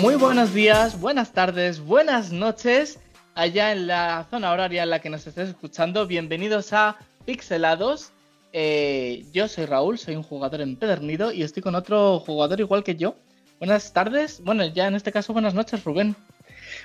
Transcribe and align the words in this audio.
Muy 0.00 0.14
buenos 0.14 0.54
días, 0.54 1.00
buenas 1.00 1.32
tardes, 1.32 1.80
buenas 1.80 2.30
noches, 2.30 3.00
allá 3.34 3.72
en 3.72 3.88
la 3.88 4.26
zona 4.30 4.52
horaria 4.52 4.84
en 4.84 4.90
la 4.90 5.00
que 5.00 5.10
nos 5.10 5.26
estés 5.26 5.48
escuchando. 5.48 6.06
Bienvenidos 6.06 6.72
a 6.72 6.96
Pixelados. 7.24 8.12
Eh, 8.52 9.26
yo 9.32 9.48
soy 9.48 9.66
Raúl, 9.66 9.98
soy 9.98 10.14
un 10.14 10.22
jugador 10.22 10.60
empedernido 10.60 11.32
y 11.32 11.42
estoy 11.42 11.64
con 11.64 11.74
otro 11.74 12.20
jugador 12.20 12.60
igual 12.60 12.84
que 12.84 12.94
yo. 12.94 13.16
Buenas 13.58 13.92
tardes, 13.92 14.40
bueno, 14.44 14.64
ya 14.66 14.86
en 14.86 14.94
este 14.94 15.10
caso 15.10 15.32
buenas 15.32 15.54
noches, 15.54 15.82
Rubén. 15.82 16.14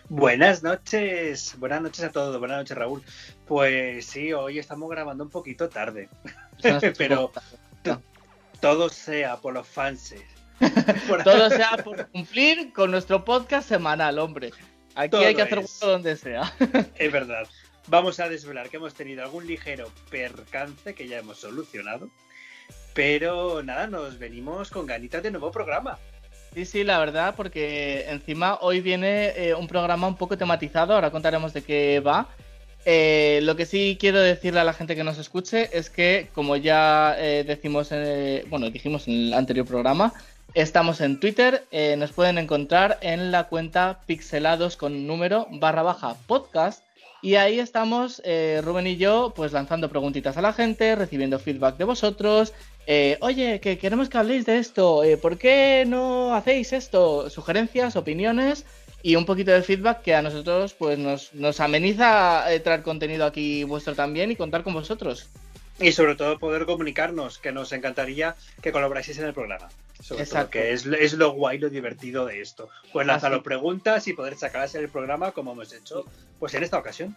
Buenas 0.09 0.63
noches, 0.63 1.55
buenas 1.59 1.83
noches 1.83 2.05
a 2.05 2.11
todos, 2.11 2.39
buenas 2.39 2.57
noches 2.57 2.75
Raúl. 2.75 3.03
Pues 3.45 4.07
sí, 4.07 4.33
hoy 4.33 4.57
estamos 4.57 4.89
grabando 4.89 5.23
un 5.23 5.29
poquito 5.29 5.69
tarde, 5.69 6.09
pero 6.97 7.31
todo 8.59 8.89
sea 8.89 9.37
por 9.37 9.53
los 9.53 9.67
fans. 9.67 10.15
Todo 11.23 11.49
sea 11.49 11.77
por 11.83 12.07
cumplir 12.09 12.73
con 12.73 12.91
nuestro 12.91 13.23
podcast 13.25 13.67
semanal, 13.67 14.19
hombre. 14.19 14.51
Aquí 14.95 15.17
hay 15.17 15.35
que 15.35 15.41
hacer 15.41 15.61
gusto 15.61 15.89
donde 15.89 16.15
sea. 16.15 16.53
es 16.95 17.11
verdad. 17.11 17.47
Vamos 17.87 18.19
a 18.19 18.29
desvelar 18.29 18.69
que 18.69 18.77
hemos 18.77 18.93
tenido 18.93 19.23
algún 19.23 19.45
ligero 19.45 19.91
percance 20.09 20.93
que 20.93 21.07
ya 21.07 21.19
hemos 21.19 21.39
solucionado. 21.39 22.09
Pero 22.93 23.63
nada, 23.63 23.87
nos 23.87 24.19
venimos 24.19 24.69
con 24.69 24.85
ganitas 24.85 25.23
de 25.23 25.31
nuevo 25.31 25.51
programa. 25.51 25.97
Sí, 26.53 26.65
sí, 26.65 26.83
la 26.83 26.99
verdad, 26.99 27.33
porque 27.35 28.05
encima 28.09 28.59
hoy 28.61 28.79
viene 28.79 29.33
eh, 29.35 29.55
un 29.55 29.67
programa 29.67 30.07
un 30.07 30.15
poco 30.15 30.37
tematizado, 30.37 30.93
ahora 30.93 31.09
contaremos 31.09 31.51
de 31.53 31.63
qué 31.63 31.99
va. 31.99 32.29
Eh, 32.85 33.39
lo 33.43 33.55
que 33.55 33.65
sí 33.65 33.97
quiero 33.99 34.19
decirle 34.19 34.59
a 34.59 34.63
la 34.63 34.73
gente 34.73 34.95
que 34.95 35.03
nos 35.03 35.17
escuche 35.17 35.69
es 35.73 35.89
que, 35.89 36.29
como 36.33 36.55
ya 36.55 37.15
eh, 37.17 37.43
decimos, 37.43 37.89
bueno, 38.49 38.69
dijimos 38.69 39.07
en 39.07 39.13
el 39.13 39.33
anterior 39.33 39.65
programa, 39.65 40.13
estamos 40.53 41.01
en 41.01 41.19
Twitter, 41.19 41.65
nos 41.97 42.11
pueden 42.11 42.37
encontrar 42.37 42.97
en 43.01 43.31
la 43.31 43.45
cuenta 43.45 43.99
pixelados 44.05 44.77
con 44.77 45.07
número 45.07 45.47
barra 45.51 45.83
baja 45.83 46.15
podcast. 46.27 46.83
Y 47.21 47.35
ahí 47.35 47.59
estamos, 47.59 48.21
Rubén 48.61 48.87
y 48.87 48.97
yo, 48.97 49.33
pues 49.35 49.53
lanzando 49.53 49.89
preguntitas 49.89 50.35
a 50.37 50.41
la 50.41 50.51
gente, 50.51 50.95
recibiendo 50.95 51.39
feedback 51.39 51.77
de 51.77 51.85
vosotros, 51.85 52.53
eh, 52.85 53.17
oye, 53.21 53.59
que 53.61 53.77
queremos 53.77 54.09
que 54.09 54.17
habléis 54.17 54.45
de 54.45 54.57
esto, 54.57 55.03
eh, 55.03 55.15
¿por 55.15 55.37
qué 55.37 55.85
no 55.87 56.35
hacéis 56.35 56.73
esto? 56.73 57.29
Sugerencias, 57.29 57.95
opiniones 57.95 58.65
y 59.01 59.15
un 59.15 59.25
poquito 59.25 59.51
de 59.51 59.61
feedback 59.61 60.01
que 60.01 60.15
a 60.15 60.21
nosotros 60.21 60.73
pues 60.73 60.99
nos, 60.99 61.33
nos 61.33 61.59
ameniza 61.61 62.51
eh, 62.53 62.59
traer 62.59 62.83
contenido 62.83 63.25
aquí 63.25 63.63
vuestro 63.63 63.95
también 63.95 64.31
y 64.31 64.35
contar 64.35 64.63
con 64.63 64.73
vosotros. 64.73 65.29
Y 65.79 65.91
sobre 65.91 66.15
todo 66.15 66.39
poder 66.39 66.65
comunicarnos, 66.65 67.39
que 67.39 67.51
nos 67.51 67.71
encantaría 67.71 68.35
que 68.61 68.71
colaboraseis 68.71 69.17
en 69.17 69.25
el 69.25 69.33
programa. 69.33 69.69
Exacto. 70.11 70.51
que 70.51 70.73
es, 70.73 70.85
es, 70.85 71.13
lo 71.13 71.31
guay, 71.31 71.57
lo 71.57 71.69
divertido 71.69 72.25
de 72.25 72.41
esto. 72.41 72.69
Pues 72.91 73.07
lanzar 73.07 73.41
preguntas 73.41 74.07
y 74.07 74.13
poder 74.13 74.35
sacarlas 74.35 74.75
en 74.75 74.83
el 74.83 74.89
programa 74.89 75.31
como 75.31 75.53
hemos 75.53 75.73
hecho 75.73 76.05
pues 76.39 76.53
en 76.53 76.63
esta 76.63 76.77
ocasión. 76.77 77.15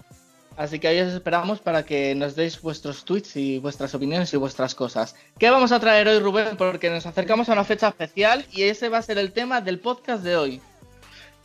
Así 0.57 0.79
que 0.79 0.89
ahí 0.89 1.01
os 1.01 1.13
esperamos 1.13 1.61
para 1.61 1.85
que 1.85 2.15
nos 2.15 2.35
deis 2.35 2.61
vuestros 2.63 3.05
tweets 3.05 3.37
y 3.37 3.59
vuestras 3.59 3.95
opiniones 3.95 4.33
y 4.33 4.39
vuestras 4.39 4.75
cosas. 4.75 5.15
¿Qué 5.39 5.51
vamos 5.51 5.71
a 5.71 5.81
traer 5.81 6.09
hoy, 6.09 6.19
Rubén? 6.19 6.57
Porque 6.57 6.89
nos 6.89 7.05
acercamos 7.05 7.49
a 7.49 7.53
una 7.53 7.65
fecha 7.65 7.89
especial 7.89 8.47
y 8.53 8.63
ese 8.63 8.89
va 8.89 8.99
a 8.99 9.03
ser 9.03 9.19
el 9.19 9.33
tema 9.33 9.61
del 9.61 9.79
podcast 9.79 10.23
de 10.23 10.37
hoy. 10.37 10.61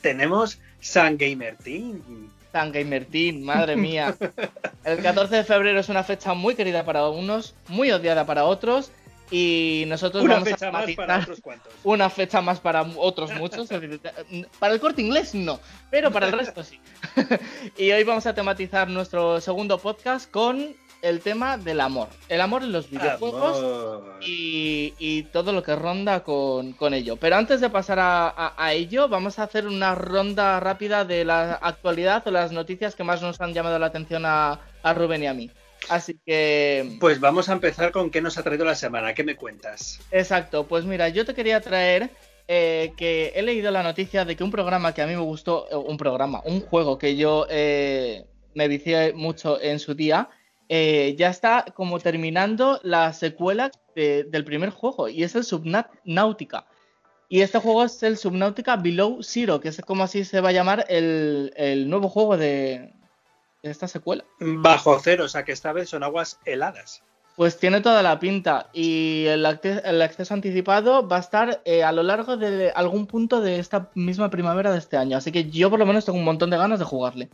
Tenemos 0.02 0.60
San 0.80 1.18
Gamer 1.18 1.58
Team. 1.58 2.02
San 2.52 2.72
Gamer 2.72 3.06
Team, 3.06 3.42
madre 3.42 3.76
mía. 3.76 4.16
El 4.84 5.02
14 5.02 5.38
de 5.38 5.44
febrero 5.44 5.80
es 5.80 5.90
una 5.90 6.04
fecha 6.04 6.34
muy 6.34 6.56
querida 6.56 6.84
para 6.86 7.08
unos, 7.08 7.56
muy 7.68 7.92
odiada 7.92 8.26
para 8.26 8.46
otros 8.46 8.92
y 9.32 9.86
nosotros 9.88 10.24
una 10.24 10.36
vamos 10.36 10.50
fecha 10.50 10.68
a 10.68 10.72
más 10.72 10.92
para 10.92 11.20
otros 11.20 11.40
cuantos. 11.40 11.74
Una 11.84 12.10
fecha 12.10 12.42
más 12.42 12.60
para 12.60 12.82
otros 12.98 13.34
muchos. 13.36 13.70
para 14.60 14.74
el 14.74 14.80
corte 14.80 15.02
inglés 15.02 15.34
no, 15.34 15.60
pero 15.90 16.12
para 16.12 16.28
el 16.28 16.34
resto 16.34 16.64
sí. 16.64 16.80
y 17.78 17.92
hoy 17.92 18.04
vamos 18.04 18.26
a 18.26 18.36
tematizar 18.36 18.90
nuestro 18.90 19.40
segundo 19.40 19.78
podcast 19.78 20.30
con 20.30 20.76
el 21.02 21.20
tema 21.20 21.58
del 21.58 21.82
amor. 21.82 22.08
El 22.30 22.42
amor 22.42 22.64
en 22.64 22.72
los 22.72 22.90
videojuegos 22.90 24.04
y, 24.22 25.24
todo 25.32 25.54
lo 25.54 25.64
que 25.64 25.76
ronda 25.76 26.24
con, 26.24 26.76
ello. 26.94 27.16
Pero 27.16 27.36
antes 27.36 27.62
de 27.62 27.70
pasar 27.70 28.00
a, 28.02 28.74
ello, 28.74 29.08
vamos 29.08 29.40
a 29.40 29.44
hacer 29.44 29.68
una 29.68 29.96
ronda 29.96 30.60
rápida 30.60 31.06
de 31.06 31.26
la 31.26 31.54
actualidad 31.54 32.28
o 32.28 32.32
las 32.32 32.52
noticias 32.52 32.96
que 32.96 33.04
más 33.04 33.22
nos 33.22 33.40
han 33.42 33.54
llamado 33.54 33.80
la 33.80 33.88
atención 33.88 34.24
a, 34.26 34.60
a 34.84 34.94
Rubén 34.94 35.24
y 35.24 35.28
a 35.28 35.34
mí. 35.34 35.52
Así 35.90 36.20
que. 36.26 36.98
Pues 37.00 37.20
vamos 37.20 37.50
a 37.50 37.54
empezar 37.54 37.92
con 37.92 38.10
qué 38.12 38.22
nos 38.22 38.38
ha 38.38 38.44
traído 38.44 38.66
la 38.66 38.76
semana. 38.76 39.14
¿Qué 39.14 39.24
me 39.24 39.36
cuentas? 39.36 40.00
Exacto, 40.12 40.68
pues 40.68 40.86
mira, 40.86 41.10
yo 41.10 41.26
te 41.26 41.34
quería 41.34 41.60
traer 41.62 42.12
eh, 42.48 42.94
que 42.98 43.32
he 43.36 43.42
leído 43.42 43.72
la 43.72 43.84
noticia 43.84 44.26
de 44.26 44.36
que 44.36 44.44
un 44.44 44.52
programa 44.52 44.94
que 44.94 45.02
a 45.02 45.08
mí 45.08 45.14
me 45.14 45.22
gustó, 45.22 45.68
eh, 45.72 45.76
un 45.76 45.98
programa, 45.98 46.42
un 46.46 46.62
juego 46.62 46.98
que 46.98 47.16
yo 47.16 47.46
eh, 47.50 48.26
me 48.54 48.68
vicié 48.68 49.14
mucho 49.14 49.62
en 49.62 49.80
su 49.80 49.96
día, 49.96 50.30
ya 50.72 51.30
está 51.30 51.66
como 51.76 52.00
terminando 52.00 52.80
la 52.84 53.12
secuela 53.14 53.72
del 53.96 54.46
primer 54.46 54.70
juego 54.70 55.10
y 55.10 55.24
es 55.24 55.36
el 55.36 55.44
Subnautica. 55.44 56.66
Y 57.28 57.42
este 57.42 57.60
juego 57.60 57.84
es 57.84 58.02
el 58.04 58.18
Subnautica 58.18 58.78
Below 58.78 59.22
Zero, 59.22 59.60
que 59.60 59.70
es 59.70 59.82
como 59.82 60.04
así 60.04 60.24
se 60.26 60.42
va 60.42 60.50
a 60.50 60.54
llamar 60.54 60.86
el 60.88 61.90
nuevo 61.90 62.10
juego 62.10 62.38
de, 62.38 62.94
esta 63.64 63.88
secuela. 63.88 64.24
Bajo 64.40 65.00
cero, 65.00 65.26
o 65.26 65.30
sea 65.30 65.44
que 65.44 65.52
esta 65.52 65.72
vez 65.74 65.90
son 65.90 66.04
aguas 66.04 66.40
heladas. 66.46 67.04
Pues 67.36 67.58
tiene 67.58 67.82
toda 67.82 68.04
la 68.04 68.20
pinta 68.20 68.70
y 68.74 69.26
el, 69.28 69.46
acceso 69.46 70.34
anticipado 70.34 71.08
va 71.08 71.18
a 71.18 71.22
estar 71.22 71.62
eh, 71.66 71.84
a 71.84 71.92
lo 71.92 72.04
largo 72.04 72.38
de 72.38 72.72
algún 72.72 73.08
punto 73.08 73.42
de 73.42 73.58
esta 73.58 73.90
misma 73.96 74.30
primavera 74.30 74.72
de 74.72 74.78
este 74.78 74.98
año, 74.98 75.18
así 75.18 75.32
que 75.32 75.50
yo 75.50 75.70
por 75.70 75.80
lo 75.80 75.86
menos 75.86 76.06
tengo 76.06 76.20
un 76.20 76.26
montón 76.26 76.50
de 76.50 76.58
ganas 76.58 76.80
de 76.80 76.86
jugarle. 76.86 77.30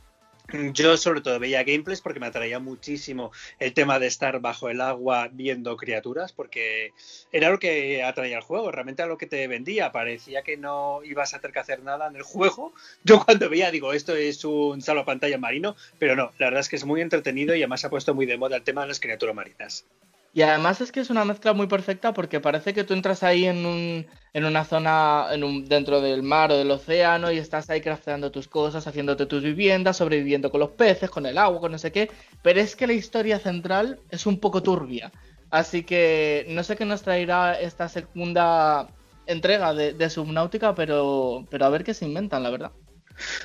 Yo 0.73 0.95
sobre 0.95 1.21
todo 1.21 1.39
veía 1.39 1.63
gameplays 1.63 1.99
porque 1.99 2.21
me 2.21 2.27
atraía 2.27 2.59
muchísimo 2.59 3.31
el 3.59 3.73
tema 3.73 3.99
de 3.99 4.07
estar 4.07 4.39
bajo 4.39 4.69
el 4.69 4.79
agua 4.79 5.29
viendo 5.31 5.75
criaturas 5.75 6.31
porque 6.31 6.93
era 7.33 7.49
lo 7.49 7.59
que 7.59 8.01
atraía 8.01 8.37
al 8.37 8.43
juego, 8.43 8.71
realmente 8.71 9.01
era 9.01 9.09
lo 9.09 9.17
que 9.17 9.27
te 9.27 9.45
vendía, 9.47 9.91
parecía 9.91 10.43
que 10.43 10.55
no 10.55 11.01
ibas 11.03 11.33
a 11.33 11.39
tener 11.39 11.53
que 11.53 11.59
hacer 11.59 11.83
nada 11.83 12.07
en 12.07 12.15
el 12.15 12.23
juego. 12.23 12.73
Yo 13.03 13.23
cuando 13.25 13.49
veía 13.49 13.71
digo, 13.71 13.91
esto 13.91 14.15
es 14.15 14.45
un 14.45 14.81
salvo 14.81 15.03
pantalla 15.03 15.37
marino, 15.37 15.75
pero 15.99 16.15
no, 16.15 16.31
la 16.37 16.47
verdad 16.47 16.61
es 16.61 16.69
que 16.69 16.77
es 16.77 16.85
muy 16.85 17.01
entretenido 17.01 17.53
y 17.53 17.59
además 17.59 17.83
ha 17.83 17.89
puesto 17.89 18.15
muy 18.15 18.25
de 18.25 18.37
moda 18.37 18.55
el 18.55 18.63
tema 18.63 18.83
de 18.83 18.87
las 18.87 19.01
criaturas 19.01 19.35
marinas. 19.35 19.85
Y 20.33 20.41
además 20.43 20.81
es 20.81 20.91
que 20.91 20.99
es 20.99 21.09
una 21.09 21.25
mezcla 21.25 21.53
muy 21.53 21.67
perfecta 21.67 22.13
porque 22.13 22.39
parece 22.39 22.73
que 22.73 22.83
tú 22.83 22.93
entras 22.93 23.23
ahí 23.23 23.45
en, 23.45 23.65
un, 23.65 24.05
en 24.33 24.45
una 24.45 24.65
zona 24.65 25.27
en 25.31 25.43
un, 25.43 25.65
dentro 25.65 25.99
del 25.99 26.21
mar 26.21 26.51
o 26.51 26.57
del 26.57 26.69
océano 26.69 27.31
y 27.31 27.37
estás 27.37 27.69
ahí 27.69 27.81
crafteando 27.81 28.31
tus 28.31 28.47
cosas, 28.47 28.85
haciéndote 28.85 29.25
tus 29.25 29.41
viviendas, 29.41 29.97
sobreviviendo 29.97 30.51
con 30.51 30.59
los 30.59 30.71
peces, 30.71 31.09
con 31.09 31.25
el 31.25 31.37
agua, 31.37 31.59
con 31.59 31.71
no 31.71 31.79
sé 31.79 31.91
qué. 31.91 32.11
Pero 32.43 32.59
es 32.59 32.75
que 32.75 32.87
la 32.87 32.93
historia 32.93 33.39
central 33.39 33.99
es 34.11 34.25
un 34.25 34.39
poco 34.39 34.61
turbia. 34.61 35.11
Así 35.49 35.83
que 35.83 36.45
no 36.49 36.63
sé 36.63 36.75
qué 36.75 36.85
nos 36.85 37.01
traerá 37.01 37.59
esta 37.59 37.89
segunda 37.89 38.89
entrega 39.25 39.73
de, 39.73 40.09
Subnautica, 40.09 40.75
pero, 40.75 41.45
pero 41.49 41.65
a 41.65 41.69
ver 41.69 41.83
qué 41.83 41.93
se 41.93 42.05
inventan, 42.05 42.43
la 42.43 42.49
verdad. 42.49 42.71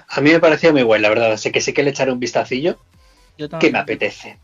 A 0.08 0.20
mí 0.20 0.30
me 0.30 0.40
parecía 0.40 0.72
muy 0.72 0.82
guay, 0.82 1.00
la 1.00 1.08
verdad. 1.08 1.32
Así 1.32 1.50
que 1.50 1.60
sí 1.60 1.72
que 1.72 1.82
le 1.82 1.90
echaré 1.90 2.12
un 2.12 2.20
vistacillo 2.20 2.78
que 3.60 3.70
me 3.70 3.78
apetece. 3.78 4.38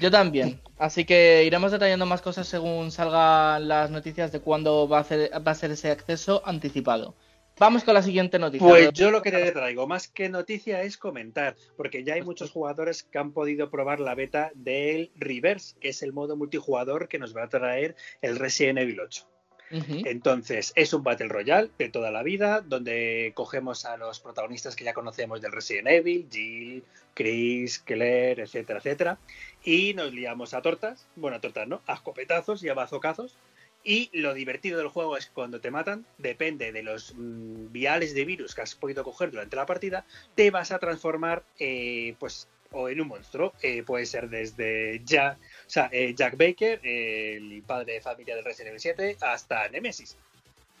Yo 0.00 0.10
también. 0.10 0.60
Así 0.80 1.04
que 1.04 1.44
iremos 1.44 1.72
detallando 1.72 2.06
más 2.06 2.22
cosas 2.22 2.48
según 2.48 2.90
salgan 2.90 3.68
las 3.68 3.90
noticias 3.90 4.32
de 4.32 4.40
cuándo 4.40 4.88
va 4.88 5.00
a, 5.00 5.38
va 5.38 5.52
a 5.52 5.54
ser 5.54 5.70
ese 5.72 5.90
acceso 5.90 6.40
anticipado. 6.46 7.14
Vamos 7.58 7.84
con 7.84 7.92
la 7.92 8.02
siguiente 8.02 8.38
noticia. 8.38 8.66
Pues 8.66 8.92
yo 8.94 9.10
lo 9.10 9.20
que 9.20 9.30
te 9.30 9.52
traigo 9.52 9.86
más 9.86 10.08
que 10.08 10.30
noticia 10.30 10.80
es 10.80 10.96
comentar, 10.96 11.54
porque 11.76 12.02
ya 12.02 12.14
hay 12.14 12.22
muchos 12.22 12.50
jugadores 12.50 13.02
que 13.02 13.18
han 13.18 13.32
podido 13.32 13.70
probar 13.70 14.00
la 14.00 14.14
beta 14.14 14.52
del 14.54 15.12
Reverse, 15.16 15.76
que 15.78 15.90
es 15.90 16.02
el 16.02 16.14
modo 16.14 16.34
multijugador 16.38 17.08
que 17.08 17.18
nos 17.18 17.36
va 17.36 17.42
a 17.42 17.48
traer 17.50 17.94
el 18.22 18.38
Resident 18.38 18.78
Evil 18.78 19.00
8. 19.00 19.28
Entonces, 19.70 20.72
es 20.74 20.92
un 20.92 21.04
Battle 21.04 21.28
Royale 21.28 21.70
de 21.78 21.88
toda 21.88 22.10
la 22.10 22.24
vida, 22.24 22.60
donde 22.60 23.32
cogemos 23.34 23.84
a 23.84 23.96
los 23.96 24.18
protagonistas 24.18 24.74
que 24.74 24.84
ya 24.84 24.92
conocemos 24.92 25.40
del 25.40 25.52
Resident 25.52 25.88
Evil, 25.88 26.26
Jill, 26.30 26.82
Chris, 27.14 27.78
Claire, 27.78 28.42
etcétera, 28.42 28.80
etcétera, 28.80 29.18
y 29.64 29.94
nos 29.94 30.12
liamos 30.12 30.54
a 30.54 30.62
tortas, 30.62 31.06
bueno, 31.16 31.36
a 31.36 31.40
tortas 31.40 31.68
no, 31.68 31.82
a 31.86 31.94
escopetazos 31.94 32.62
y 32.64 32.68
a 32.68 32.74
bazocazos. 32.74 33.36
Y 33.82 34.10
lo 34.12 34.34
divertido 34.34 34.78
del 34.78 34.88
juego 34.88 35.16
es 35.16 35.26
que 35.26 35.32
cuando 35.32 35.60
te 35.60 35.70
matan, 35.70 36.04
depende 36.18 36.70
de 36.70 36.82
los 36.82 37.14
mm, 37.16 37.72
viales 37.72 38.14
de 38.14 38.26
virus 38.26 38.54
que 38.54 38.60
has 38.60 38.74
podido 38.74 39.04
coger 39.04 39.30
durante 39.30 39.56
la 39.56 39.64
partida, 39.64 40.04
te 40.34 40.50
vas 40.50 40.70
a 40.70 40.78
transformar, 40.78 41.44
eh, 41.58 42.14
pues, 42.18 42.48
o 42.72 42.88
en 42.90 43.00
un 43.00 43.08
monstruo. 43.08 43.54
Eh, 43.62 43.82
puede 43.82 44.04
ser 44.04 44.28
desde 44.28 45.00
ya 45.04 45.38
o 45.70 45.72
sea, 45.72 45.88
eh, 45.92 46.12
Jack 46.16 46.36
Baker, 46.36 46.80
el 46.82 47.62
padre 47.64 47.92
de 47.92 48.00
familia 48.00 48.34
del 48.34 48.44
Resident 48.44 48.70
Evil 48.70 48.80
7, 48.80 49.16
hasta 49.20 49.68
Nemesis. 49.68 50.16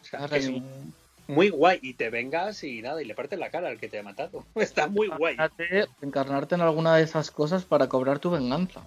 O 0.02 0.04
sea, 0.04 0.26
es 0.36 0.50
muy 1.28 1.48
guay. 1.48 1.78
Y 1.80 1.94
te 1.94 2.10
vengas 2.10 2.64
y 2.64 2.82
nada, 2.82 3.00
y 3.00 3.04
le 3.04 3.14
partes 3.14 3.38
la 3.38 3.52
cara 3.52 3.68
al 3.68 3.78
que 3.78 3.86
te 3.86 4.00
ha 4.00 4.02
matado. 4.02 4.44
Está 4.56 4.88
muy 4.88 5.06
guay. 5.06 5.36
Encarnarte 6.02 6.56
en 6.56 6.62
alguna 6.62 6.96
de 6.96 7.04
esas 7.04 7.30
cosas 7.30 7.64
para 7.64 7.88
cobrar 7.88 8.18
tu 8.18 8.32
venganza. 8.32 8.84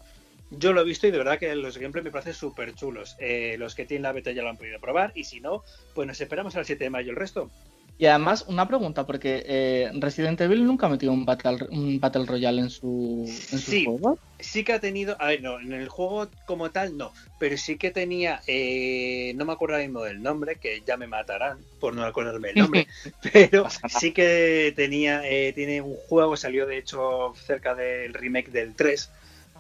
Yo 0.52 0.74
lo 0.74 0.82
he 0.82 0.84
visto 0.84 1.08
y 1.08 1.12
de 1.12 1.20
verdad 1.20 1.40
que 1.40 1.56
los 1.56 1.78
gameplays 1.78 2.04
me 2.04 2.12
parecen 2.12 2.34
súper 2.34 2.76
chulos. 2.76 3.16
Eh, 3.20 3.56
los 3.58 3.74
que 3.74 3.86
tienen 3.86 4.04
la 4.04 4.12
beta 4.12 4.34
ya 4.34 4.44
lo 4.44 4.50
han 4.50 4.58
podido 4.58 4.82
probar 4.82 5.14
y 5.16 5.24
si 5.24 5.40
no, 5.40 5.64
pues 5.96 6.06
nos 6.06 6.20
esperamos 6.20 6.58
al 6.58 6.66
7 6.66 6.84
de 6.84 6.90
mayo 6.90 7.12
el 7.12 7.16
resto. 7.16 7.50
Y 7.98 8.08
además, 8.08 8.46
una 8.48 8.68
pregunta, 8.68 9.06
porque 9.06 9.44
eh, 9.46 9.92
Resident 9.94 10.42
Evil 10.42 10.66
nunca 10.66 10.88
ha 10.88 10.90
metido 10.90 11.14
un 11.14 11.26
Battle, 11.26 11.68
un 11.70 12.00
battle 12.00 12.26
Royale 12.26 12.62
en 12.62 12.70
su, 12.70 13.24
en 13.28 13.60
sí, 13.60 13.86
juego. 13.86 14.18
Sí 14.40 14.64
que 14.64 14.74
ha 14.74 14.80
tenido, 14.80 15.16
a 15.20 15.28
ver, 15.28 15.44
no, 15.44 15.60
en 15.60 15.72
el 15.74 15.88
juego 15.90 16.28
como 16.46 16.72
tal 16.72 16.98
no, 16.98 17.14
pero 17.40 17.56
sí 17.56 17.78
que 17.78 17.92
tenía, 17.92 18.42
eh, 18.48 19.34
no 19.36 19.46
me 19.46 19.54
acuerdo 19.54 19.76
ahora 19.76 19.86
mismo 19.86 20.02
del 20.04 20.24
nombre, 20.24 20.56
que 20.56 20.82
ya 20.86 20.98
me 20.98 21.08
matarán 21.08 21.60
por 21.80 21.94
no 21.94 22.04
acordarme 22.04 22.50
el 22.50 22.56
nombre, 22.56 22.88
pero 23.32 23.68
sí 23.88 24.12
que 24.12 24.74
tenía, 24.76 25.22
eh, 25.30 25.54
tiene 25.54 25.82
un 25.82 25.96
juego, 25.96 26.36
salió 26.36 26.66
de 26.66 26.80
hecho 26.80 27.34
cerca 27.46 27.76
del 27.76 28.14
remake 28.14 28.52
del 28.52 28.76
3, 28.76 29.12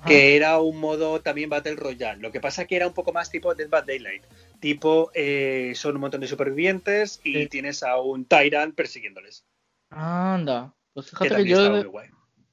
que 0.05 0.35
era 0.35 0.59
un 0.59 0.79
modo 0.79 1.21
también 1.21 1.49
Battle 1.49 1.75
Royale. 1.75 2.21
Lo 2.21 2.31
que 2.31 2.41
pasa 2.41 2.65
que 2.65 2.75
era 2.75 2.87
un 2.87 2.93
poco 2.93 3.13
más 3.13 3.29
tipo 3.29 3.53
Dead 3.55 3.69
by 3.69 3.83
Daylight. 3.85 4.23
Tipo, 4.63 5.11
eh, 5.13 5.73
son 5.75 5.95
un 5.95 5.99
montón 5.99 6.21
de 6.21 6.27
supervivientes 6.27 7.19
y 7.21 7.47
tienes 7.47 7.83
a 7.83 7.99
un 7.99 8.23
Tyrant 8.23 8.73
persiguiéndoles. 8.73 9.43
Anda. 9.89 10.73
Pues 10.93 11.09
fíjate 11.09 11.43
que, 11.43 11.49
yo. 11.49 11.83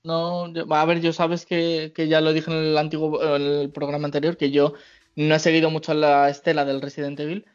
No, 0.03 0.53
a 0.71 0.85
ver, 0.87 1.01
yo 1.01 1.13
sabes 1.13 1.47
que, 1.47 1.93
ya 1.97 2.21
lo 2.21 2.33
dije 2.33 2.51
en 2.51 2.57
el 2.57 2.79
antiguo 2.79 3.23
el 3.37 3.71
programa 3.71 4.07
anterior, 4.07 4.37
que 4.37 4.51
yo 4.51 4.75
no 5.15 5.37
he 5.37 5.39
seguido 5.39 5.71
mucho 5.71 5.95
la 5.95 6.29
estela 6.29 6.65
del 6.65 6.83
Resident 6.83 7.21
Evil, 7.21 7.47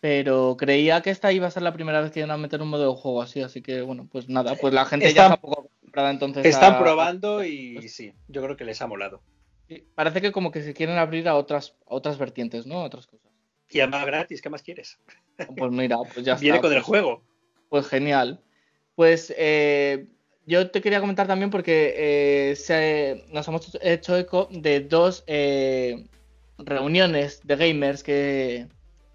pero 0.00 0.56
creía 0.56 1.02
que 1.02 1.10
esta 1.10 1.30
iba 1.30 1.46
a 1.46 1.50
ser 1.50 1.62
la 1.62 1.74
primera 1.74 2.00
vez 2.00 2.10
que 2.10 2.20
iban 2.20 2.30
a 2.30 2.38
meter 2.38 2.62
un 2.62 2.70
modo 2.70 2.90
de 2.90 2.98
juego 2.98 3.20
así, 3.20 3.42
así 3.42 3.60
que 3.60 3.82
bueno, 3.82 4.08
pues 4.10 4.30
nada, 4.30 4.54
pues 4.58 4.72
la 4.72 4.86
gente 4.86 5.12
ya 5.12 5.24
está 5.24 5.36
poco 5.36 5.68
comprada 5.82 6.10
entonces. 6.10 6.46
Están 6.46 6.78
probando 6.78 7.44
y 7.44 7.86
sí, 7.90 8.14
yo 8.28 8.42
creo 8.42 8.56
que 8.56 8.64
les 8.64 8.80
ha 8.80 8.86
molado. 8.86 9.20
parece 9.94 10.22
que 10.22 10.32
como 10.32 10.50
que 10.50 10.62
se 10.62 10.72
quieren 10.72 10.96
abrir 10.96 11.28
a 11.28 11.34
otras, 11.34 11.76
a 11.86 11.94
otras 11.94 12.16
vertientes, 12.16 12.66
¿no? 12.66 12.80
A 12.80 12.84
otras 12.84 13.06
cosas. 13.06 13.27
Y 13.70 13.80
además 13.80 14.06
gratis, 14.06 14.40
¿qué 14.40 14.50
más 14.50 14.62
quieres? 14.62 14.98
Pues 15.56 15.70
mira, 15.70 15.98
pues 16.12 16.24
ya 16.24 16.34
Viene 16.40 16.60
con 16.60 16.72
el 16.72 16.82
juego. 16.82 17.22
Pues 17.68 17.86
genial. 17.86 18.40
Pues 18.94 19.32
eh, 19.36 20.06
yo 20.46 20.70
te 20.70 20.80
quería 20.80 21.00
comentar 21.00 21.26
también 21.26 21.50
porque 21.50 21.94
eh, 21.96 23.24
nos 23.32 23.46
hemos 23.46 23.78
hecho 23.82 24.16
eco 24.16 24.48
de 24.50 24.80
dos 24.80 25.22
eh, 25.26 26.06
reuniones 26.58 27.46
de 27.46 27.56
gamers 27.56 28.02
que, 28.02 28.66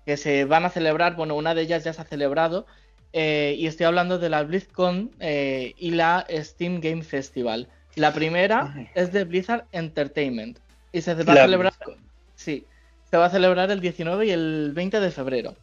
que, 0.06 0.18
se 0.18 0.46
van 0.46 0.66
a 0.66 0.70
celebrar. 0.70 1.16
Bueno, 1.16 1.36
una 1.36 1.56
de 1.56 1.64
ellas 1.64 1.84
ya 1.84 1.94
se 1.94 2.02
ha 2.02 2.06
celebrado. 2.06 2.66
y 3.12 3.68
estoy 3.68 3.86
hablando 3.86 4.20
de 4.20 4.30
la 4.30 4.44
BlizzCon 4.44 5.12
y 5.20 5.92
la 5.92 6.26
Steam 6.30 6.80
Game 6.80 7.04
Festival. 7.04 7.68
La 7.96 8.14
primera 8.14 8.90
es 8.96 9.12
de 9.12 9.24
Blizzard 9.24 9.66
Entertainment. 9.72 10.60
Y 10.92 11.02
se 11.02 11.16
va 11.16 11.34
a 11.34 11.38
celebrar. 11.38 11.74
Sí, 12.36 12.66
se 13.14 13.18
va 13.18 13.26
a 13.26 13.30
celebrar 13.30 13.70
el 13.70 13.80
19 13.80 14.26
y 14.26 14.32
el 14.32 14.72
20 14.74 15.00
de 15.00 15.12
febrero. 15.12 15.54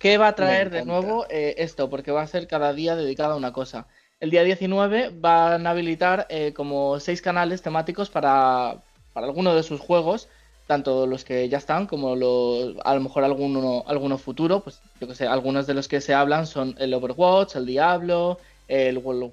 ¿Qué 0.00 0.18
va 0.18 0.26
a 0.26 0.34
traer 0.34 0.68
de 0.68 0.84
nuevo 0.84 1.26
eh, 1.30 1.54
esto? 1.58 1.88
Porque 1.88 2.10
va 2.10 2.22
a 2.22 2.26
ser 2.26 2.48
cada 2.48 2.72
día 2.72 2.96
dedicado 2.96 3.34
a 3.34 3.36
una 3.36 3.52
cosa. 3.52 3.86
El 4.18 4.30
día 4.30 4.42
19 4.42 5.12
van 5.14 5.64
a 5.64 5.70
habilitar 5.70 6.26
eh, 6.28 6.52
como 6.52 6.98
seis 6.98 7.22
canales 7.22 7.62
temáticos 7.62 8.10
para, 8.10 8.78
para 9.12 9.28
alguno 9.28 9.54
de 9.54 9.62
sus 9.62 9.78
juegos, 9.78 10.26
tanto 10.66 11.06
los 11.06 11.24
que 11.24 11.48
ya 11.48 11.58
están 11.58 11.86
como 11.86 12.16
los, 12.16 12.74
a 12.84 12.96
lo 12.96 13.00
mejor 13.00 13.22
alguno, 13.22 13.84
alguno 13.86 14.18
futuro. 14.18 14.58
Pues 14.58 14.80
yo 15.00 15.06
que 15.06 15.14
sé, 15.14 15.28
algunos 15.28 15.68
de 15.68 15.74
los 15.74 15.86
que 15.86 16.00
se 16.00 16.14
hablan 16.14 16.48
son 16.48 16.74
el 16.80 16.92
Overwatch, 16.94 17.54
el 17.54 17.66
Diablo, 17.66 18.40
el 18.66 18.98
World 18.98 19.30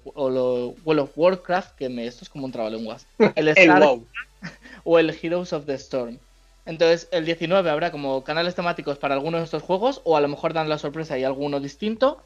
of, 0.85 1.17
Warcraft, 1.17 1.75
que 1.77 1.89
me, 1.89 2.05
esto 2.05 2.25
es 2.25 2.29
como 2.29 2.45
un 2.45 2.51
trabalenguas. 2.51 3.07
El, 3.33 3.47
el 3.57 4.01
o 4.83 4.99
el 4.99 5.17
Heroes 5.19 5.51
of 5.51 5.65
the 5.65 5.73
Storm. 5.73 6.19
Entonces, 6.65 7.07
el 7.11 7.25
19 7.25 7.69
habrá 7.69 7.91
como 7.91 8.23
canales 8.23 8.55
temáticos 8.55 8.97
para 8.97 9.15
algunos 9.15 9.41
de 9.41 9.45
estos 9.45 9.63
juegos, 9.63 10.01
o 10.03 10.17
a 10.17 10.21
lo 10.21 10.27
mejor 10.27 10.53
dan 10.53 10.69
la 10.69 10.77
sorpresa 10.77 11.17
y 11.17 11.23
alguno 11.23 11.59
distinto. 11.59 12.21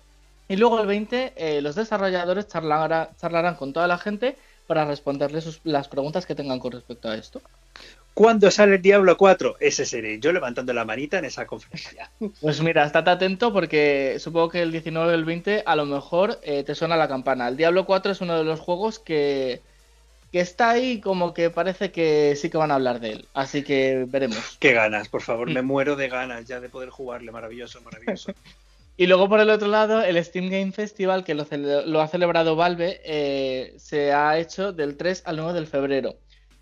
Y 0.48 0.58
luego 0.58 0.82
el 0.82 0.88
20, 0.88 1.34
eh, 1.36 1.62
los 1.62 1.76
desarrolladores 1.76 2.48
charlarán 2.48 3.56
con 3.56 3.74
toda 3.74 3.88
la 3.88 3.98
gente 3.98 4.36
para 4.68 4.86
responderles 4.86 5.62
las 5.64 5.88
preguntas 5.88 6.26
que 6.26 6.36
tengan 6.36 6.60
con 6.60 6.72
respecto 6.72 7.10
a 7.10 7.16
esto. 7.16 7.42
¿Cuándo 8.14 8.52
sale 8.52 8.76
el 8.76 8.82
Diablo 8.82 9.18
4? 9.18 9.56
Ese 9.60 9.86
seré 9.86 10.20
yo 10.20 10.32
levantando 10.32 10.72
la 10.72 10.86
manita 10.86 11.18
en 11.18 11.26
esa 11.26 11.48
conferencia. 11.48 12.12
Pues 12.42 12.62
mira, 12.62 12.86
estate 12.86 13.10
atento 13.10 13.52
porque 13.52 14.18
supongo 14.20 14.50
que 14.50 14.62
el 14.62 14.72
19 14.72 15.12
o 15.12 15.16
el 15.16 15.26
20 15.26 15.64
a 15.66 15.76
lo 15.76 15.86
mejor 15.86 16.40
eh, 16.44 16.64
te 16.64 16.76
suena 16.76 16.96
la 16.96 17.08
campana. 17.08 17.48
El 17.48 17.58
Diablo 17.58 17.86
4 17.86 18.12
es 18.12 18.22
uno 18.22 18.38
de 18.38 18.44
los 18.44 18.60
juegos 18.60 19.00
que, 19.00 19.62
que 20.34 20.40
está 20.40 20.72
ahí 20.72 21.00
como 21.00 21.32
que 21.32 21.52
parece 21.52 21.92
que 21.92 22.36
sí 22.36 22.50
que 22.50 22.58
van 22.58 22.72
a 22.72 22.76
hablar 22.76 23.00
de 23.00 23.12
él. 23.12 23.28
Así 23.36 23.64
que 23.64 24.06
veremos. 24.08 24.58
Qué 24.60 24.74
ganas, 24.74 25.08
por 25.08 25.22
favor, 25.22 25.48
me 25.48 25.62
mm. 25.62 25.66
muero 25.66 25.96
de 25.96 26.10
ganas 26.10 26.46
ya 26.48 26.60
de 26.60 26.70
poder 26.70 26.90
jugarle. 26.90 27.32
Maravilloso, 27.32 27.80
maravilloso. 27.82 28.34
y 28.98 29.06
luego 29.06 29.30
por 29.30 29.40
el 29.42 29.52
otro 29.52 29.68
lado, 29.68 30.02
el 30.02 30.22
Steam 30.26 30.50
Game 30.50 30.72
Festival, 30.72 31.24
que 31.24 31.36
lo, 31.36 32.02
ha 32.02 32.08
celebrado 32.08 32.56
Valve, 32.56 33.00
eh, 33.06 33.76
se 33.78 34.12
ha 34.12 34.40
hecho 34.40 34.74
del 34.74 34.98
3 34.98 35.22
al 35.28 35.38
9 35.38 35.60
de 35.60 35.66
febrero. 35.68 36.16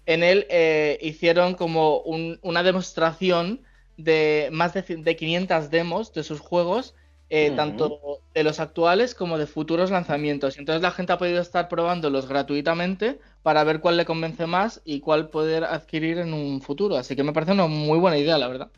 En 0.06 0.22
él 0.22 0.48
eh, 0.50 1.00
hicieron 1.02 1.56
como 1.56 2.00
una 2.00 2.64
demostración 2.64 3.62
de 3.96 4.50
más 4.52 4.74
de, 4.74 4.82
de 4.82 5.16
500 5.16 5.70
demos 5.70 6.12
de 6.12 6.24
sus 6.24 6.42
juegos 6.42 6.94
eh, 7.34 7.54
tanto 7.56 8.20
de 8.34 8.44
los 8.44 8.60
actuales 8.60 9.16
como 9.16 9.38
de 9.38 9.48
futuros 9.48 9.90
lanzamientos. 9.90 10.58
Entonces 10.58 10.82
la 10.82 10.92
gente 10.92 11.14
ha 11.14 11.18
podido 11.18 11.42
estar 11.42 11.70
probándolos 11.70 12.28
gratuitamente 12.28 13.20
para 13.42 13.64
ver 13.64 13.80
cuál 13.80 13.96
le 13.96 14.04
convence 14.04 14.48
más 14.48 14.82
y 14.84 15.00
cuál 15.00 15.30
poder 15.30 15.64
adquirir 15.64 16.18
en 16.18 16.34
un 16.34 16.62
futuro. 16.62 16.98
Así 16.98 17.16
que 17.16 17.24
me 17.24 17.32
parece 17.32 17.54
una 17.54 17.68
muy 17.68 18.00
buena 18.00 18.18
idea, 18.18 18.38
la 18.38 18.50
verdad. 18.50 18.70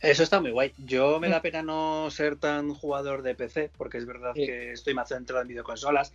Eso 0.00 0.24
está 0.24 0.40
muy 0.40 0.50
guay. 0.50 0.72
Yo 0.78 1.20
me 1.20 1.28
da 1.28 1.38
mm. 1.38 1.42
pena 1.42 1.62
no 1.62 2.10
ser 2.10 2.34
tan 2.34 2.74
jugador 2.74 3.22
de 3.22 3.36
PC, 3.36 3.70
porque 3.78 3.98
es 3.98 4.04
verdad 4.04 4.34
que 4.34 4.72
estoy 4.72 4.94
más 4.94 5.08
centrado 5.08 5.42
en 5.42 5.48
videoconsolas. 5.48 6.12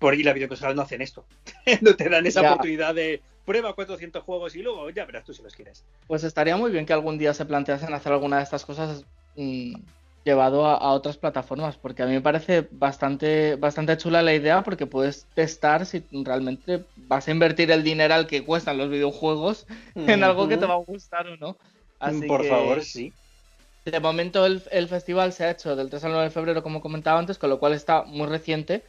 Por 0.00 0.14
y 0.14 0.24
las 0.24 0.34
videoconsolas 0.34 0.74
no 0.74 0.82
hacen 0.82 1.00
esto. 1.00 1.24
no 1.80 1.94
te 1.94 2.08
dan 2.08 2.26
esa 2.26 2.40
oportunidad 2.40 2.92
de 2.92 3.22
prueba 3.44 3.72
400 3.72 4.24
juegos 4.24 4.56
y 4.56 4.62
luego 4.62 4.90
ya 4.90 5.04
verás 5.04 5.24
tú 5.24 5.32
si 5.32 5.44
los 5.44 5.54
quieres. 5.54 5.84
Pues 6.08 6.24
estaría 6.24 6.56
muy 6.56 6.72
bien 6.72 6.86
que 6.86 6.92
algún 6.92 7.18
día 7.18 7.34
se 7.34 7.44
planteasen 7.44 7.94
hacer 7.94 8.12
alguna 8.12 8.38
de 8.38 8.42
estas 8.42 8.64
cosas 8.64 9.04
mm, 9.36 9.74
llevado 10.24 10.66
a, 10.66 10.92
otras 10.92 11.16
plataformas, 11.16 11.76
porque 11.76 12.02
a 12.02 12.06
mí 12.06 12.12
me 12.12 12.20
parece 12.20 12.68
bastante, 12.70 13.56
bastante 13.56 13.96
chula 13.96 14.22
la 14.22 14.34
idea, 14.34 14.62
porque 14.62 14.86
puedes 14.86 15.26
testar 15.34 15.86
si 15.86 16.04
realmente 16.10 16.84
vas 16.96 17.26
a 17.26 17.30
invertir 17.30 17.70
el 17.70 17.82
dinero 17.82 18.14
al 18.14 18.26
que 18.26 18.44
cuestan 18.44 18.78
los 18.78 18.90
videojuegos 18.90 19.66
en 19.94 20.22
algo 20.22 20.48
que 20.48 20.56
te 20.56 20.66
va 20.66 20.74
a 20.74 20.78
gustar 20.78 21.26
o 21.26 21.36
no. 21.36 21.56
Así 21.98 22.26
Por 22.26 22.44
favor, 22.46 22.82
sí. 22.82 23.12
De 23.84 23.98
momento 23.98 24.44
el, 24.44 24.88
festival 24.88 25.32
se 25.32 25.44
ha 25.44 25.50
hecho 25.50 25.74
del 25.74 25.88
3 25.88 26.04
al 26.04 26.12
9 26.12 26.24
de 26.24 26.30
febrero, 26.30 26.62
como 26.62 26.80
comentaba 26.80 27.18
antes, 27.18 27.38
con 27.38 27.48
lo 27.48 27.58
cual 27.58 27.72
está 27.72 28.02
muy 28.02 28.26
reciente. 28.26 28.82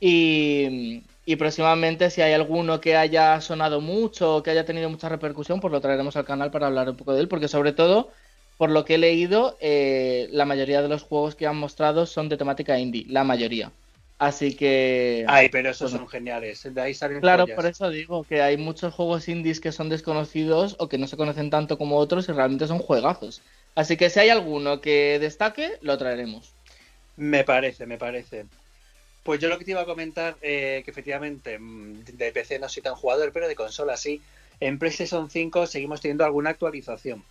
Y, 0.00 1.02
y 1.24 1.36
próximamente, 1.36 2.10
si 2.10 2.20
hay 2.20 2.34
alguno 2.34 2.80
que 2.80 2.96
haya 2.96 3.40
sonado 3.40 3.80
mucho 3.80 4.36
o 4.36 4.42
que 4.42 4.50
haya 4.50 4.66
tenido 4.66 4.90
mucha 4.90 5.08
repercusión, 5.08 5.60
pues 5.60 5.72
lo 5.72 5.80
traeremos 5.80 6.16
al 6.16 6.26
canal 6.26 6.50
para 6.50 6.66
hablar 6.66 6.90
un 6.90 6.96
poco 6.96 7.14
de 7.14 7.22
él, 7.22 7.28
porque 7.28 7.48
sobre 7.48 7.72
todo 7.72 8.10
por 8.56 8.70
lo 8.70 8.84
que 8.84 8.94
he 8.94 8.98
leído, 8.98 9.56
eh, 9.60 10.28
la 10.30 10.44
mayoría 10.44 10.82
de 10.82 10.88
los 10.88 11.02
juegos 11.02 11.34
que 11.34 11.46
han 11.46 11.56
mostrado 11.56 12.06
son 12.06 12.28
de 12.28 12.36
temática 12.36 12.78
indie, 12.78 13.04
la 13.08 13.24
mayoría. 13.24 13.72
Así 14.18 14.54
que. 14.54 15.24
Ay, 15.26 15.48
pero 15.48 15.70
esos 15.70 15.90
son 15.90 16.08
geniales. 16.08 16.62
De 16.72 16.80
ahí 16.80 16.94
salen 16.94 17.20
Claro, 17.20 17.46
por 17.48 17.66
eso 17.66 17.90
digo 17.90 18.22
que 18.22 18.42
hay 18.42 18.56
muchos 18.56 18.94
juegos 18.94 19.28
indies 19.28 19.60
que 19.60 19.72
son 19.72 19.88
desconocidos 19.88 20.76
o 20.78 20.88
que 20.88 20.98
no 20.98 21.08
se 21.08 21.16
conocen 21.16 21.50
tanto 21.50 21.76
como 21.78 21.96
otros 21.96 22.28
y 22.28 22.32
realmente 22.32 22.68
son 22.68 22.78
juegazos. 22.78 23.42
Así 23.74 23.96
que 23.96 24.08
si 24.10 24.20
hay 24.20 24.28
alguno 24.28 24.80
que 24.80 25.18
destaque, 25.18 25.72
lo 25.80 25.98
traeremos. 25.98 26.52
Me 27.16 27.42
parece, 27.42 27.86
me 27.86 27.98
parece. 27.98 28.46
Pues 29.24 29.40
yo 29.40 29.48
lo 29.48 29.58
que 29.58 29.64
te 29.64 29.72
iba 29.72 29.80
a 29.80 29.86
comentar, 29.86 30.36
eh, 30.42 30.82
que 30.84 30.90
efectivamente 30.92 31.58
mm, 31.58 32.04
de 32.04 32.30
PC 32.30 32.60
no 32.60 32.68
soy 32.68 32.84
tan 32.84 32.94
jugador, 32.94 33.32
pero 33.32 33.48
de 33.48 33.56
consola 33.56 33.96
sí. 33.96 34.22
En 34.60 34.78
PlayStation 34.78 35.28
5 35.28 35.66
seguimos 35.66 36.00
teniendo 36.00 36.24
alguna 36.24 36.50
actualización 36.50 37.24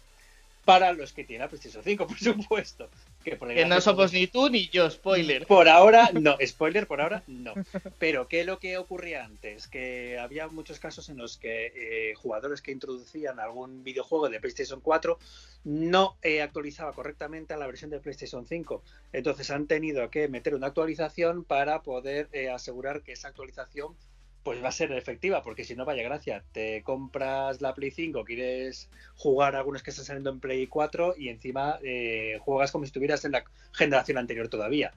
para 0.66 0.94
los 0.94 1.14
que 1.14 1.24
tienen 1.24 1.48
PlayStation 1.50 1.84
5, 1.84 2.08
por 2.08 2.18
supuesto. 2.18 2.90
Que, 3.24 3.66
no 3.66 3.80
somos 3.80 4.12
ni 4.12 4.28
tú 4.28 4.50
ni 4.50 4.68
yo, 4.68 4.90
spoiler. 4.90 5.46
Por 5.48 5.70
ahora, 5.70 6.10
no, 6.14 6.36
spoiler, 6.46 6.88
por 6.88 7.00
ahora 7.00 7.24
no. 7.28 7.54
Pero 7.98 8.28
¿qué 8.28 8.42
es 8.42 8.46
lo 8.46 8.60
que 8.60 8.78
ocurría 8.78 9.24
antes? 9.24 9.68
Que 9.68 10.20
había 10.20 10.50
muchos 10.50 10.80
casos 10.80 11.08
en 11.08 11.18
los 11.18 11.38
que 11.38 11.72
eh, 11.74 12.16
jugadores 12.16 12.62
que 12.62 12.74
introducían 12.74 13.40
algún 13.40 13.84
videojuego 13.84 14.28
de 14.30 14.42
PlayStation 14.42 14.82
4 14.82 15.18
no 15.64 16.18
eh, 16.22 16.42
actualizaba 16.42 16.92
correctamente 16.92 17.54
a 17.54 17.58
la 17.58 17.66
versión 17.66 17.92
de 17.92 18.00
PlayStation 18.00 18.46
5. 18.46 18.84
Entonces 19.14 19.50
han 19.52 19.68
tenido 19.68 20.10
que 20.10 20.28
meter 20.28 20.54
una 20.54 20.68
actualización 20.68 21.46
para 21.46 21.82
poder 21.82 22.28
eh, 22.34 22.50
asegurar 22.50 23.04
que 23.04 23.14
esa 23.14 23.30
actualización 23.30 23.96
pues 24.44 24.62
va 24.64 24.70
a 24.70 24.74
ser 24.74 24.92
efectiva, 24.92 25.42
porque 25.42 25.64
si 25.64 25.76
no, 25.76 25.86
vaya 25.86 26.04
gracia, 26.04 26.44
te 26.52 26.84
compras 26.84 27.62
la 27.62 27.74
Play 27.74 27.92
5, 27.92 28.26
quieres 28.26 28.90
jugar 29.16 29.56
algunos 29.56 29.84
que 29.84 29.90
están 29.90 30.06
saliendo 30.06 30.30
en 30.32 30.40
Play 30.40 30.68
4 30.68 31.16
y 31.18 31.30
encima 31.30 31.80
eh, 31.82 32.38
juegas 32.42 32.72
como 32.72 32.84
si 32.84 32.90
estuvieras 32.90 33.24
en 33.24 33.32
la 33.32 33.46
generación 33.72 34.18
anterior 34.18 34.50
todavía. 34.50 34.92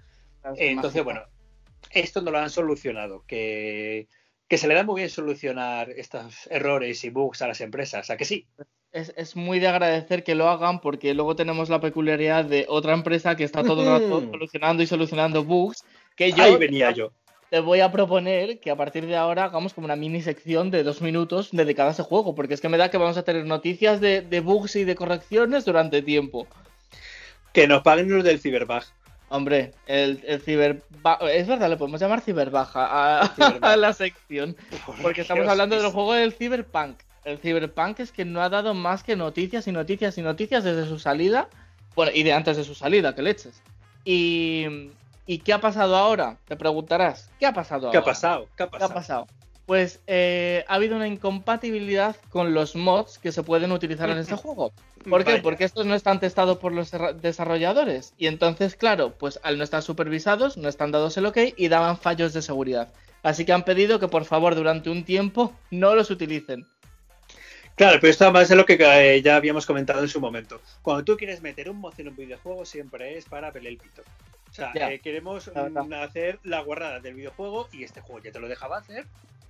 Entonces, 0.56 1.02
bueno, 1.04 1.22
esto 1.90 2.20
no 2.22 2.30
lo 2.30 2.38
han 2.38 2.50
solucionado, 2.50 3.24
que, 3.26 4.08
que 4.48 4.58
se 4.58 4.68
le 4.68 4.74
da 4.74 4.82
muy 4.82 5.00
bien 5.00 5.10
solucionar 5.10 5.90
estos 5.90 6.48
errores 6.50 7.04
y 7.04 7.10
bugs 7.10 7.42
a 7.42 7.48
las 7.48 7.60
empresas, 7.60 8.10
¿a 8.10 8.16
que 8.16 8.24
sí? 8.24 8.46
Es, 8.92 9.12
es, 9.16 9.36
muy 9.36 9.58
de 9.58 9.68
agradecer 9.68 10.24
que 10.24 10.34
lo 10.34 10.48
hagan 10.48 10.80
porque 10.80 11.14
luego 11.14 11.36
tenemos 11.36 11.68
la 11.68 11.80
peculiaridad 11.80 12.44
de 12.44 12.64
otra 12.68 12.94
empresa 12.94 13.36
que 13.36 13.44
está 13.44 13.62
todo 13.62 13.82
el 13.82 13.88
rato 13.88 14.20
solucionando 14.30 14.82
y 14.82 14.86
solucionando 14.86 15.44
bugs 15.44 15.84
Que 16.16 16.32
yo 16.32 16.42
Ahí 16.42 16.56
venía 16.56 16.92
yo. 16.92 17.12
Te 17.50 17.60
voy 17.60 17.80
a 17.80 17.92
proponer 17.92 18.58
que 18.60 18.70
a 18.70 18.76
partir 18.76 19.06
de 19.06 19.16
ahora 19.16 19.44
hagamos 19.44 19.72
como 19.74 19.84
una 19.84 19.96
mini 19.96 20.20
sección 20.22 20.70
de 20.70 20.82
dos 20.82 21.00
minutos 21.00 21.50
dedicada 21.52 21.90
a 21.90 21.92
ese 21.92 22.02
juego, 22.02 22.34
porque 22.34 22.54
es 22.54 22.60
que 22.60 22.68
me 22.68 22.76
da 22.78 22.90
que 22.90 22.98
vamos 22.98 23.16
a 23.16 23.22
tener 23.22 23.44
noticias 23.46 24.00
de, 24.00 24.20
de 24.22 24.40
bugs 24.40 24.76
y 24.76 24.84
de 24.84 24.94
correcciones 24.96 25.64
durante 25.64 26.02
tiempo. 26.02 26.46
Que 27.52 27.66
nos 27.68 27.82
paguen 27.82 28.10
los 28.10 28.24
del 28.24 28.40
Cyberbug. 28.40 28.82
Hombre, 29.28 29.72
el, 29.86 30.22
el 30.26 30.40
ciber... 30.40 30.82
Es 31.32 31.46
verdad, 31.48 31.68
le 31.68 31.76
podemos 31.76 32.00
llamar 32.00 32.20
ciberbaja 32.20 33.20
a, 33.22 33.28
Ciberbug. 33.28 33.64
a 33.64 33.76
la 33.76 33.92
sección. 33.92 34.56
Porque 35.02 35.22
estamos 35.22 35.42
Dios, 35.44 35.52
hablando 35.52 35.76
del 35.76 35.86
es- 35.86 35.92
juego 35.92 36.12
del 36.12 36.32
Cyberpunk. 36.32 36.98
El 37.24 37.38
Cyberpunk 37.38 37.98
es 38.00 38.12
que 38.12 38.24
no 38.24 38.40
ha 38.40 38.48
dado 38.48 38.72
más 38.74 39.02
que 39.02 39.16
noticias 39.16 39.66
y 39.66 39.72
noticias 39.72 40.16
y 40.16 40.22
noticias 40.22 40.62
desde 40.62 40.86
su 40.86 40.98
salida. 41.00 41.48
Bueno, 41.96 42.12
y 42.14 42.22
de 42.22 42.32
antes 42.32 42.56
de 42.56 42.62
su 42.62 42.74
salida, 42.76 43.14
que 43.16 43.22
leches. 43.22 43.62
Y, 44.04 44.90
¿y 45.26 45.38
qué 45.38 45.52
ha 45.52 45.60
pasado 45.60 45.96
ahora? 45.96 46.38
Te 46.46 46.56
preguntarás. 46.56 47.30
¿Qué 47.38 47.46
ha 47.46 47.52
pasado 47.52 47.90
¿Qué 47.90 47.96
ha 47.96 48.00
ahora? 48.00 48.12
pasado? 48.12 48.48
¿Qué 48.56 48.62
ha 48.62 48.66
¿Qué 48.68 48.76
ha 48.76 48.78
pasado? 48.78 48.94
pasado? 48.94 49.26
Pues 49.66 50.00
eh, 50.06 50.64
ha 50.68 50.74
habido 50.74 50.94
una 50.94 51.08
incompatibilidad 51.08 52.14
con 52.30 52.54
los 52.54 52.76
mods 52.76 53.18
que 53.18 53.32
se 53.32 53.42
pueden 53.42 53.72
utilizar 53.72 54.08
en 54.10 54.18
este 54.18 54.36
juego. 54.36 54.72
¿Por 55.08 55.24
qué? 55.24 55.32
Vaya. 55.32 55.42
Porque 55.42 55.64
estos 55.64 55.86
no 55.86 55.94
están 55.94 56.20
testados 56.20 56.58
por 56.58 56.72
los 56.72 56.92
desarrolladores. 57.20 58.14
Y 58.16 58.28
entonces, 58.28 58.76
claro, 58.76 59.14
pues 59.18 59.40
al 59.42 59.58
no 59.58 59.64
estar 59.64 59.82
supervisados, 59.82 60.56
no 60.56 60.68
están 60.68 60.92
dados 60.92 61.16
el 61.16 61.26
ok 61.26 61.38
y 61.56 61.68
daban 61.68 61.98
fallos 61.98 62.32
de 62.32 62.42
seguridad. 62.42 62.92
Así 63.22 63.44
que 63.44 63.52
han 63.52 63.64
pedido 63.64 63.98
que 63.98 64.06
por 64.06 64.24
favor 64.24 64.54
durante 64.54 64.88
un 64.88 65.04
tiempo 65.04 65.52
no 65.72 65.96
los 65.96 66.10
utilicen. 66.10 66.66
Claro, 67.74 67.98
pero 68.00 68.10
esto 68.10 68.24
además 68.24 68.50
es 68.50 68.56
lo 68.56 68.64
que 68.64 68.78
eh, 68.80 69.20
ya 69.20 69.36
habíamos 69.36 69.66
comentado 69.66 70.00
en 70.00 70.08
su 70.08 70.20
momento. 70.20 70.60
Cuando 70.80 71.04
tú 71.04 71.16
quieres 71.16 71.42
meter 71.42 71.68
un 71.68 71.78
mod 71.78 71.92
en 71.98 72.08
un 72.08 72.16
videojuego, 72.16 72.64
siempre 72.64 73.18
es 73.18 73.26
para 73.26 73.52
pelar 73.52 73.72
el 73.72 73.78
pito. 73.78 74.02
O 74.58 74.72
sea, 74.72 74.72
eh, 74.90 75.00
queremos 75.00 75.48
La 75.54 75.68
mm, 75.68 75.92
hacer 75.94 76.40
la 76.42 76.60
guarrada 76.60 77.00
del 77.00 77.14
videojuego 77.14 77.68
y 77.72 77.84
este 77.84 78.00
juego 78.00 78.22
ya 78.22 78.32
te 78.32 78.40
lo 78.40 78.48
dejaba 78.48 78.78
hacer. 78.78 79.06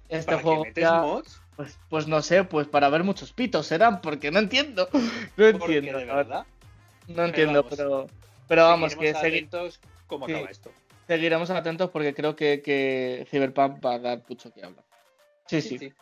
Este 0.09 0.27
¿Para 0.33 0.43
juego 0.43 0.63
que 0.63 0.69
metes 0.71 0.83
ya, 0.83 1.01
mods? 1.01 1.41
pues, 1.55 1.79
pues 1.89 2.09
no 2.09 2.23
sé, 2.23 2.43
pues 2.43 2.67
para 2.67 2.89
ver 2.89 3.05
muchos 3.05 3.33
pitos 3.33 3.67
serán, 3.67 4.01
porque 4.01 4.31
no 4.33 4.39
entiendo. 4.41 4.89
No 5.37 5.47
entiendo, 5.47 5.99
de 5.99 6.05
verdad. 6.07 6.45
No 7.07 7.25
entiendo, 7.25 7.63
vamos, 7.63 7.77
pero, 7.77 8.07
pero 8.49 8.65
vamos, 8.65 8.97
que 8.97 9.15
seguiremos 9.15 9.81
cómo 10.09 10.27
Sí. 10.27 10.33
acaba 10.33 10.51
esto. 10.51 10.73
seguiremos 11.07 11.51
atentos 11.51 11.91
porque 11.91 12.13
creo 12.13 12.35
que, 12.35 12.63
que 12.63 13.27
Cyberpunk 13.31 13.85
va 13.85 13.95
a 13.95 13.99
dar 14.01 14.23
mucho 14.29 14.53
que 14.53 14.65
hablar. 14.65 14.85
Sí, 15.47 15.63
sí. 15.63 15.69
Sí, 15.71 15.79
sí. 15.79 15.95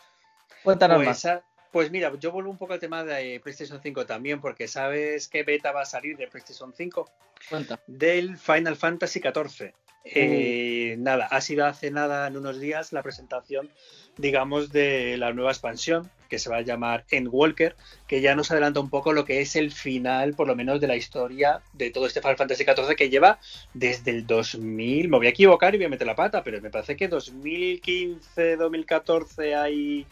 Cuéntanos 0.62 0.96
Pues, 1.04 1.24
más. 1.24 1.42
Pues 1.74 1.90
mira, 1.90 2.12
yo 2.20 2.30
vuelvo 2.30 2.52
un 2.52 2.56
poco 2.56 2.74
al 2.74 2.78
tema 2.78 3.02
de 3.02 3.40
PlayStation 3.40 3.80
5 3.82 4.06
también, 4.06 4.40
porque 4.40 4.68
sabes 4.68 5.26
qué 5.26 5.42
beta 5.42 5.72
va 5.72 5.82
a 5.82 5.84
salir 5.84 6.16
de 6.16 6.28
PlayStation 6.28 6.72
5 6.72 7.10
Cuenta. 7.50 7.80
del 7.88 8.38
Final 8.38 8.76
Fantasy 8.76 9.18
XIV. 9.18 9.72
Eh, 10.04 10.94
nada, 11.00 11.26
ha 11.26 11.40
sido 11.40 11.66
hace 11.66 11.90
nada, 11.90 12.28
en 12.28 12.36
unos 12.36 12.60
días, 12.60 12.92
la 12.92 13.02
presentación, 13.02 13.70
digamos, 14.16 14.70
de 14.70 15.16
la 15.16 15.32
nueva 15.32 15.50
expansión, 15.50 16.08
que 16.28 16.38
se 16.38 16.48
va 16.48 16.58
a 16.58 16.60
llamar 16.60 17.06
Endwalker, 17.10 17.74
que 18.06 18.20
ya 18.20 18.36
nos 18.36 18.52
adelanta 18.52 18.78
un 18.78 18.88
poco 18.88 19.12
lo 19.12 19.24
que 19.24 19.40
es 19.40 19.56
el 19.56 19.72
final, 19.72 20.34
por 20.34 20.46
lo 20.46 20.54
menos, 20.54 20.80
de 20.80 20.86
la 20.86 20.94
historia 20.94 21.60
de 21.72 21.90
todo 21.90 22.06
este 22.06 22.20
Final 22.20 22.36
Fantasy 22.36 22.62
XIV 22.62 22.94
que 22.94 23.10
lleva 23.10 23.40
desde 23.72 24.12
el 24.12 24.28
2000. 24.28 25.08
Me 25.08 25.16
voy 25.16 25.26
a 25.26 25.30
equivocar 25.30 25.74
y 25.74 25.78
voy 25.78 25.86
a 25.86 25.90
meter 25.90 26.06
la 26.06 26.14
pata, 26.14 26.44
pero 26.44 26.60
me 26.60 26.70
parece 26.70 26.94
que 26.94 27.08
2015, 27.08 28.58
2014 28.58 29.56
ahí 29.56 30.06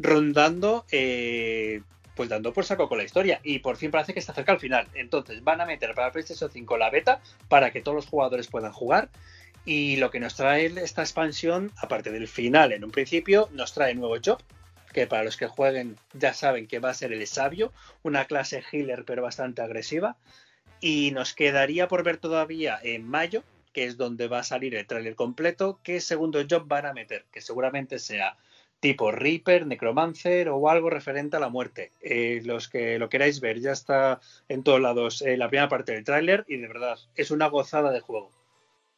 rondando, 0.00 0.84
eh, 0.90 1.82
pues 2.16 2.28
dando 2.28 2.52
por 2.52 2.64
saco 2.64 2.88
con 2.88 2.98
la 2.98 3.04
historia. 3.04 3.40
Y 3.42 3.60
por 3.60 3.76
fin 3.76 3.90
parece 3.90 4.12
que 4.12 4.18
está 4.18 4.34
cerca 4.34 4.52
al 4.52 4.60
final. 4.60 4.88
Entonces 4.94 5.42
van 5.44 5.60
a 5.60 5.66
meter 5.66 5.94
para 5.94 6.12
PlayStation 6.12 6.50
5 6.50 6.78
la 6.78 6.90
beta 6.90 7.20
para 7.48 7.70
que 7.70 7.80
todos 7.80 7.94
los 7.94 8.06
jugadores 8.06 8.48
puedan 8.48 8.72
jugar. 8.72 9.10
Y 9.64 9.96
lo 9.96 10.10
que 10.10 10.20
nos 10.20 10.36
trae 10.36 10.66
esta 10.66 11.02
expansión, 11.02 11.70
aparte 11.76 12.10
del 12.10 12.28
final 12.28 12.72
en 12.72 12.84
un 12.84 12.90
principio, 12.90 13.48
nos 13.52 13.74
trae 13.74 13.94
nuevo 13.94 14.16
job. 14.24 14.38
Que 14.92 15.06
para 15.06 15.22
los 15.22 15.36
que 15.36 15.46
jueguen 15.46 15.96
ya 16.14 16.34
saben 16.34 16.66
que 16.66 16.80
va 16.80 16.90
a 16.90 16.94
ser 16.94 17.12
el 17.12 17.24
sabio, 17.26 17.72
una 18.02 18.24
clase 18.24 18.62
healer 18.72 19.04
pero 19.04 19.22
bastante 19.22 19.62
agresiva. 19.62 20.16
Y 20.80 21.10
nos 21.12 21.34
quedaría 21.34 21.88
por 21.88 22.02
ver 22.02 22.16
todavía 22.16 22.78
en 22.82 23.06
mayo, 23.06 23.44
que 23.72 23.84
es 23.84 23.96
donde 23.96 24.28
va 24.28 24.40
a 24.40 24.44
salir 24.44 24.74
el 24.74 24.86
tráiler 24.86 25.14
completo, 25.14 25.78
qué 25.84 26.00
segundo 26.00 26.42
job 26.48 26.66
van 26.66 26.86
a 26.86 26.92
meter, 26.92 27.24
que 27.30 27.40
seguramente 27.40 27.98
sea 27.98 28.36
tipo 28.80 29.12
Reaper, 29.12 29.66
Necromancer 29.66 30.48
o 30.48 30.68
algo 30.70 30.88
referente 30.90 31.36
a 31.36 31.40
la 31.40 31.48
muerte. 31.50 31.92
Eh, 32.00 32.40
los 32.44 32.68
que 32.68 32.98
lo 32.98 33.08
queráis 33.08 33.40
ver, 33.40 33.60
ya 33.60 33.72
está 33.72 34.20
en 34.48 34.62
todos 34.62 34.80
lados 34.80 35.20
eh, 35.22 35.36
la 35.36 35.48
primera 35.48 35.68
parte 35.68 35.92
del 35.92 36.04
tráiler 36.04 36.44
y 36.48 36.56
de 36.56 36.66
verdad 36.66 36.98
es 37.14 37.30
una 37.30 37.46
gozada 37.48 37.90
de 37.92 38.00
juego. 38.00 38.30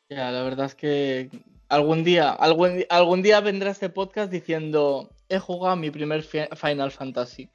Ya, 0.09 0.31
la 0.31 0.43
verdad 0.43 0.67
es 0.67 0.75
que 0.75 1.31
algún 1.69 2.05
día, 2.05 2.31
algún, 2.31 2.85
algún 2.91 3.23
día 3.23 3.41
vendrá 3.41 3.71
este 3.71 3.89
podcast 3.89 4.31
diciendo 4.31 5.11
he 5.29 5.39
jugado 5.39 5.75
mi 5.77 5.91
primer 5.91 6.23
fi- 6.23 6.49
Final 6.55 6.93
Fantasy. 6.93 7.49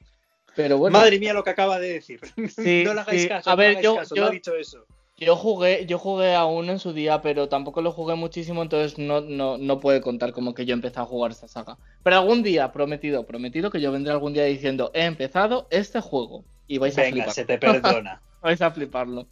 Pero 0.56 0.76
bueno, 0.76 0.98
Madre 0.98 1.20
mía 1.20 1.32
lo 1.32 1.44
que 1.44 1.50
acaba 1.50 1.78
de 1.78 1.92
decir. 1.94 2.20
Sí, 2.48 2.82
no 2.84 2.92
le 2.94 3.00
hagáis 3.00 3.22
sí. 3.22 3.28
caso, 3.28 3.48
A 3.48 3.52
no 3.52 3.56
ver, 3.58 3.66
le 3.68 3.72
hagáis 3.78 3.84
yo- 3.84 3.96
caso, 3.96 4.14
yo- 4.16 4.22
no 4.22 4.28
ha 4.28 4.32
dicho 4.32 4.54
eso. 4.56 4.84
Yo 5.18 5.36
jugué, 5.36 5.84
yo 5.86 5.98
jugué 5.98 6.34
a 6.34 6.44
uno 6.46 6.72
en 6.72 6.78
su 6.78 6.92
día, 6.92 7.20
pero 7.20 7.48
tampoco 7.48 7.82
lo 7.82 7.92
jugué 7.92 8.14
muchísimo, 8.14 8.62
entonces 8.62 8.98
no, 8.98 9.20
no, 9.20 9.58
no 9.58 9.80
puede 9.80 10.00
contar 10.00 10.32
como 10.32 10.54
que 10.54 10.64
yo 10.64 10.74
empecé 10.74 11.00
a 11.00 11.04
jugar 11.04 11.32
esta 11.32 11.48
saga. 11.48 11.76
Pero 12.02 12.16
algún 12.16 12.42
día, 12.42 12.72
prometido, 12.72 13.26
prometido 13.26 13.70
que 13.70 13.80
yo 13.80 13.92
vendré 13.92 14.12
algún 14.12 14.32
día 14.32 14.44
diciendo 14.44 14.90
he 14.94 15.04
empezado 15.04 15.66
este 15.70 16.00
juego. 16.00 16.44
Y 16.66 16.78
vais 16.78 16.96
a 16.98 17.02
Venga, 17.02 17.14
flipar. 17.14 17.32
se 17.34 17.44
te 17.44 17.58
perdona. 17.58 18.22
Vais 18.42 18.60
a 18.62 18.70
fliparlo. 18.70 19.26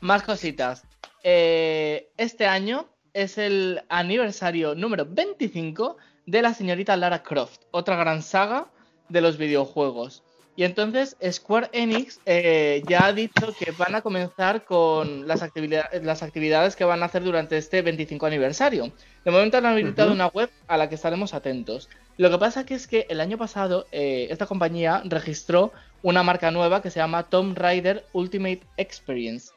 Más 0.00 0.22
cositas. 0.22 0.84
Eh, 1.24 2.12
este 2.18 2.46
año 2.46 2.88
es 3.14 3.38
el 3.38 3.82
aniversario 3.88 4.74
número 4.74 5.06
25 5.08 5.96
de 6.26 6.42
la 6.42 6.52
señorita 6.52 6.96
Lara 6.96 7.22
Croft, 7.22 7.62
otra 7.70 7.96
gran 7.96 8.22
saga 8.22 8.70
de 9.08 9.20
los 9.20 9.38
videojuegos. 9.38 10.23
Y 10.56 10.62
entonces 10.62 11.16
Square 11.32 11.70
Enix 11.72 12.20
eh, 12.26 12.82
ya 12.86 13.06
ha 13.06 13.12
dicho 13.12 13.52
que 13.58 13.72
van 13.72 13.96
a 13.96 14.02
comenzar 14.02 14.64
con 14.64 15.26
las, 15.26 15.42
actividad- 15.42 15.90
las 16.02 16.22
actividades 16.22 16.76
que 16.76 16.84
van 16.84 17.02
a 17.02 17.06
hacer 17.06 17.24
durante 17.24 17.56
este 17.56 17.82
25 17.82 18.24
aniversario. 18.26 18.92
De 19.24 19.30
momento 19.32 19.56
han 19.58 19.66
habilitado 19.66 20.12
una 20.12 20.28
web 20.28 20.50
a 20.68 20.76
la 20.76 20.88
que 20.88 20.94
estaremos 20.94 21.34
atentos. 21.34 21.88
Lo 22.18 22.30
que 22.30 22.38
pasa 22.38 22.64
que 22.64 22.74
es 22.74 22.86
que 22.86 23.06
el 23.08 23.20
año 23.20 23.36
pasado 23.36 23.86
eh, 23.90 24.28
esta 24.30 24.46
compañía 24.46 25.02
registró 25.06 25.72
una 26.02 26.22
marca 26.22 26.52
nueva 26.52 26.82
que 26.82 26.90
se 26.90 27.00
llama 27.00 27.24
Tomb 27.24 27.58
Raider 27.58 28.04
Ultimate 28.12 28.60
Experience. 28.76 29.50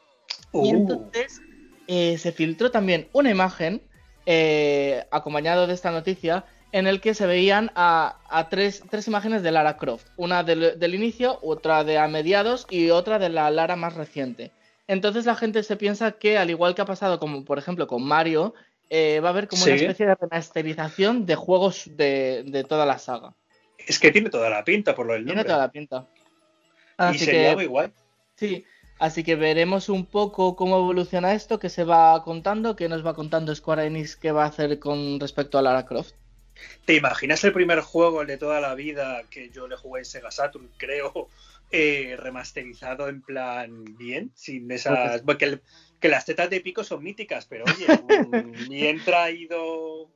Y 0.52 0.72
Uh, 0.72 0.76
entonces 0.76 1.40
eh, 1.86 2.18
se 2.18 2.32
filtró 2.32 2.70
también 2.70 3.08
una 3.12 3.30
imagen 3.30 3.82
acompañado 5.10 5.66
de 5.66 5.74
esta 5.74 5.90
noticia 5.90 6.44
en 6.72 6.86
el 6.86 7.00
que 7.00 7.14
se 7.14 7.26
veían 7.26 7.70
a, 7.74 8.18
a 8.28 8.48
tres, 8.48 8.82
tres 8.90 9.06
imágenes 9.08 9.42
de 9.42 9.52
Lara 9.52 9.76
Croft. 9.76 10.06
Una 10.16 10.42
del, 10.44 10.78
del 10.78 10.94
inicio, 10.94 11.38
otra 11.42 11.84
de 11.84 11.98
a 11.98 12.08
mediados 12.08 12.66
y 12.70 12.90
otra 12.90 13.18
de 13.18 13.28
la 13.30 13.50
Lara 13.50 13.76
más 13.76 13.94
reciente. 13.94 14.52
Entonces 14.86 15.26
la 15.26 15.34
gente 15.34 15.62
se 15.62 15.76
piensa 15.76 16.12
que, 16.12 16.38
al 16.38 16.50
igual 16.50 16.74
que 16.74 16.82
ha 16.82 16.86
pasado 16.86 17.18
como 17.18 17.44
por 17.44 17.58
ejemplo 17.58 17.86
con 17.86 18.02
Mario, 18.04 18.54
eh, 18.90 19.20
va 19.20 19.28
a 19.28 19.32
haber 19.32 19.48
como 19.48 19.64
una 19.64 19.74
especie 19.74 20.06
de 20.06 20.14
remasterización 20.14 21.26
de 21.26 21.34
juegos 21.36 21.84
de, 21.94 22.42
de 22.46 22.64
toda 22.64 22.86
la 22.86 22.98
saga. 22.98 23.34
es 23.78 23.98
que 23.98 24.10
tiene 24.10 24.30
toda 24.30 24.48
la 24.50 24.64
pinta 24.64 24.94
por 24.94 25.06
lo 25.06 25.12
del 25.14 25.24
Tiene 25.24 25.42
nombre. 25.42 25.52
toda 25.52 25.58
la 25.66 25.70
pinta. 25.72 26.06
y 27.10 27.16
Así 27.16 27.18
sería 27.18 27.50
que 27.50 27.56
muy 27.56 27.66
guay. 27.66 27.92
Sí, 28.36 28.64
así 28.98 29.24
que 29.24 29.36
veremos 29.36 29.88
un 29.88 30.06
poco 30.06 30.56
cómo 30.56 30.78
evoluciona 30.78 31.34
esto, 31.34 31.58
que 31.58 31.68
se 31.70 31.84
va 31.84 32.22
contando, 32.22 32.76
que 32.76 32.88
nos 32.88 33.04
va 33.04 33.14
contando 33.14 33.54
Square 33.54 33.86
Enix 33.86 34.16
qué 34.16 34.32
va 34.32 34.44
a 34.44 34.48
hacer 34.48 34.78
con 34.78 35.20
respecto 35.20 35.58
a 35.58 35.62
Lara 35.62 35.84
Croft. 35.84 36.14
¿Te 36.84 36.94
imaginas 36.94 37.42
el 37.44 37.52
primer 37.52 37.80
juego, 37.80 38.22
el 38.22 38.28
de 38.28 38.38
toda 38.38 38.60
la 38.60 38.74
vida, 38.74 39.22
que 39.30 39.50
yo 39.50 39.68
le 39.68 39.76
jugué 39.76 40.00
en 40.00 40.04
Sega 40.04 40.30
Saturn, 40.30 40.70
creo, 40.78 41.28
eh, 41.70 42.16
remasterizado 42.18 43.08
en 43.08 43.22
plan 43.22 43.84
bien? 43.96 44.32
Sin 44.34 44.70
esas. 44.70 45.22
Porque 45.22 45.44
el- 45.44 45.62
que 46.00 46.08
las 46.08 46.24
tetas 46.24 46.48
de 46.48 46.60
pico 46.60 46.84
son 46.84 47.02
míticas, 47.02 47.46
pero 47.46 47.64
oye, 47.64 47.86
bien 48.68 48.98
traído. 49.04 50.08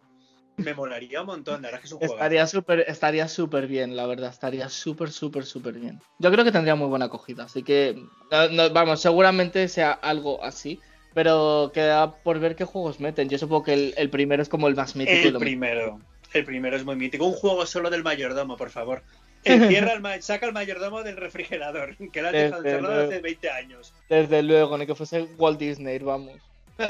Me 0.59 0.75
molaría 0.75 1.21
un 1.23 1.27
montón, 1.27 1.63
la 1.63 1.69
verdad 1.69 1.81
que 1.81 1.87
es 1.87 1.93
un 1.93 1.99
juego. 1.99 2.15
Estaría 2.15 2.47
súper 2.47 2.81
estaría 2.87 3.27
súper 3.27 3.67
bien, 3.67 3.97
la 3.97 4.07
verdad, 4.07 4.31
estaría 4.31 4.69
súper, 4.69 5.11
súper, 5.11 5.45
súper 5.45 5.75
bien. 5.75 5.99
Yo 6.19 6.31
creo 6.31 6.45
que 6.45 6.53
tendría 6.53 6.75
muy 6.75 6.89
buena 6.89 7.07
acogida, 7.07 7.45
así 7.45 7.63
que, 7.63 7.97
no- 8.31 8.49
no, 8.49 8.71
vamos, 8.71 9.01
seguramente 9.01 9.67
sea 9.69 9.93
algo 9.93 10.45
así, 10.45 10.81
pero 11.15 11.73
queda 11.75 12.23
por 12.23 12.39
ver 12.39 12.55
qué 12.55 12.65
juegos 12.65 13.01
meten. 13.01 13.29
Yo 13.29 13.39
supongo 13.39 13.65
que 13.65 13.73
el, 13.75 13.95
el 13.97 14.11
primero 14.11 14.43
es 14.43 14.49
como 14.49 14.69
el 14.69 14.77
más 14.77 14.95
mítico. 14.95 15.17
y 15.17 15.27
El 15.27 15.33
lo- 15.33 15.41
primero. 15.41 16.01
El 16.35 16.45
primero 16.45 16.77
es 16.77 16.85
muy 16.85 16.97
mítico. 16.97 17.27
Un 17.27 17.35
juego 17.35 17.67
solo 17.67 17.91
del 17.91 18.03
mayordomo, 18.03 18.57
por 18.57 18.71
favor. 18.71 19.03
Encierra 19.45 19.93
el 19.93 20.01
ma- 20.01 20.21
saca 20.23 20.47
el 20.47 20.53
mayordomo 20.53 21.03
del 21.03 21.17
refrigerador, 21.17 21.97
que 22.13 22.23
lo 22.23 22.29
has 22.29 22.33
dejado 22.35 22.65
encerrado 22.65 22.95
luego. 22.95 23.11
hace 23.11 23.21
20 23.21 23.51
años. 23.51 23.93
Desde 24.09 24.43
luego, 24.43 24.79
ni 24.79 24.87
que 24.87 24.95
fuese 24.95 25.23
Walt 25.37 25.59
Disney, 25.59 25.99
vamos. 25.99 26.39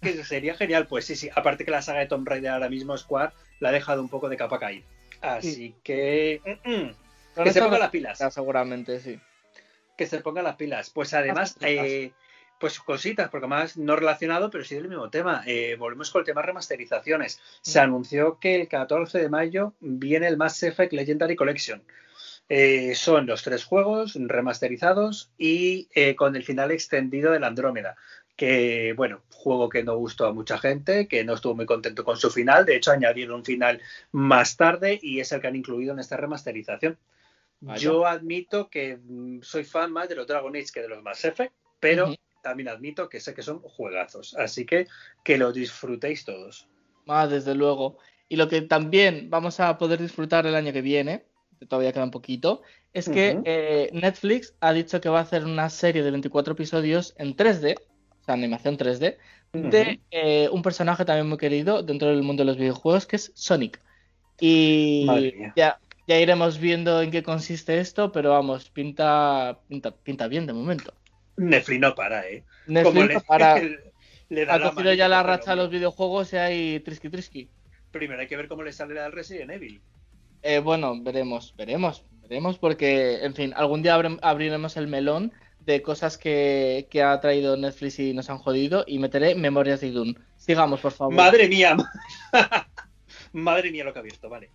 Que 0.00 0.10
eso 0.10 0.24
sería 0.24 0.54
genial. 0.54 0.86
Pues 0.86 1.04
sí, 1.04 1.16
sí. 1.16 1.28
Aparte 1.34 1.64
que 1.64 1.70
la 1.72 1.82
saga 1.82 1.98
de 1.98 2.06
Tomb 2.06 2.26
Raider 2.28 2.52
ahora 2.52 2.68
mismo, 2.68 2.96
Square, 2.96 3.32
la 3.58 3.70
ha 3.70 3.72
dejado 3.72 4.00
un 4.02 4.08
poco 4.08 4.28
de 4.28 4.36
capa 4.36 4.60
caída. 4.60 4.86
Así 5.20 5.74
que. 5.82 6.40
mm, 6.64 6.70
mm, 6.70 7.42
que 7.42 7.52
se 7.52 7.60
ponga 7.60 7.78
las 7.80 7.90
pilas. 7.90 8.18
Seguramente, 8.32 9.00
sí. 9.00 9.18
Que 9.98 10.06
se 10.06 10.20
ponga 10.20 10.42
las 10.42 10.54
pilas. 10.54 10.90
Pues 10.90 11.12
además, 11.12 11.56
eh, 11.60 12.12
Pues 12.58 12.78
cositas, 12.80 13.28
porque 13.30 13.46
más 13.46 13.76
no 13.76 13.96
relacionado, 13.96 14.50
pero 14.50 14.64
sí 14.64 14.74
del 14.74 14.88
mismo 14.88 15.10
tema. 15.10 15.42
Eh, 15.46 15.76
volvemos 15.78 16.10
con 16.10 16.20
el 16.20 16.26
tema 16.26 16.42
remasterizaciones. 16.42 17.40
Se 17.60 17.80
anunció 17.80 18.38
que 18.38 18.54
el 18.54 18.68
14 18.68 19.18
de 19.18 19.28
mayo 19.28 19.74
viene 19.80 20.28
el 20.28 20.36
Mass 20.36 20.62
Effect 20.62 20.92
Legendary 20.92 21.36
Collection. 21.36 21.82
Eh, 22.48 22.94
son 22.94 23.26
los 23.26 23.42
tres 23.42 23.64
juegos 23.64 24.14
remasterizados 24.14 25.30
y 25.38 25.88
eh, 25.94 26.14
con 26.14 26.36
el 26.36 26.44
final 26.44 26.70
extendido 26.70 27.32
del 27.32 27.44
Andrómeda. 27.44 27.96
Que, 28.36 28.94
bueno, 28.96 29.22
juego 29.30 29.68
que 29.68 29.84
no 29.84 29.96
gustó 29.96 30.26
a 30.26 30.32
mucha 30.32 30.58
gente, 30.58 31.06
que 31.06 31.24
no 31.24 31.34
estuvo 31.34 31.54
muy 31.54 31.66
contento 31.66 32.04
con 32.04 32.16
su 32.16 32.30
final. 32.30 32.64
De 32.66 32.76
hecho, 32.76 32.90
añadieron 32.90 33.36
un 33.36 33.44
final 33.44 33.80
más 34.10 34.56
tarde 34.56 34.98
y 35.00 35.20
es 35.20 35.30
el 35.32 35.40
que 35.40 35.46
han 35.46 35.56
incluido 35.56 35.92
en 35.92 36.00
esta 36.00 36.16
remasterización. 36.16 36.98
Yo 37.76 38.06
admito 38.06 38.68
que 38.68 38.98
mm, 39.02 39.40
soy 39.42 39.64
fan 39.64 39.92
más 39.92 40.08
de 40.08 40.16
los 40.16 40.26
Dragon 40.26 40.54
Age 40.54 40.66
que 40.72 40.82
de 40.82 40.88
los 40.88 41.02
Mass 41.02 41.24
Effect, 41.24 41.54
pero 41.80 42.14
también 42.44 42.68
admito 42.68 43.08
que 43.08 43.18
sé 43.18 43.34
que 43.34 43.42
son 43.42 43.58
juegazos. 43.58 44.36
Así 44.36 44.64
que 44.64 44.86
que 45.24 45.36
lo 45.36 45.52
disfrutéis 45.52 46.24
todos. 46.24 46.68
Ah, 47.08 47.26
desde 47.26 47.56
luego. 47.56 47.98
Y 48.28 48.36
lo 48.36 48.48
que 48.48 48.62
también 48.62 49.28
vamos 49.30 49.58
a 49.58 49.76
poder 49.78 50.00
disfrutar 50.00 50.46
el 50.46 50.54
año 50.54 50.72
que 50.72 50.82
viene, 50.82 51.24
todavía 51.68 51.92
queda 51.92 52.04
un 52.04 52.10
poquito, 52.10 52.62
es 52.92 53.08
que 53.08 53.40
eh, 53.44 53.90
Netflix 53.92 54.54
ha 54.60 54.72
dicho 54.72 55.00
que 55.00 55.08
va 55.08 55.18
a 55.18 55.22
hacer 55.22 55.44
una 55.44 55.68
serie 55.68 56.02
de 56.02 56.10
24 56.10 56.52
episodios 56.52 57.14
en 57.18 57.34
3D, 57.34 57.76
o 57.76 58.24
sea, 58.24 58.34
animación 58.34 58.76
3D, 58.78 59.16
de 59.52 60.00
eh, 60.10 60.48
un 60.52 60.62
personaje 60.62 61.04
también 61.04 61.28
muy 61.28 61.38
querido 61.38 61.82
dentro 61.82 62.08
del 62.08 62.22
mundo 62.22 62.42
de 62.42 62.46
los 62.46 62.56
videojuegos, 62.56 63.06
que 63.06 63.16
es 63.16 63.32
Sonic. 63.34 63.80
Y 64.40 65.06
ya, 65.56 65.78
ya 66.06 66.18
iremos 66.18 66.58
viendo 66.58 67.02
en 67.02 67.10
qué 67.10 67.22
consiste 67.22 67.78
esto, 67.78 68.12
pero 68.12 68.30
vamos, 68.30 68.70
pinta, 68.70 69.58
pinta, 69.68 69.92
pinta 69.92 70.28
bien 70.28 70.46
de 70.46 70.52
momento. 70.52 70.92
Netflix 71.36 71.80
no 71.80 71.94
para, 71.94 72.26
¿eh? 72.28 72.44
Netflix 72.66 73.14
no 73.14 73.20
para. 73.20 73.54
ha 74.48 74.60
cogido 74.60 74.92
ya 74.94 75.08
la 75.08 75.22
racha 75.22 75.52
a 75.52 75.56
los 75.56 75.70
videojuegos 75.70 76.32
y 76.32 76.36
hay 76.36 76.80
trisky 76.80 77.08
trisky. 77.10 77.48
Primero 77.90 78.20
hay 78.20 78.26
que 78.26 78.36
ver 78.36 78.48
cómo 78.48 78.62
le 78.62 78.72
sale 78.72 78.98
al 79.00 79.12
Resident 79.12 79.50
Evil. 79.50 79.80
Eh, 80.42 80.58
bueno, 80.58 81.00
veremos, 81.00 81.54
veremos, 81.56 82.04
veremos, 82.22 82.58
porque, 82.58 83.24
en 83.24 83.34
fin, 83.34 83.52
algún 83.56 83.82
día 83.82 83.94
abriremos 83.94 84.76
el 84.76 84.88
melón 84.88 85.32
de 85.60 85.80
cosas 85.80 86.18
que, 86.18 86.86
que, 86.90 87.02
ha 87.02 87.18
traído 87.20 87.56
Netflix 87.56 87.98
y 87.98 88.12
nos 88.12 88.28
han 88.28 88.38
jodido 88.38 88.84
y 88.86 88.98
meteré 88.98 89.34
memorias 89.34 89.80
de 89.80 89.86
Idun. 89.88 90.18
Sigamos, 90.36 90.80
por 90.80 90.92
favor. 90.92 91.14
Madre 91.14 91.48
mía. 91.48 91.76
Madre 93.32 93.70
mía 93.70 93.84
lo 93.84 93.92
que 93.92 93.98
ha 94.00 94.02
visto, 94.02 94.28
vale. 94.28 94.50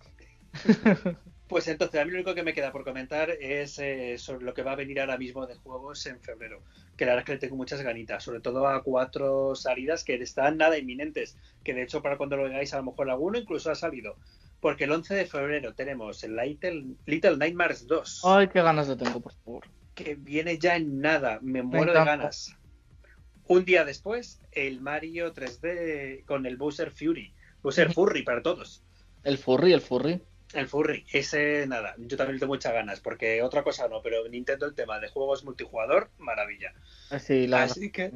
Pues 1.50 1.66
entonces, 1.66 2.00
a 2.00 2.04
mí 2.04 2.12
lo 2.12 2.18
único 2.18 2.32
que 2.32 2.44
me 2.44 2.54
queda 2.54 2.70
por 2.70 2.84
comentar 2.84 3.28
es 3.28 3.76
eh, 3.80 4.18
sobre 4.18 4.44
lo 4.44 4.54
que 4.54 4.62
va 4.62 4.70
a 4.70 4.76
venir 4.76 5.00
ahora 5.00 5.18
mismo 5.18 5.48
de 5.48 5.56
juegos 5.56 6.06
en 6.06 6.20
febrero. 6.20 6.62
Que 6.96 7.04
la 7.04 7.10
verdad 7.10 7.22
es 7.22 7.26
que 7.26 7.32
le 7.32 7.38
tengo 7.38 7.56
muchas 7.56 7.82
ganitas, 7.82 8.22
sobre 8.22 8.38
todo 8.38 8.68
a 8.68 8.84
cuatro 8.84 9.56
salidas 9.56 10.04
que 10.04 10.14
están 10.14 10.58
nada 10.58 10.78
inminentes. 10.78 11.36
Que 11.64 11.74
de 11.74 11.82
hecho, 11.82 12.02
para 12.02 12.16
cuando 12.16 12.36
lo 12.36 12.44
veáis, 12.44 12.72
a 12.72 12.76
lo 12.76 12.84
mejor 12.84 13.10
alguno 13.10 13.36
incluso 13.36 13.68
ha 13.68 13.74
salido. 13.74 14.14
Porque 14.60 14.84
el 14.84 14.92
11 14.92 15.12
de 15.12 15.26
febrero 15.26 15.74
tenemos 15.74 16.22
el 16.22 16.36
Little, 16.36 16.94
Little 17.06 17.36
Nightmares 17.36 17.88
2. 17.88 18.22
Ay, 18.26 18.46
qué 18.46 18.62
ganas 18.62 18.86
de 18.86 18.94
tengo, 18.94 19.18
por 19.18 19.34
favor. 19.34 19.64
Que 19.96 20.14
viene 20.14 20.56
ya 20.56 20.76
en 20.76 21.00
nada, 21.00 21.40
me 21.42 21.64
muero 21.64 21.92
de 21.92 22.04
ganas. 22.04 22.56
Un 23.48 23.64
día 23.64 23.84
después, 23.84 24.40
el 24.52 24.80
Mario 24.80 25.34
3D 25.34 26.24
con 26.26 26.46
el 26.46 26.56
Bowser 26.56 26.92
Fury. 26.92 27.34
Bowser 27.60 27.92
Furry 27.92 28.22
para 28.22 28.40
todos. 28.40 28.84
El 29.24 29.36
Furry, 29.36 29.72
el 29.72 29.80
Furry. 29.80 30.22
El 30.52 30.66
Furry, 30.66 31.06
ese 31.12 31.66
nada, 31.68 31.94
yo 31.98 32.16
también 32.16 32.40
tengo 32.40 32.54
muchas 32.54 32.72
ganas, 32.72 33.00
porque 33.00 33.42
otra 33.42 33.62
cosa 33.62 33.88
no, 33.88 34.02
pero 34.02 34.28
Nintendo 34.28 34.66
el 34.66 34.74
tema 34.74 34.98
de 34.98 35.08
juegos 35.08 35.44
multijugador, 35.44 36.10
maravilla. 36.18 36.74
Así, 37.10 37.48
Así 37.52 37.92
que 37.92 38.12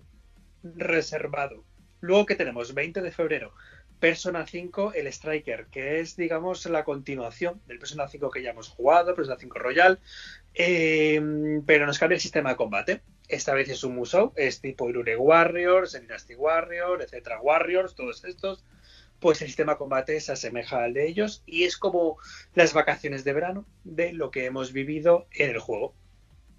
reservado. 0.62 1.64
Luego 2.00 2.26
que 2.26 2.34
tenemos 2.34 2.74
20 2.74 3.00
de 3.02 3.12
febrero, 3.12 3.54
Persona 4.00 4.46
5, 4.46 4.92
el 4.94 5.06
Striker, 5.06 5.66
que 5.70 6.00
es, 6.00 6.16
digamos, 6.16 6.66
la 6.66 6.84
continuación 6.84 7.62
del 7.66 7.78
Persona 7.78 8.08
5 8.08 8.30
que 8.30 8.42
ya 8.42 8.50
hemos 8.50 8.68
jugado, 8.68 9.14
Persona 9.14 9.38
5 9.38 9.58
Royal, 9.58 9.98
em, 10.52 11.64
pero 11.64 11.86
nos 11.86 11.98
cambia 11.98 12.16
el 12.16 12.20
sistema 12.20 12.50
de 12.50 12.56
combate. 12.56 13.00
Esta 13.28 13.54
vez 13.54 13.70
es 13.70 13.82
un 13.84 13.94
Musou, 13.94 14.32
es 14.36 14.60
tipo 14.60 14.90
Irure 14.90 15.16
Warriors, 15.16 15.98
Dynasty 15.98 16.34
Warriors, 16.34 17.02
etcétera, 17.04 17.40
Warriors, 17.40 17.94
todos 17.94 18.22
estos 18.24 18.64
pues 19.24 19.40
el 19.40 19.48
sistema 19.48 19.78
combate 19.78 20.20
se 20.20 20.32
asemeja 20.32 20.84
al 20.84 20.92
de 20.92 21.08
ellos 21.08 21.42
y 21.46 21.64
es 21.64 21.78
como 21.78 22.18
las 22.54 22.74
vacaciones 22.74 23.24
de 23.24 23.32
verano 23.32 23.64
de 23.82 24.12
lo 24.12 24.30
que 24.30 24.44
hemos 24.44 24.74
vivido 24.74 25.28
en 25.32 25.48
el 25.48 25.60
juego. 25.60 25.94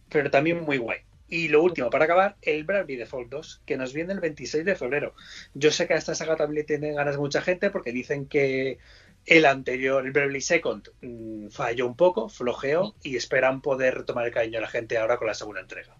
Pero 0.09 0.31
también 0.31 0.63
muy 0.63 0.77
guay. 0.77 1.01
Y 1.29 1.49
lo 1.49 1.61
último, 1.61 1.91
para 1.91 2.05
acabar, 2.05 2.37
el 2.41 2.63
Bravely 2.63 2.95
Default 2.95 3.29
2, 3.29 3.61
que 3.67 3.77
nos 3.77 3.93
viene 3.93 4.13
el 4.13 4.19
26 4.19 4.65
de 4.65 4.75
febrero. 4.75 5.13
Yo 5.53 5.69
sé 5.69 5.85
que 5.85 5.93
a 5.93 5.97
esta 5.97 6.15
saga 6.15 6.37
también 6.37 6.61
le 6.61 6.63
tiene 6.63 6.93
ganas 6.93 7.19
mucha 7.19 7.39
gente 7.39 7.69
porque 7.69 7.91
dicen 7.91 8.25
que 8.25 8.79
el 9.27 9.45
anterior, 9.45 10.03
el 10.03 10.11
Bravely 10.11 10.41
Second, 10.41 10.89
mm, 11.01 11.49
falló 11.49 11.85
un 11.85 11.95
poco, 11.95 12.29
flojeó 12.29 12.95
y 13.03 13.15
esperan 13.15 13.61
poder 13.61 13.93
retomar 13.93 14.25
el 14.25 14.33
cariño 14.33 14.57
a 14.57 14.61
la 14.63 14.69
gente 14.69 14.97
ahora 14.97 15.17
con 15.17 15.27
la 15.27 15.35
segunda 15.35 15.61
entrega. 15.61 15.95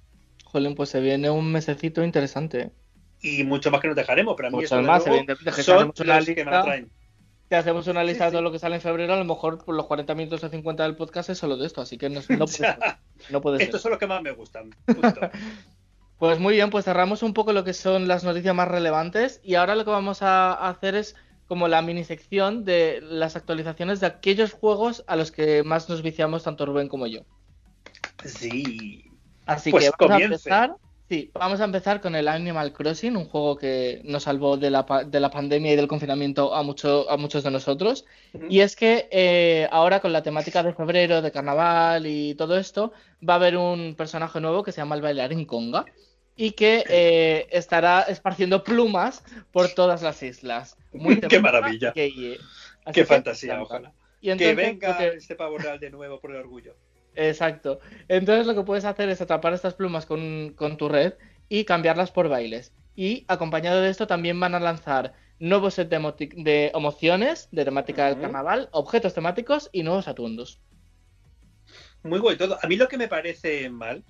Jolín, 0.46 0.74
pues 0.74 0.90
se 0.90 1.00
viene 1.00 1.30
un 1.30 1.52
mesecito 1.52 2.04
interesante 2.04 2.72
y 3.26 3.44
mucho 3.44 3.72
más 3.72 3.82
que 3.82 3.88
nos 3.88 3.96
dejaremos, 3.96 4.36
pero 4.38 4.50
a 4.50 4.52
mí 4.52 4.58
mucho 4.58 4.82
más, 4.84 5.06
evidentemente, 5.08 5.52
que 5.52 5.64
son 5.64 5.92
una 6.00 6.20
lista, 6.20 6.36
que 6.36 6.46
me 6.46 6.56
atraen. 6.56 6.92
Si 7.50 7.56
hacemos 7.56 7.88
una 7.88 8.04
lista 8.04 8.26
de 8.26 8.32
todo 8.32 8.42
lo 8.42 8.52
que 8.52 8.60
sale 8.60 8.76
en 8.76 8.82
febrero, 8.82 9.14
a 9.14 9.18
lo 9.18 9.26
mejor 9.26 9.64
por 9.64 9.76
los 9.76 9.88
40 9.88 10.14
minutos 10.16 10.44
o 10.44 10.50
50 10.50 10.84
del 10.84 10.96
podcast 10.96 11.30
es 11.30 11.38
solo 11.38 11.58
de 11.58 11.66
esto, 11.66 11.82
así 11.82 11.98
que 11.98 12.10
no, 12.10 12.22
no 12.30 12.46
puede, 12.46 12.78
no 13.30 13.42
puede 13.42 13.64
Estos 13.64 13.82
son 13.82 13.92
los 13.92 14.00
que 14.00 14.08
más 14.08 14.22
me 14.22 14.32
gustan. 14.32 14.70
pues 16.20 16.40
muy 16.40 16.54
bien, 16.54 16.70
pues 16.70 16.86
cerramos 16.86 17.24
un 17.24 17.34
poco 17.34 17.52
lo 17.52 17.64
que 17.64 17.74
son 17.74 18.08
las 18.08 18.24
noticias 18.24 18.54
más 18.54 18.68
relevantes 18.68 19.42
y 19.44 19.56
ahora 19.56 19.76
lo 19.76 19.86
que 19.86 19.92
vamos 19.92 20.22
a 20.22 20.54
hacer 20.54 20.96
es 20.96 21.16
como 21.48 21.68
la 21.68 21.82
mini 21.82 22.04
sección 22.04 22.64
de 22.64 23.00
las 23.02 23.36
actualizaciones 23.36 24.00
de 24.00 24.08
aquellos 24.08 24.54
juegos 24.54 25.04
a 25.08 25.16
los 25.16 25.32
que 25.32 25.64
más 25.64 25.90
nos 25.90 26.02
viciamos 26.02 26.44
tanto 26.44 26.66
Rubén 26.66 26.90
como 26.90 27.08
yo. 27.08 27.22
Sí. 28.24 29.12
Así 29.46 29.72
pues 29.72 29.86
que 29.86 29.92
vamos 30.00 30.22
a 30.22 30.24
empezar 30.24 30.76
Sí, 31.08 31.30
vamos 31.36 31.62
a 31.62 31.66
empezar 31.66 32.02
con 32.02 32.16
el 32.16 32.28
Animal 32.28 32.74
Crossing, 32.74 33.16
un 33.16 33.26
juego 33.26 33.58
que 33.58 34.02
nos 34.06 34.24
salvó 34.24 34.58
de 34.58 34.72
la, 34.72 34.84
de 35.06 35.20
la 35.20 35.30
pandemia 35.30 35.74
y 35.74 35.76
del 35.76 35.88
confinamiento 35.88 36.56
a, 36.56 36.64
mucho, 36.64 37.08
a 37.12 37.18
muchos 37.18 37.44
de 37.44 37.52
nosotros. 37.52 38.06
Y 38.50 38.62
es 38.62 38.76
que 38.76 39.08
eh, 39.12 39.68
ahora 39.72 40.00
con 40.00 40.12
la 40.12 40.24
temática 40.24 40.64
de 40.64 40.74
febrero, 40.74 41.22
de 41.22 41.32
carnaval 41.32 42.08
y 42.08 42.34
todo 42.34 42.58
esto, 42.58 42.92
va 43.28 43.34
a 43.34 43.38
haber 43.38 43.56
un 43.56 43.94
personaje 43.96 44.42
nuevo 44.42 44.64
que 44.64 44.72
se 44.72 44.82
llama 44.82 44.96
el 44.96 45.04
bailarín 45.04 45.46
Conga 45.46 45.86
y 46.36 46.52
que 46.52 46.84
eh, 46.90 47.48
estará 47.52 48.02
esparciendo 48.02 48.64
plumas 48.64 49.24
por 49.52 49.70
todas 49.70 50.02
las 50.02 50.24
islas. 50.24 50.76
Muy 50.92 51.20
¡Qué 51.22 51.40
maravilla! 51.40 51.94
¡Qué 51.94 53.06
fantasía, 53.06 53.62
ojalá! 53.62 53.94
que 54.22 54.56
venga 54.56 55.06
este 55.06 55.36
pavo 55.36 55.60
real 55.60 55.80
de 55.80 55.92
nuevo 55.92 56.20
por 56.20 56.32
el 56.32 56.38
orgullo. 56.38 56.76
Exacto. 57.16 57.80
Entonces 58.08 58.46
lo 58.46 58.56
que 58.56 58.64
puedes 58.64 58.86
hacer 58.86 59.10
es 59.10 59.22
atrapar 59.22 59.54
estas 59.54 59.74
plumas 59.74 60.06
con, 60.06 60.56
tu 60.78 60.90
red 60.90 61.14
y 61.50 61.66
cambiarlas 61.66 62.12
por 62.12 62.30
bailes. 62.30 62.74
Y 62.96 63.26
acompañado 63.28 63.82
de 63.82 63.90
esto 63.90 64.08
también 64.08 64.40
van 64.40 64.56
a 64.56 64.60
lanzar 64.60 65.14
nuevos 65.40 65.74
set 65.74 65.90
de, 65.90 66.72
emociones 66.74 67.50
de 67.52 67.66
temática 67.66 68.08
del 68.08 68.22
carnaval, 68.22 68.70
objetos 68.72 69.14
temáticos 69.14 69.70
y 69.72 69.84
nuevos 69.84 70.08
atuendos. 70.08 70.62
Muy 72.04 72.20
bueno 72.20 72.38
todo. 72.38 72.58
A 72.62 72.68
mí 72.68 72.78
lo 72.78 72.88
que 72.88 72.98
me 72.98 73.08
parece 73.08 73.70
mal, 73.70 74.04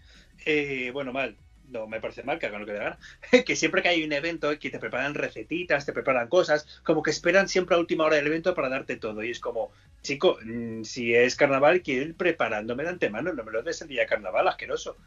eh, 0.46 0.92
bueno, 0.94 1.14
mal, 1.14 1.38
no 1.70 1.88
me 1.88 2.00
parece 2.00 2.24
mal 2.24 2.40
que 2.40 2.46
hagan 2.46 2.62
lo 2.62 2.66
que 2.66 2.74
dé 2.74 2.80
gana, 2.80 2.98
que 3.46 3.56
siempre 3.56 3.82
que 3.82 3.90
hay 3.90 4.04
un 4.04 4.14
evento 4.14 4.58
que 4.60 4.70
te 4.70 4.80
preparan 4.80 5.14
recetitas, 5.14 5.86
te 5.86 5.94
preparan 5.94 6.28
cosas, 6.28 6.82
como 6.84 7.04
que 7.04 7.12
esperan 7.12 7.48
siempre 7.48 7.76
a 7.76 7.80
última 7.80 8.06
hora 8.06 8.18
del 8.18 8.28
evento 8.28 8.54
para 8.54 8.70
darte 8.70 8.98
todo. 8.98 9.24
Y 9.24 9.32
es 9.32 9.40
como, 9.40 9.72
chico, 10.02 10.38
mm, 10.44 10.84
si 10.84 11.14
es 11.14 11.36
carnaval, 11.36 11.82
quiero 11.82 12.04
ir 12.04 12.16
preparándome 12.16 12.84
de 12.84 12.90
antemano, 12.90 13.34
no 13.34 13.44
me 13.44 13.52
lo 13.52 13.64
des 13.64 13.82
el 13.82 13.88
día 13.88 14.02
de 14.02 14.08
carnaval, 14.08 14.48
asqueroso. 14.48 14.98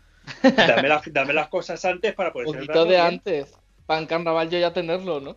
Dame, 0.42 0.88
dame 1.12 1.32
las 1.32 1.48
cosas 1.48 1.84
antes 1.84 2.14
para 2.14 2.32
poder 2.32 2.48
Un 2.48 2.54
poquito 2.54 2.84
de 2.84 2.98
antes, 2.98 3.54
para 3.86 4.00
en 4.00 4.06
carnaval 4.06 4.50
yo 4.50 4.58
ya 4.58 4.72
tenerlo, 4.72 5.20
¿no? 5.20 5.36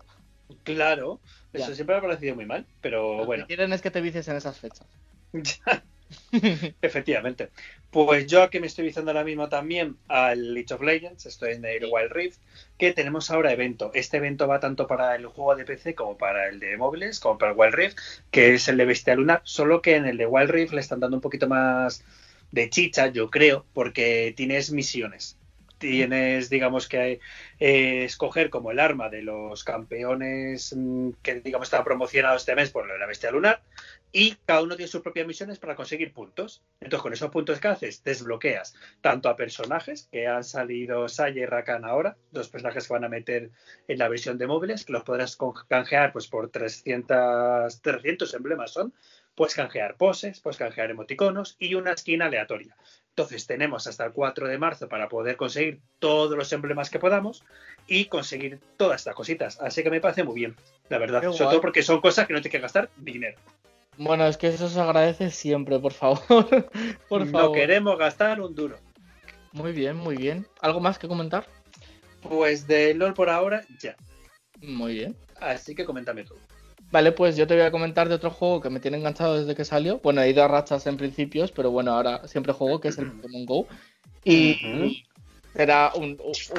Claro, 0.63 1.19
eso 1.53 1.73
siempre 1.73 1.95
me 1.95 1.99
ha 1.99 2.01
parecido 2.01 2.35
muy 2.35 2.45
mal, 2.45 2.65
pero 2.81 3.17
lo 3.17 3.25
bueno. 3.25 3.41
Lo 3.41 3.47
que 3.47 3.55
quieren 3.55 3.73
es 3.73 3.81
que 3.81 3.91
te 3.91 4.01
vices 4.01 4.27
en 4.27 4.35
esas 4.35 4.59
fechas. 4.59 4.87
Efectivamente. 6.81 7.49
Pues 7.89 8.27
yo 8.27 8.49
que 8.49 8.59
me 8.59 8.67
estoy 8.67 8.85
visando 8.85 9.11
ahora 9.11 9.23
mismo 9.23 9.49
también 9.49 9.97
al 10.07 10.53
League 10.53 10.73
of 10.73 10.81
Legends, 10.81 11.25
estoy 11.25 11.53
en 11.53 11.65
el 11.65 11.85
Wild 11.91 12.11
Rift, 12.11 12.39
que 12.77 12.93
tenemos 12.93 13.29
ahora 13.31 13.51
evento. 13.51 13.91
Este 13.93 14.17
evento 14.17 14.47
va 14.47 14.59
tanto 14.59 14.87
para 14.87 15.15
el 15.15 15.25
juego 15.25 15.55
de 15.55 15.65
PC 15.65 15.93
como 15.95 16.17
para 16.17 16.47
el 16.47 16.59
de 16.59 16.77
móviles, 16.77 17.19
como 17.19 17.37
para 17.37 17.51
el 17.51 17.57
Wild 17.57 17.73
Rift, 17.73 17.97
que 18.31 18.53
es 18.53 18.67
el 18.67 18.77
de 18.77 18.85
Bestia 18.85 19.15
Lunar, 19.15 19.41
solo 19.43 19.81
que 19.81 19.95
en 19.95 20.05
el 20.05 20.17
de 20.17 20.25
Wild 20.25 20.49
Rift 20.49 20.73
le 20.73 20.81
están 20.81 20.99
dando 20.99 21.17
un 21.17 21.21
poquito 21.21 21.47
más 21.47 22.03
de 22.51 22.69
chicha, 22.69 23.07
yo 23.07 23.29
creo, 23.29 23.65
porque 23.73 24.33
tienes 24.35 24.71
misiones. 24.71 25.37
Tienes, 25.77 26.51
digamos 26.51 26.87
que 26.87 27.19
eh, 27.59 28.03
escoger 28.05 28.51
como 28.51 28.69
el 28.69 28.79
arma 28.79 29.09
de 29.09 29.23
los 29.23 29.63
campeones 29.63 30.75
mm, 30.77 31.09
que, 31.23 31.41
digamos, 31.41 31.67
están 31.67 31.83
promocionados 31.83 32.43
este 32.43 32.55
mes 32.55 32.69
por 32.69 32.87
la 32.87 33.07
Bestia 33.07 33.31
Lunar 33.31 33.63
y 34.11 34.35
cada 34.45 34.61
uno 34.61 34.75
tiene 34.75 34.91
sus 34.91 35.01
propias 35.01 35.27
misiones 35.27 35.59
para 35.59 35.75
conseguir 35.75 36.13
puntos. 36.13 36.61
Entonces, 36.81 37.01
con 37.01 37.13
esos 37.13 37.31
puntos 37.31 37.59
que 37.59 37.67
haces, 37.67 38.03
desbloqueas 38.03 38.73
tanto 39.01 39.29
a 39.29 39.35
personajes, 39.35 40.09
que 40.11 40.27
han 40.27 40.43
salido 40.43 41.07
Saya 41.07 41.43
y 41.43 41.45
Rakan 41.45 41.85
ahora, 41.85 42.17
dos 42.31 42.49
personajes 42.49 42.87
que 42.87 42.93
van 42.93 43.05
a 43.05 43.09
meter 43.09 43.51
en 43.87 43.97
la 43.97 44.09
versión 44.09 44.37
de 44.37 44.47
móviles, 44.47 44.85
que 44.85 44.93
los 44.93 45.03
podrás 45.03 45.37
canjear 45.67 46.11
pues, 46.11 46.27
por 46.27 46.49
300, 46.49 47.81
300 47.81 48.33
emblemas 48.33 48.71
son. 48.71 48.93
Puedes 49.33 49.55
canjear 49.55 49.95
poses, 49.95 50.41
puedes 50.41 50.57
canjear 50.57 50.91
emoticonos 50.91 51.55
y 51.57 51.75
una 51.75 51.95
skin 51.95 52.21
aleatoria. 52.21 52.75
Entonces 53.09 53.47
tenemos 53.47 53.87
hasta 53.87 54.05
el 54.05 54.11
4 54.11 54.47
de 54.47 54.57
marzo 54.57 54.89
para 54.89 55.07
poder 55.07 55.37
conseguir 55.37 55.79
todos 55.99 56.37
los 56.37 56.51
emblemas 56.51 56.89
que 56.89 56.99
podamos 56.99 57.43
y 57.87 58.05
conseguir 58.05 58.59
todas 58.75 59.01
estas 59.01 59.15
cositas. 59.15 59.59
Así 59.61 59.83
que 59.83 59.89
me 59.89 60.01
parece 60.01 60.23
muy 60.23 60.35
bien, 60.35 60.55
la 60.89 60.97
verdad. 60.97 61.21
Sobre 61.23 61.37
todo 61.37 61.61
porque 61.61 61.81
son 61.81 62.01
cosas 62.01 62.27
que 62.27 62.33
no 62.33 62.41
te 62.41 62.49
que 62.49 62.59
gastar 62.59 62.89
dinero. 62.97 63.37
Bueno, 64.03 64.25
es 64.25 64.35
que 64.35 64.47
eso 64.47 64.67
se 64.67 64.79
agradece 64.79 65.29
siempre, 65.29 65.77
por 65.77 65.93
favor. 65.93 66.23
por 67.07 67.27
favor. 67.27 67.49
No 67.49 67.51
queremos 67.51 67.99
gastar 67.99 68.41
un 68.41 68.55
duro. 68.55 68.77
Muy 69.51 69.73
bien, 69.73 69.95
muy 69.95 70.15
bien. 70.15 70.47
¿Algo 70.59 70.79
más 70.79 70.97
que 70.97 71.07
comentar? 71.07 71.45
Pues 72.21 72.65
de 72.65 72.95
LOL 72.95 73.13
por 73.13 73.29
ahora, 73.29 73.63
ya. 73.79 73.95
Muy 74.59 74.95
bien. 74.95 75.15
Así 75.39 75.75
que 75.75 75.85
coméntame 75.85 76.23
tú. 76.23 76.33
Vale, 76.89 77.11
pues 77.11 77.37
yo 77.37 77.45
te 77.45 77.53
voy 77.53 77.63
a 77.63 77.69
comentar 77.69 78.09
de 78.09 78.15
otro 78.15 78.31
juego 78.31 78.59
que 78.59 78.71
me 78.71 78.79
tiene 78.79 78.97
enganchado 78.97 79.37
desde 79.37 79.53
que 79.53 79.65
salió. 79.65 79.99
Bueno, 79.99 80.21
he 80.21 80.31
ido 80.31 80.43
a 80.43 80.47
rachas 80.47 80.87
en 80.87 80.97
principios, 80.97 81.51
pero 81.51 81.69
bueno, 81.69 81.91
ahora 81.91 82.27
siempre 82.27 82.53
juego, 82.53 82.81
que 82.81 82.87
es 82.87 82.97
el 82.97 83.11
Pokémon 83.11 83.45
Go. 83.45 83.67
Y 84.23 85.05
será 85.53 85.91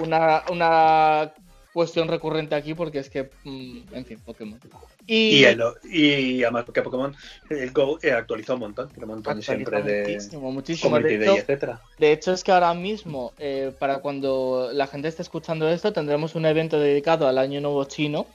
una, 0.01 0.45
una 0.49 1.35
cuestión 1.73 2.09
recurrente 2.09 2.55
aquí 2.55 2.75
porque 2.75 2.99
es 2.99 3.09
que, 3.09 3.31
mm, 3.45 3.79
en 3.93 4.05
fin, 4.05 4.19
Pokémon. 4.25 4.59
Y, 5.07 5.45
y, 5.85 6.43
además 6.45 6.65
porque 6.65 6.83
Pokémon, 6.83 7.15
el 7.51 7.71
Go 7.73 7.99
eh, 8.03 8.13
actualizó 8.13 8.55
un 8.55 8.61
montón, 8.61 8.89
un 8.97 9.09
montón 9.09 9.43
siempre 9.43 9.83
de 9.83 10.03
muchísimo, 10.03 10.53
muchísimo. 10.53 10.99
De 11.01 11.15
hecho, 11.15 11.37
etcétera. 11.37 11.81
de 11.99 12.13
hecho, 12.13 12.33
es 12.33 12.45
que 12.45 12.53
ahora 12.53 12.75
mismo, 12.75 13.33
eh, 13.39 13.73
para 13.79 13.99
cuando 13.99 14.71
la 14.73 14.87
gente 14.87 15.09
esté 15.09 15.23
escuchando 15.23 15.69
esto, 15.69 15.93
tendremos 15.93 16.35
un 16.35 16.47
evento 16.47 16.79
dedicado 16.79 17.27
al 17.27 17.39
Año 17.39 17.61
Nuevo 17.61 17.85
Chino, 17.85 18.27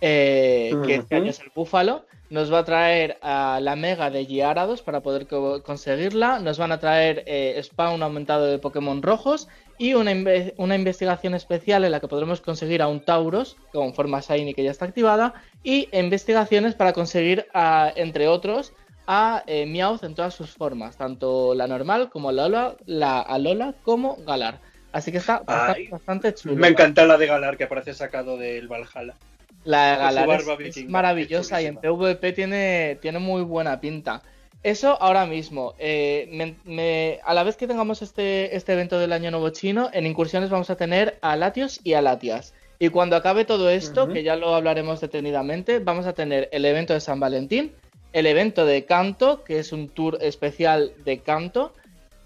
eh, 0.00 0.72
que 0.84 0.96
este 0.96 1.16
año 1.16 1.30
es 1.30 1.40
el 1.40 1.50
Búfalo. 1.54 2.04
Nos 2.30 2.50
va 2.50 2.60
a 2.60 2.64
traer 2.64 3.18
a 3.20 3.60
la 3.60 3.76
Mega 3.76 4.10
de 4.10 4.24
Giarados 4.24 4.80
para 4.80 5.00
poder 5.00 5.26
conseguirla. 5.26 6.38
Nos 6.38 6.56
van 6.56 6.72
a 6.72 6.80
traer 6.80 7.24
spawn 7.62 8.02
aumentado 8.02 8.46
de 8.46 8.58
Pokémon 8.58 9.02
rojos 9.02 9.48
y 9.82 9.94
una, 9.94 10.12
una, 10.58 10.76
investigación 10.76 11.34
especial 11.34 11.84
en 11.84 11.90
la 11.90 11.98
que 11.98 12.06
podremos 12.06 12.40
conseguir 12.40 12.82
a 12.82 12.86
un 12.86 13.04
Tauros 13.04 13.56
con 13.72 13.94
forma 13.94 14.20
Shiny 14.20 14.54
que 14.54 14.62
ya 14.62 14.70
está 14.70 14.84
activada 14.84 15.34
y 15.64 15.88
investigaciones 15.90 16.76
para 16.76 16.92
conseguir, 16.92 17.48
a, 17.52 17.92
entre 17.96 18.28
otros, 18.28 18.74
a 19.08 19.42
eh, 19.48 19.66
Meowth 19.66 20.04
en 20.04 20.14
todas 20.14 20.34
sus 20.34 20.52
formas, 20.52 20.96
tanto 20.96 21.56
la 21.56 21.66
normal 21.66 22.10
como 22.10 22.30
la 22.30 22.44
Alola, 22.44 22.76
la 22.86 23.20
Alola 23.22 23.74
como 23.82 24.18
Galar. 24.24 24.60
Así 24.92 25.10
que 25.10 25.18
está 25.18 25.42
bastante, 25.90 26.32
chulo. 26.32 26.54
Me 26.54 26.68
encanta 26.68 27.04
la 27.04 27.18
de 27.18 27.26
Galar 27.26 27.56
que 27.56 27.64
aparece 27.64 27.92
sacado 27.92 28.36
del 28.36 28.68
Valhalla. 28.68 29.16
La 29.64 29.90
de 29.90 29.96
Galar 29.96 30.62
es, 30.62 30.88
maravillosa 30.88 31.60
y 31.60 31.66
en 31.66 31.76
PvP 31.76 32.32
tiene, 32.32 32.98
tiene 33.02 33.18
muy 33.18 33.42
buena 33.42 33.80
pinta. 33.80 34.22
Eso 34.62 35.00
ahora 35.02 35.26
mismo. 35.26 35.74
Eh, 35.78 37.20
a 37.24 37.34
la 37.34 37.42
vez 37.42 37.56
que 37.56 37.66
tengamos 37.66 38.00
este, 38.02 38.56
este 38.56 38.72
evento 38.72 38.98
del 38.98 39.12
Año 39.12 39.30
Nuevo 39.30 39.50
Chino, 39.50 39.90
en 39.92 40.06
incursiones 40.06 40.50
vamos 40.50 40.70
a 40.70 40.76
tener 40.76 41.18
a 41.20 41.36
Latios 41.36 41.80
y 41.82 41.94
a 41.94 42.02
Latias. 42.02 42.54
Y 42.78 42.88
cuando 42.88 43.16
acabe 43.16 43.44
todo 43.44 43.70
esto, 43.70 44.08
que 44.08 44.22
ya 44.22 44.36
lo 44.36 44.54
hablaremos 44.54 45.00
detenidamente, 45.00 45.78
vamos 45.78 46.06
a 46.06 46.14
tener 46.14 46.48
el 46.52 46.64
evento 46.64 46.92
de 46.92 47.00
San 47.00 47.20
Valentín, 47.20 47.72
el 48.12 48.26
evento 48.26 48.66
de 48.66 48.84
canto, 48.84 49.44
que 49.44 49.58
es 49.58 49.72
un 49.72 49.88
tour 49.88 50.18
especial 50.20 50.92
de 51.04 51.18
canto, 51.18 51.72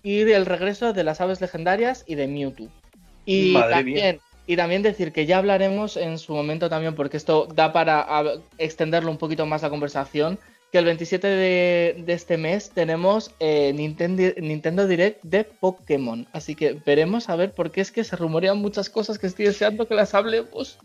y 0.02 0.20
el 0.20 0.46
regreso 0.46 0.92
de 0.92 1.04
las 1.04 1.20
aves 1.20 1.40
legendarias 1.40 2.04
y 2.06 2.14
de 2.14 2.26
Mewtwo. 2.26 2.68
Y 3.26 3.54
también, 3.54 4.20
y 4.46 4.56
también 4.56 4.82
decir 4.82 5.12
que 5.12 5.26
ya 5.26 5.38
hablaremos 5.38 5.96
en 5.96 6.18
su 6.18 6.32
momento 6.32 6.70
también, 6.70 6.94
porque 6.94 7.16
esto 7.16 7.48
da 7.54 7.72
para 7.72 8.06
extenderlo 8.56 9.10
un 9.10 9.18
poquito 9.18 9.44
más 9.44 9.62
la 9.62 9.70
conversación 9.70 10.38
que 10.72 10.78
el 10.78 10.84
27 10.84 11.26
de, 11.26 12.04
este 12.08 12.36
mes 12.36 12.70
tenemos 12.70 13.32
eh, 13.40 13.72
Nintendo, 13.72 14.86
Direct 14.86 15.22
de 15.22 15.44
Pokémon. 15.44 16.26
Así 16.32 16.54
que 16.54 16.80
veremos 16.84 17.28
a 17.28 17.36
ver 17.36 17.52
por 17.52 17.70
qué 17.70 17.80
es 17.80 17.92
que 17.92 18.04
se 18.04 18.16
rumorean 18.16 18.58
muchas 18.58 18.90
cosas 18.90 19.18
que 19.18 19.26
estoy 19.26 19.46
deseando 19.46 19.86
que 19.86 19.94
las 19.94 20.14
hablemos. 20.14 20.78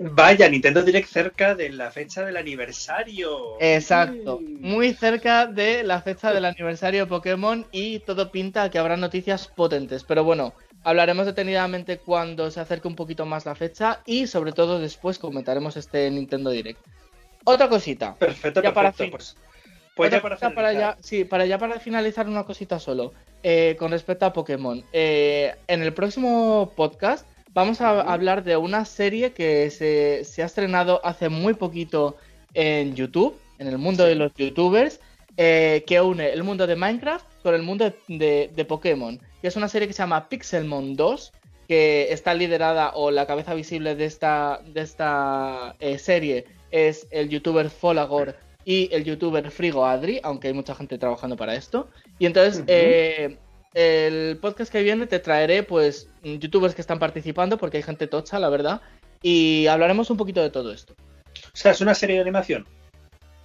Vaya, 0.00 0.48
Nintendo 0.48 0.82
Direct 0.82 1.08
cerca 1.08 1.56
de 1.56 1.70
la 1.70 1.90
fecha 1.90 2.24
del 2.24 2.36
aniversario. 2.36 3.60
Exacto, 3.60 4.40
muy 4.40 4.94
cerca 4.94 5.46
de 5.46 5.82
la 5.82 6.00
fecha 6.02 6.32
del 6.32 6.44
aniversario 6.44 7.00
de 7.00 7.08
Pokémon 7.08 7.66
y 7.72 7.98
todo 8.00 8.30
pinta 8.30 8.62
a 8.62 8.70
que 8.70 8.78
habrá 8.78 8.96
noticias 8.96 9.48
potentes. 9.48 10.04
Pero 10.04 10.22
bueno, 10.22 10.54
hablaremos 10.84 11.26
detenidamente 11.26 11.98
cuando 11.98 12.48
se 12.52 12.60
acerque 12.60 12.86
un 12.86 12.94
poquito 12.94 13.26
más 13.26 13.44
la 13.44 13.56
fecha 13.56 14.00
y 14.06 14.28
sobre 14.28 14.52
todo 14.52 14.78
después 14.78 15.18
comentaremos 15.18 15.76
este 15.76 16.08
Nintendo 16.12 16.50
Direct. 16.50 16.80
Otra 17.44 17.68
cosita. 17.68 18.14
Perfecto, 18.14 18.62
ya 18.62 18.74
Para 18.74 18.92
pues, 18.92 19.36
pues 19.94 20.10
ya 20.10 20.22
para, 20.22 20.36
finalizar. 20.36 20.96
sí, 21.00 21.24
para 21.24 21.46
ya 21.46 21.58
para 21.58 21.80
finalizar 21.80 22.28
una 22.28 22.44
cosita 22.44 22.78
solo. 22.78 23.12
Eh, 23.44 23.76
con 23.78 23.92
respecto 23.92 24.26
a 24.26 24.32
Pokémon. 24.32 24.82
Eh, 24.92 25.54
en 25.68 25.82
el 25.82 25.92
próximo 25.92 26.72
podcast 26.74 27.24
vamos 27.54 27.80
a 27.80 28.00
hablar 28.00 28.42
de 28.42 28.56
una 28.56 28.84
serie 28.84 29.32
que 29.32 29.70
se, 29.70 30.42
ha 30.42 30.46
estrenado 30.46 31.00
hace 31.04 31.28
muy 31.28 31.54
poquito 31.54 32.16
en 32.54 32.96
YouTube, 32.96 33.38
en 33.60 33.68
el 33.68 33.78
mundo 33.78 34.04
de 34.04 34.16
los 34.16 34.34
youtubers, 34.34 34.98
eh, 35.36 35.84
que 35.86 36.00
une 36.00 36.32
el 36.32 36.42
mundo 36.42 36.66
de 36.66 36.74
Minecraft 36.74 37.24
con 37.44 37.54
el 37.54 37.62
mundo 37.62 37.92
de, 38.08 38.50
de, 38.52 38.64
Pokémon. 38.64 39.20
Y 39.40 39.46
es 39.46 39.54
una 39.54 39.68
serie 39.68 39.86
que 39.86 39.94
se 39.94 40.02
llama 40.02 40.28
Pixelmon 40.28 40.96
2, 40.96 41.32
que 41.68 42.12
está 42.12 42.34
liderada 42.34 42.90
o 42.94 43.12
la 43.12 43.26
cabeza 43.26 43.54
visible 43.54 43.94
de 43.94 44.06
esta, 44.06 44.60
de 44.66 44.80
esta 44.80 45.76
serie 45.98 46.44
es 46.70 47.06
el 47.10 47.28
youtuber 47.28 47.70
Folagor 47.70 48.36
y 48.64 48.88
el 48.92 49.04
youtuber 49.04 49.50
Frigo 49.50 49.86
Adri, 49.86 50.20
aunque 50.22 50.48
hay 50.48 50.54
mucha 50.54 50.74
gente 50.74 50.98
trabajando 50.98 51.36
para 51.36 51.54
esto. 51.54 51.88
Y 52.18 52.26
entonces, 52.26 52.64
eh, 52.66 53.38
el 53.74 54.38
podcast 54.38 54.70
que 54.70 54.82
viene 54.82 55.06
te 55.06 55.18
traeré, 55.18 55.62
pues, 55.62 56.10
youtubers 56.22 56.74
que 56.74 56.80
están 56.80 56.98
participando, 56.98 57.56
porque 57.56 57.78
hay 57.78 57.82
gente 57.82 58.06
tocha, 58.06 58.38
la 58.38 58.48
verdad, 58.48 58.82
y 59.22 59.66
hablaremos 59.68 60.10
un 60.10 60.16
poquito 60.16 60.42
de 60.42 60.50
todo 60.50 60.72
esto. 60.72 60.94
O 60.98 61.56
sea, 61.56 61.72
es 61.72 61.80
una 61.80 61.94
serie 61.94 62.16
de 62.16 62.22
animación. 62.22 62.66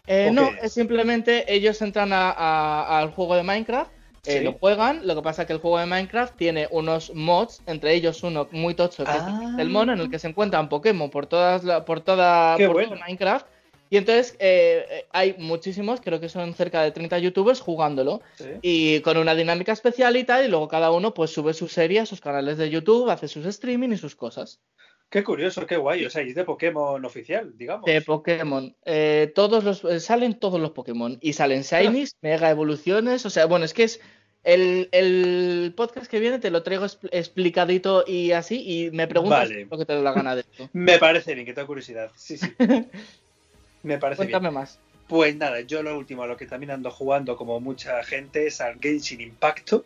Eh, 0.08 0.30
no, 0.34 0.50
es 0.62 0.74
simplemente 0.74 1.46
ellos 1.54 1.82
entran 1.82 2.12
al 2.12 3.12
juego 3.12 3.36
de 3.36 3.44
Minecraft, 3.44 3.92
eh, 4.26 4.42
lo 4.42 4.54
juegan, 4.54 5.06
lo 5.06 5.16
que 5.16 5.22
pasa 5.22 5.42
es 5.42 5.48
que 5.48 5.54
el 5.54 5.60
juego 5.60 5.80
de 5.80 5.86
Minecraft 5.86 6.36
tiene 6.38 6.68
unos 6.72 7.14
mods, 7.14 7.62
entre 7.66 7.94
ellos 7.94 8.24
uno 8.24 8.48
muy 8.52 8.74
tocho 8.74 9.04
que 9.04 9.12
es 9.12 9.24
el 9.60 9.70
mono, 9.70 9.92
en 9.92 10.00
el 10.00 10.10
que 10.10 10.18
se 10.18 10.30
encuentran 10.30 10.70
Pokémon 10.70 11.10
por 11.10 11.26
todas 11.26 11.84
por 11.84 12.02
toda 12.02 12.58
por 12.58 13.00
Minecraft. 13.00 13.46
Y 13.90 13.98
entonces 13.98 14.36
eh, 14.40 15.06
hay 15.12 15.36
muchísimos, 15.38 16.02
creo 16.02 16.20
que 16.20 16.28
son 16.28 16.56
cerca 16.56 16.82
de 16.82 16.92
30 16.92 17.20
youtubers 17.20 17.60
jugándolo. 17.60 18.22
Y 18.62 19.02
con 19.02 19.18
una 19.18 19.36
dinámica 19.36 19.72
especial 19.72 20.16
y 20.16 20.24
tal, 20.24 20.46
y 20.46 20.48
luego 20.48 20.68
cada 20.68 20.90
uno 20.92 21.14
pues 21.14 21.32
sube 21.32 21.54
su 21.54 21.68
serie 21.68 22.00
a 22.00 22.06
sus 22.06 22.22
canales 22.22 22.58
de 22.58 22.70
YouTube, 22.70 23.10
hace 23.10 23.28
sus 23.28 23.46
streaming 23.46 23.90
y 23.90 23.98
sus 23.98 24.16
cosas. 24.16 24.62
Qué 25.10 25.24
curioso, 25.24 25.66
qué 25.66 25.78
guay. 25.78 26.06
O 26.06 26.10
sea, 26.10 26.24
es 26.24 26.36
de 26.36 26.44
Pokémon 26.44 27.04
oficial, 27.06 27.56
digamos. 27.58 27.86
De 27.86 28.02
Pokémon. 28.02 28.76
Eh, 28.86 29.32
todos 29.36 29.64
los, 29.64 29.84
eh, 29.84 30.00
salen 30.00 30.40
todos 30.40 30.60
los 30.60 30.72
Pokémon. 30.72 31.18
Y 31.22 31.34
salen 31.34 31.62
Shinies, 31.62 32.18
Mega 32.22 32.50
Evoluciones. 32.50 33.26
O 33.26 33.30
sea, 33.30 33.46
bueno, 33.46 33.66
es 33.66 33.74
que 33.74 33.84
es. 33.84 34.00
El, 34.44 35.74
podcast 35.78 36.12
que 36.12 36.20
viene 36.20 36.38
te 36.38 36.52
lo 36.52 36.64
traigo 36.64 36.86
explicadito 37.12 38.04
y 38.06 38.32
así. 38.34 38.62
Y 38.66 38.92
me 38.92 39.08
preguntas 39.08 39.50
lo 39.50 39.78
que 39.78 39.86
te 39.86 39.94
da 39.94 40.02
la 40.02 40.12
gana 40.12 40.36
de 40.36 40.42
esto. 40.42 40.70
me 40.74 40.98
parece 40.98 41.34
bien, 41.34 41.46
que 41.46 41.54
tengo 41.54 41.68
curiosidad. 41.68 42.12
Sí, 42.16 42.38
sí. 42.38 42.54
me 43.84 44.00
parece 44.00 44.18
Cuéntame 44.18 44.52
más. 44.52 44.80
Pues 45.08 45.36
nada, 45.36 45.62
yo 45.62 45.84
lo 45.84 45.98
último, 45.98 46.26
lo 46.26 46.38
que 46.38 46.46
también 46.46 46.72
ando 46.72 46.90
jugando 46.90 47.36
como 47.38 47.60
mucha 47.60 48.04
gente 48.04 48.48
es 48.48 48.62
al 48.62 48.80
Genshin 48.80 49.22
Impacto. 49.22 49.86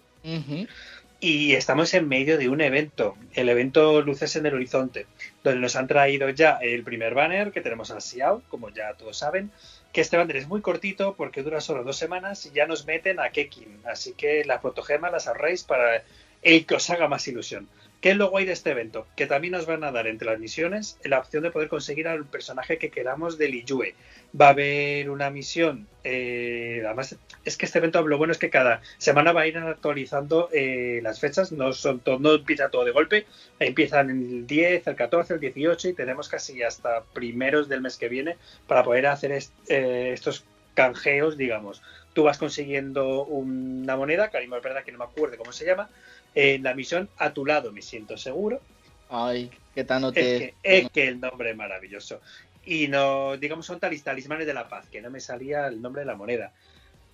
Y 1.19 1.53
estamos 1.55 1.95
en 1.95 2.07
medio 2.07 2.37
de 2.37 2.47
un 2.47 2.61
evento, 2.61 3.17
el 3.33 3.49
evento 3.49 4.01
Luces 4.03 4.35
en 4.35 4.45
el 4.45 4.53
Horizonte, 4.53 5.07
donde 5.43 5.59
nos 5.59 5.75
han 5.75 5.87
traído 5.87 6.29
ya 6.29 6.59
el 6.61 6.83
primer 6.83 7.15
banner, 7.15 7.51
que 7.51 7.61
tenemos 7.61 7.89
a 7.89 7.99
Xiao, 7.99 8.43
como 8.49 8.69
ya 8.69 8.93
todos 8.93 9.17
saben, 9.17 9.49
que 9.91 10.01
este 10.01 10.15
banner 10.15 10.35
es 10.35 10.47
muy 10.47 10.61
cortito 10.61 11.15
porque 11.15 11.41
dura 11.41 11.59
solo 11.59 11.83
dos 11.83 11.97
semanas 11.97 12.45
y 12.45 12.51
ya 12.51 12.67
nos 12.67 12.85
meten 12.85 13.19
a 13.19 13.31
Kekin, 13.31 13.79
así 13.85 14.13
que 14.13 14.45
la 14.45 14.61
protogema 14.61 15.09
las 15.09 15.27
ahorréis 15.27 15.63
para 15.63 16.03
el 16.43 16.67
que 16.67 16.75
os 16.75 16.87
haga 16.91 17.07
más 17.07 17.27
ilusión. 17.27 17.67
¿Qué 18.01 18.11
es 18.11 18.17
lo 18.17 18.29
guay 18.29 18.45
de 18.45 18.51
este 18.51 18.71
evento? 18.71 19.07
Que 19.15 19.25
también 19.25 19.53
nos 19.53 19.65
van 19.65 19.83
a 19.83 19.91
dar 19.91 20.05
entre 20.05 20.29
las 20.29 20.39
misiones 20.39 20.99
la 21.03 21.17
opción 21.17 21.41
de 21.41 21.49
poder 21.49 21.67
conseguir 21.67 22.07
al 22.07 22.25
personaje 22.25 22.77
que 22.77 22.91
queramos 22.91 23.39
de 23.39 23.49
Liyue. 23.49 23.95
Va 24.39 24.47
a 24.47 24.49
haber 24.51 25.09
una 25.09 25.31
misión, 25.31 25.87
eh, 26.03 26.83
además 26.85 27.15
es 27.43 27.57
que 27.57 27.65
este 27.65 27.79
evento 27.79 28.05
lo 28.05 28.17
bueno 28.19 28.33
es 28.33 28.37
que 28.37 28.51
cada 28.51 28.81
semana 28.99 29.31
va 29.31 29.41
a 29.41 29.47
ir 29.47 29.57
actualizando 29.57 30.49
eh, 30.53 30.99
las 31.01 31.19
fechas, 31.19 31.51
no, 31.51 31.73
son 31.73 32.01
no 32.19 32.33
empieza 32.35 32.69
todo 32.69 32.85
de 32.85 32.91
golpe, 32.91 33.25
empiezan 33.59 34.09
el 34.11 34.45
10, 34.45 34.85
el 34.85 34.95
14, 34.95 35.33
el 35.35 35.39
18 35.39 35.89
y 35.89 35.93
tenemos 35.93 36.29
casi 36.29 36.61
hasta 36.61 37.03
primeros 37.13 37.67
del 37.67 37.81
mes 37.81 37.97
que 37.97 38.09
viene 38.09 38.37
para 38.67 38.83
poder 38.83 39.07
hacer 39.07 39.31
eh, 39.31 40.11
estos 40.13 40.45
canjeos, 40.75 41.37
digamos. 41.37 41.81
Tú 42.13 42.23
vas 42.23 42.37
consiguiendo 42.37 43.25
una 43.25 43.95
moneda, 43.95 44.29
que 44.29 44.37
es 44.37 44.49
verdad 44.49 44.83
que 44.83 44.91
no 44.91 44.99
me 44.99 45.05
acuerdo 45.05 45.37
cómo 45.37 45.51
se 45.51 45.65
llama, 45.65 45.89
en 46.35 46.63
la 46.63 46.73
misión 46.73 47.09
A 47.17 47.33
tu 47.33 47.45
lado 47.45 47.71
me 47.71 47.81
siento 47.81 48.17
seguro. 48.17 48.61
Ay, 49.09 49.49
qué 49.73 49.83
tan 49.83 50.03
Es 50.05 50.13
que, 50.13 50.53
es 50.63 50.89
que 50.91 51.07
el 51.07 51.19
nombre 51.19 51.51
es 51.51 51.57
maravilloso. 51.57 52.21
Y 52.65 52.87
no, 52.87 53.37
digamos, 53.37 53.65
son 53.65 53.79
talis- 53.79 54.03
talismanes 54.03 54.45
de 54.45 54.53
la 54.53 54.67
paz, 54.67 54.87
que 54.89 55.01
no 55.01 55.09
me 55.09 55.21
salía 55.21 55.67
el 55.67 55.81
nombre 55.81 56.01
de 56.01 56.05
la 56.07 56.15
moneda. 56.15 56.51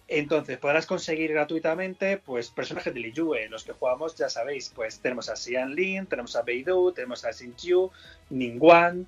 Entonces, 0.08 0.58
podrás 0.58 0.86
conseguir 0.86 1.32
gratuitamente, 1.32 2.18
pues, 2.18 2.50
personajes 2.50 2.94
de 2.94 3.00
Liyue. 3.00 3.48
Los 3.50 3.64
que 3.64 3.72
jugamos, 3.72 4.16
ya 4.16 4.30
sabéis, 4.30 4.72
pues, 4.76 5.00
tenemos 5.00 5.30
a 5.30 5.36
Xian 5.36 5.74
Lin, 5.74 6.08
tenemos 6.08 6.36
a 6.36 6.42
Beidou, 6.42 6.92
tenemos 6.92 7.24
a 7.24 7.32
Xin 7.32 7.54
Qiu, 7.54 7.92
Ningguang 8.30 9.06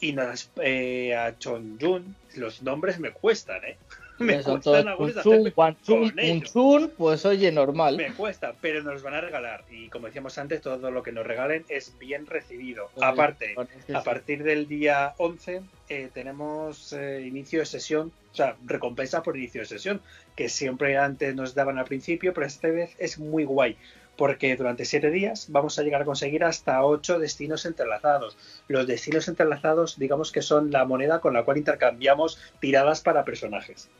y 0.00 0.12
nos- 0.12 0.50
eh, 0.62 1.14
a 1.16 1.38
Chong 1.38 1.78
Jun. 1.80 2.14
Los 2.34 2.62
nombres 2.62 2.98
me 2.98 3.12
cuestan, 3.12 3.64
¿eh? 3.64 3.78
Me 4.18 4.42
Son 4.42 4.58
hacerme 4.58 5.50
Guanchun, 5.50 6.10
con 6.10 6.18
ellos. 6.18 6.50
Punchun, 6.50 6.92
pues 6.96 7.26
oye, 7.26 7.52
normal. 7.52 7.96
Me 7.96 8.12
cuesta, 8.12 8.54
pero 8.60 8.82
nos 8.82 9.02
van 9.02 9.14
a 9.14 9.20
regalar. 9.20 9.64
Y 9.70 9.88
como 9.88 10.06
decíamos 10.06 10.38
antes, 10.38 10.62
todo 10.62 10.90
lo 10.90 11.02
que 11.02 11.12
nos 11.12 11.26
regalen 11.26 11.64
es 11.68 11.98
bien 11.98 12.26
recibido. 12.26 12.90
Oye, 12.94 13.06
Aparte, 13.06 13.54
es 13.78 13.84
que 13.84 13.94
a 13.94 14.02
partir 14.02 14.42
del 14.42 14.68
día 14.68 15.14
11 15.18 15.62
eh, 15.88 16.08
tenemos 16.12 16.92
eh, 16.94 17.24
inicio 17.26 17.60
de 17.60 17.66
sesión, 17.66 18.10
o 18.32 18.34
sea, 18.34 18.56
recompensa 18.64 19.22
por 19.22 19.36
inicio 19.36 19.60
de 19.60 19.66
sesión, 19.66 20.00
que 20.34 20.48
siempre 20.48 20.96
antes 20.96 21.34
nos 21.34 21.54
daban 21.54 21.78
al 21.78 21.84
principio, 21.84 22.32
pero 22.32 22.46
esta 22.46 22.68
vez 22.68 22.94
es 22.98 23.18
muy 23.18 23.44
guay, 23.44 23.76
porque 24.16 24.56
durante 24.56 24.84
7 24.84 25.10
días 25.10 25.46
vamos 25.50 25.78
a 25.78 25.82
llegar 25.82 26.02
a 26.02 26.06
conseguir 26.06 26.42
hasta 26.42 26.82
8 26.84 27.18
destinos 27.18 27.66
entrelazados. 27.66 28.36
Los 28.66 28.86
destinos 28.86 29.28
entrelazados, 29.28 29.98
digamos 29.98 30.32
que 30.32 30.42
son 30.42 30.70
la 30.70 30.86
moneda 30.86 31.20
con 31.20 31.34
la 31.34 31.44
cual 31.44 31.58
intercambiamos 31.58 32.38
tiradas 32.60 33.00
para 33.02 33.24
personajes. 33.24 33.90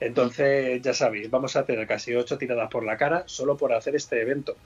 Entonces, 0.00 0.80
ya 0.82 0.94
sabéis, 0.94 1.30
vamos 1.30 1.56
a 1.56 1.64
tener 1.64 1.86
casi 1.86 2.14
8 2.14 2.38
tiradas 2.38 2.70
por 2.70 2.84
la 2.84 2.96
cara 2.96 3.24
solo 3.26 3.56
por 3.56 3.72
hacer 3.72 3.94
este 3.94 4.20
evento. 4.20 4.56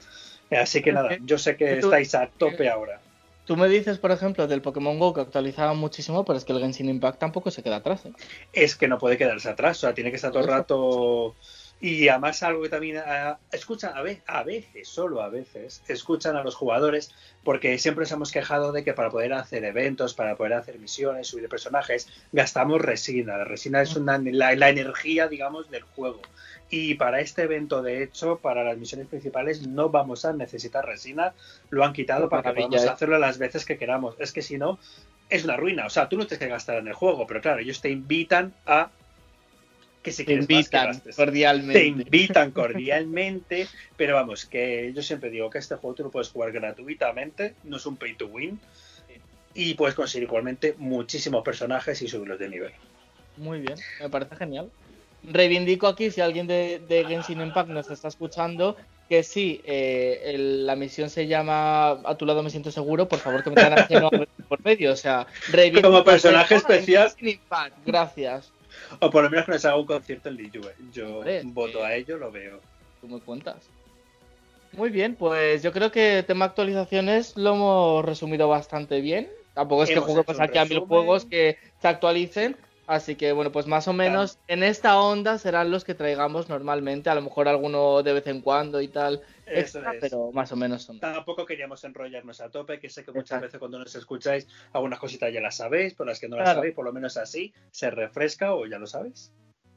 Así 0.51 0.81
que 0.81 0.92
nada, 0.92 1.18
yo 1.25 1.38
sé 1.38 1.57
que 1.57 1.79
estáis 1.79 2.14
a 2.14 2.29
tope 2.29 2.68
ahora. 2.68 3.01
Tú 3.44 3.57
me 3.57 3.68
dices, 3.68 3.99
por 3.99 4.11
ejemplo, 4.11 4.47
del 4.47 4.62
Pokémon 4.62 4.99
Go 4.99 5.12
que 5.12 5.20
actualizaba 5.20 5.75
muchísimo, 5.75 6.25
pero 6.25 6.38
es 6.38 6.44
que 6.44 6.53
el 6.53 6.61
Genshin 6.61 6.88
Impact 6.88 7.18
tampoco 7.18 7.51
se 7.51 7.62
queda 7.62 7.77
atrás. 7.77 8.07
¿eh? 8.07 8.12
es 8.55 8.75
que 8.75 8.88
no 8.88 8.99
puede 8.99 9.18
quedarse 9.18 9.51
atrás, 9.51 9.79
o 9.79 9.81
sea, 9.83 9.94
tiene 9.94 10.11
que 10.11 10.16
estar 10.16 10.31
todo 10.31 10.42
el 10.42 10.49
rato. 10.49 11.35
Y 11.81 12.09
además 12.09 12.43
algo 12.43 12.63
que 12.63 12.69
también 12.71 13.03
ah, 13.05 13.39
escuchan 13.53 13.97
a 13.97 14.03
veces, 14.03 14.23
a 14.27 14.43
veces, 14.43 14.89
solo 14.89 15.23
a 15.23 15.29
veces, 15.29 15.83
escuchan 15.89 16.37
a 16.37 16.43
los 16.43 16.55
jugadores, 16.55 17.13
porque 17.43 17.79
siempre 17.79 18.03
nos 18.03 18.13
hemos 18.13 18.33
quejado 18.33 18.73
de 18.73 18.85
que 18.85 18.95
para 18.95 19.11
poder 19.11 19.35
hacer 19.35 19.65
eventos, 19.65 20.15
para 20.15 20.37
poder 20.37 20.55
hacer 20.55 20.79
misiones, 20.79 21.27
subir 21.27 21.49
personajes, 21.49 22.09
gastamos 22.33 22.81
resina. 22.81 23.37
La 23.37 23.45
resina 23.45 23.83
es 23.83 23.97
una, 23.97 24.19
la, 24.19 24.55
la 24.55 24.69
energía, 24.71 25.29
digamos, 25.29 25.71
del 25.71 25.83
juego. 25.83 26.23
Y 26.71 26.95
para 26.95 27.21
este 27.21 27.43
evento, 27.43 27.83
de 27.83 28.03
hecho, 28.03 28.39
para 28.39 28.65
las 28.65 28.79
misiones 28.79 29.07
principales 29.07 29.67
no 29.67 29.91
vamos 29.91 30.25
a 30.25 30.33
necesitar 30.33 30.87
resina, 30.87 31.35
lo 31.71 31.85
han 31.85 31.93
quitado 31.93 32.29
para 32.29 32.43
que 32.43 32.53
podamos 32.53 32.85
¿eh? 32.85 32.89
hacerlo 32.89 33.19
las 33.19 33.39
veces 33.39 33.65
que 33.65 33.77
queramos. 33.77 34.17
Es 34.19 34.33
que 34.33 34.43
si 34.43 34.59
no, 34.59 34.79
es 35.29 35.45
una 35.45 35.57
ruina. 35.57 35.87
O 35.87 35.91
sea, 35.91 36.09
tú 36.09 36.17
no 36.17 36.27
tienes 36.27 36.39
que 36.39 36.49
gastar 36.49 36.79
en 36.79 36.89
el 36.89 36.95
juego, 36.95 37.27
pero 37.27 37.41
claro, 37.41 37.61
ellos 37.61 37.81
te 37.81 37.91
invitan 37.91 38.55
a 38.67 38.91
que 40.05 40.12
si 40.12 40.25
Te 40.25 40.35
que 40.35 40.40
invitan 40.40 41.01
cordialmente. 41.17 41.73
Te 41.73 41.87
invitan 41.87 42.51
cordialmente, 42.53 43.67
pero 43.97 44.14
vamos, 44.17 44.45
que 44.45 44.93
yo 44.95 45.03
siempre 45.03 45.31
digo 45.31 45.49
que 45.49 45.59
este 45.59 45.77
juego 45.77 45.95
tú 45.97 46.03
lo 46.05 46.11
puedes 46.11 46.29
jugar 46.29 46.53
gratuitamente, 46.53 47.55
no 47.64 47.79
es 47.79 47.87
un 47.87 47.97
pay 47.97 48.14
to 48.14 48.27
win, 48.27 48.61
y 49.55 49.73
puedes 49.75 49.95
conseguir 49.95 50.29
igualmente 50.29 50.75
muchísimos 50.77 51.43
personajes 51.43 52.03
y 52.03 52.09
subirlos 52.09 52.38
de 52.38 52.49
nivel. 52.51 52.73
Muy 53.37 53.61
bien, 53.61 53.77
me 54.01 54.11
parece 54.11 54.37
genial. 54.37 54.71
Reivindico 55.23 55.87
aquí, 55.87 56.11
si 56.11 56.21
alguien 56.21 56.47
de, 56.47 56.81
de 56.87 57.05
Genshin 57.05 57.40
Impact 57.40 57.71
nos 57.71 57.90
está 57.90 58.09
escuchando, 58.09 58.77
que 59.09 59.23
sí, 59.23 59.62
eh, 59.64 60.21
el- 60.25 60.67
la 60.67 60.77
misión 60.77 61.09
se 61.09 61.27
llama 61.27 61.93
A 62.05 62.17
tu 62.19 62.27
lado 62.27 62.43
me 62.43 62.51
siento 62.51 62.71
seguro, 62.71 63.09
por 63.09 63.21
favor 63.21 63.43
que 63.43 63.49
me 63.51 63.57
traigan 63.57 64.05
a 64.05 64.11
por 64.11 64.62
medio. 64.62 64.93
O 64.93 64.97
sea, 64.97 65.27
reivindico 65.51 65.88
Como 65.88 66.05
personaje 66.05 66.57
especial. 66.57 67.09
Genshin 67.09 67.40
Impact, 67.40 67.77
gracias. 67.87 68.54
O 69.01 69.11
por 69.11 69.25
lo 69.25 69.31
menos 69.31 69.47
que 69.47 69.53
nos 69.53 69.65
haga 69.65 69.77
un 69.77 69.87
concierto 69.87 70.29
en 70.29 70.37
Liyue. 70.37 70.75
Yo 70.93 71.19
Hombre, 71.19 71.43
voto 71.45 71.81
eh. 71.81 71.87
a 71.87 71.95
ello, 71.95 72.17
lo 72.17 72.31
veo. 72.31 72.61
Tú 73.01 73.09
me 73.09 73.21
cuentas. 73.21 73.57
Muy 74.73 74.91
bien, 74.91 75.15
pues 75.15 75.63
yo 75.63 75.73
creo 75.73 75.93
que 75.93 76.25
tema 76.27 76.47
actualizaciones 76.47 77.37
lo 77.37 77.55
hemos 77.55 78.05
resumido 78.05 78.49
bastante 78.49 79.01
bien. 79.01 79.31
Tampoco 79.55 79.85
es 79.85 79.91
que 79.91 80.01
juguemos 80.01 80.41
aquí 80.41 80.59
a 80.59 80.65
mil 80.65 80.81
juegos 80.81 81.25
que 81.25 81.59
se 81.81 81.89
actualicen. 81.89 82.57
Así 82.87 83.15
que 83.15 83.33
bueno, 83.33 83.51
pues 83.51 83.67
más 83.67 83.89
o 83.89 83.95
menos 83.95 84.39
en 84.47 84.63
esta 84.63 85.01
onda 85.01 85.39
serán 85.39 85.71
los 85.71 85.85
que 85.85 85.95
traigamos 85.95 86.49
normalmente. 86.49 87.09
A 87.09 87.15
lo 87.15 87.23
mejor 87.23 87.49
alguno 87.49 88.03
de 88.03 88.13
vez 88.13 88.27
en 88.27 88.41
cuando 88.41 88.81
y 88.81 88.89
tal. 88.89 89.23
Eso 89.47 89.79
extra, 89.79 89.93
es. 89.95 90.01
pero 90.01 90.33
más 90.33 90.51
o 90.53 90.57
menos 90.57 90.83
son. 90.83 91.01
Tampoco 91.01 91.45
queríamos 91.45 91.85
enrollarnos 91.85 92.41
a 92.41 92.51
tope, 92.51 92.79
que 92.79 92.89
sé 92.89 93.05
que 93.05 93.13
muchas 93.13 93.25
Exacto. 93.33 93.47
veces 93.47 93.59
cuando 93.59 93.79
nos 93.79 93.95
escucháis 93.95 94.49
algunas 94.73 94.99
cositas 94.99 95.33
ya 95.33 95.41
las 95.41 95.57
sabéis, 95.57 95.95
pero 95.95 96.07
las 96.09 96.21
que 96.21 96.29
no 96.29 96.37
las 96.37 96.55
sabéis, 96.55 96.75
por 96.75 96.85
lo 96.85 96.93
menos 96.93 97.17
así, 97.17 97.53
se 97.71 97.91
refresca 97.91 98.55
o 98.55 98.67
ya 98.67 98.79
lo 98.79 98.87
sabéis. 98.87 99.33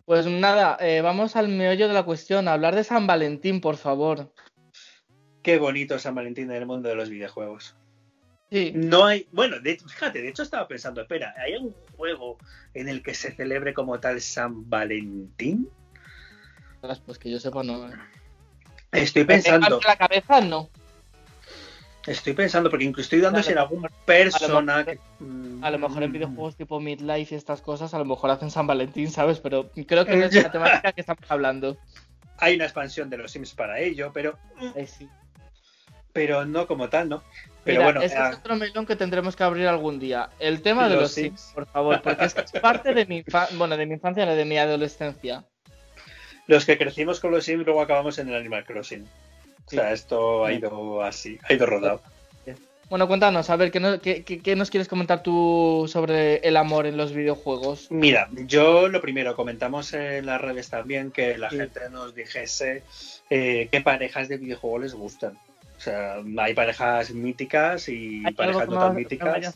Pues 0.06 0.26
nada, 0.26 0.78
eh, 0.80 1.02
vamos 1.02 1.36
al 1.36 1.50
meollo 1.50 1.88
de 1.88 1.94
la 1.94 2.04
cuestión. 2.04 2.48
a 2.48 2.54
Hablar 2.54 2.76
de 2.76 2.86
San 2.86 3.08
Valentín, 3.08 3.60
por 3.60 3.76
favor. 3.76 4.32
Qué 5.44 5.58
bonito 5.58 6.00
San 6.00 6.16
Valentín 6.16 6.50
en 6.50 6.58
el 6.58 6.66
mundo 6.66 6.88
de 6.88 6.96
los 6.96 7.10
videojuegos. 7.10 7.76
Sí. 8.50 8.72
No 8.74 9.06
hay, 9.06 9.28
bueno, 9.34 9.60
de, 9.60 9.78
fíjate, 9.78 10.22
de 10.22 10.30
hecho 10.30 10.44
estaba 10.44 10.66
pensando, 10.70 11.02
espera, 11.02 11.34
¿hay 11.38 11.54
algún 11.54 11.76
juego 11.98 12.38
en 12.74 12.88
el 12.88 13.04
que 13.04 13.14
se 13.14 13.34
celebre 13.34 13.74
como 13.74 14.00
tal 14.00 14.22
San 14.22 14.70
Valentín? 14.70 15.70
Pues 17.06 17.18
que 17.20 17.30
yo 17.30 17.40
sepa, 17.40 17.64
no. 17.64 17.90
Estoy 19.04 19.24
pensando, 19.26 19.80
la 19.86 19.96
cabeza, 19.96 20.42
no. 20.42 20.70
estoy 22.06 22.34
pensando, 22.34 22.70
porque 22.70 22.86
incluso 22.86 23.06
estoy 23.06 23.20
dando 23.22 23.44
si 23.44 23.50
en 23.52 23.56
mejor- 23.58 23.92
persona 24.06 24.76
a 24.76 24.80
lo 24.80 24.86
que- 24.86 25.00
mm, 25.20 25.64
A 25.64 25.72
lo 25.72 25.80
mejor 25.80 26.04
en 26.04 26.12
videojuegos 26.14 26.56
tipo 26.56 26.80
Midlife 26.80 27.36
y 27.36 27.38
estas 27.38 27.62
cosas, 27.62 27.94
a 27.94 28.00
lo 28.00 28.06
mejor 28.06 28.30
hacen 28.30 28.50
San 28.50 28.66
Valentín, 28.68 29.12
¿sabes? 29.12 29.40
Pero 29.40 29.70
creo 29.88 30.06
que 30.06 30.16
no 30.16 30.26
es 30.26 30.32
la 30.50 30.52
temática 30.52 30.92
que 30.94 31.02
estamos 31.02 31.24
hablando. 31.30 31.78
Hay 32.38 32.56
una 32.56 32.66
expansión 32.66 33.10
de 33.10 33.18
los 33.18 33.32
Sims 33.32 33.54
para 33.54 33.80
ello, 33.80 34.12
pero, 34.14 34.38
Eh, 34.76 34.86
sí. 34.88 35.10
pero 36.14 36.46
no 36.46 36.66
como 36.68 36.88
tal, 36.88 37.10
¿no? 37.10 37.24
Pero 37.64 37.80
Mira, 37.82 37.84
bueno, 37.92 38.02
ese 38.02 38.16
ah, 38.18 38.30
es 38.30 38.38
otro 38.38 38.56
melón 38.56 38.86
que 38.86 38.96
tendremos 38.96 39.36
que 39.36 39.44
abrir 39.44 39.68
algún 39.68 40.00
día. 40.00 40.30
El 40.40 40.62
tema 40.62 40.84
de 40.88 40.94
Los 40.96 41.02
los 41.02 41.12
Sims, 41.12 41.42
Sims. 41.42 41.54
por 41.54 41.66
favor, 41.68 42.02
porque 42.02 42.24
es, 42.26 42.34
parte 42.62 42.94
de 42.94 43.06
mi 43.06 43.18
infancia, 43.26 43.58
bueno, 43.58 43.76
de 43.76 43.86
mi 43.86 43.96
infancia, 43.96 44.26
no, 44.26 44.34
de 44.36 44.46
mi 44.46 44.58
adolescencia. 44.58 45.44
Los 46.48 46.66
que 46.66 46.78
crecimos 46.78 47.20
con 47.20 47.32
los 47.32 47.44
Sims 47.46 47.66
luego 47.66 47.82
acabamos 47.82 48.18
en 48.20 48.30
el 48.30 48.36
Animal 48.36 48.66
Crossing. 48.66 49.06
O 49.66 49.70
sea, 49.70 49.92
esto 49.92 50.46
ha 50.46 50.54
ido 50.54 51.02
así, 51.04 51.38
ha 51.48 51.54
ido 51.54 51.66
rodado. 51.66 52.02
Bueno, 52.90 53.06
cuéntanos, 53.10 53.50
a 53.50 53.58
ver, 53.58 53.70
¿qué, 53.70 53.82
no- 53.82 54.00
qué- 54.00 54.24
qué- 54.24 54.40
qué 54.40 54.56
nos 54.56 54.70
quieres 54.70 54.88
comentar 54.88 55.22
tú 55.22 55.90
sobre 55.92 56.38
el 56.38 56.56
amor 56.56 56.86
en 56.88 56.96
los 56.96 57.12
videojuegos? 57.14 57.88
Mira, 57.92 58.30
yo 58.46 58.88
lo 58.88 59.02
primero, 59.02 59.36
comentamos 59.36 59.92
en 59.92 60.26
las 60.26 60.40
redes 60.40 60.70
también 60.70 61.12
que 61.12 61.38
la 61.38 61.50
Sí. 61.50 61.58
gente 61.58 61.82
nos 61.92 62.16
dijese 62.16 62.84
eh, 63.30 63.68
qué 63.74 63.82
parejas 63.82 64.30
de 64.30 64.38
videojuegos 64.38 64.82
les 64.84 64.94
gustan. 64.94 65.38
O 65.76 65.80
sea, 65.82 66.16
hay 66.40 66.54
parejas 66.54 67.12
míticas 67.12 67.90
y 67.90 68.24
¿Hay 68.26 68.34
parejas 68.34 68.70
no 68.70 68.80
tan 68.80 68.96
míticas. 68.96 69.54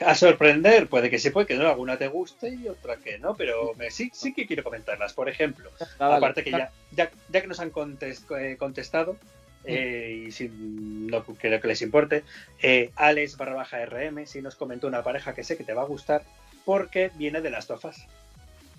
A 0.00 0.14
sorprender, 0.16 0.88
puede 0.88 1.08
que 1.08 1.18
sí, 1.20 1.30
puede 1.30 1.46
que 1.46 1.54
no, 1.54 1.68
alguna 1.68 1.96
te 1.96 2.08
guste 2.08 2.48
y 2.48 2.66
otra 2.68 2.96
que 2.96 3.18
no, 3.18 3.36
pero 3.36 3.74
me- 3.76 3.90
sí, 3.92 4.10
sí 4.12 4.34
que 4.34 4.46
quiero 4.46 4.64
comentarlas. 4.64 5.12
Por 5.12 5.28
ejemplo, 5.28 5.70
Ah, 6.00 6.16
aparte 6.16 6.42
que 6.42 6.50
ya, 6.50 6.72
ya, 6.90 7.10
ya 7.28 7.40
que 7.40 7.46
nos 7.46 7.60
han 7.60 7.70
eh, 7.70 8.56
contestado, 8.58 9.16
eh, 9.64 10.24
y 10.26 10.32
si 10.32 10.48
no 10.50 11.24
creo 11.24 11.60
que 11.60 11.68
les 11.68 11.80
importe, 11.82 12.24
eh, 12.60 12.90
Alex 12.96 13.36
barra 13.36 13.54
baja 13.54 13.80
RM 13.86 14.26
sí 14.26 14.42
nos 14.42 14.56
comentó 14.56 14.88
una 14.88 15.04
pareja 15.04 15.32
que 15.32 15.44
sé 15.44 15.56
que 15.56 15.64
te 15.64 15.74
va 15.74 15.82
a 15.82 15.86
gustar 15.86 16.22
porque 16.64 17.10
viene 17.14 17.40
de 17.40 17.50
las 17.50 17.66
tofas. 17.68 18.04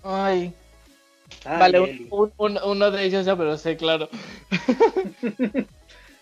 Ay, 0.04 0.54
Ay, 1.45 1.60
vale, 1.60 1.80
un- 2.10 2.34
un- 2.38 2.60
uno 2.63 2.91
de 2.91 3.04
ellos 3.06 3.25
ya, 3.25 3.36
pero 3.38 3.58
sé, 3.58 3.78
claro. 3.78 4.10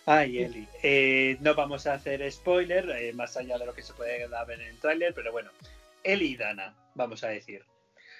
Ay, 0.05 0.39
Eli. 0.43 0.67
Eh, 0.81 1.37
no 1.39 1.55
vamos 1.55 1.87
a 1.87 1.93
hacer 1.93 2.29
spoiler, 2.31 2.89
eh, 2.89 3.13
más 3.13 3.37
allá 3.37 3.57
de 3.57 3.65
lo 3.65 3.73
que 3.73 3.81
se 3.81 3.93
puede 3.93 4.27
ver 4.27 4.59
en 4.59 4.67
el 4.67 4.77
tráiler, 4.79 5.13
pero 5.13 5.31
bueno. 5.31 5.49
Eli 6.03 6.31
y 6.33 6.37
Dana, 6.37 6.75
vamos 6.95 7.23
a 7.23 7.29
decir. 7.29 7.63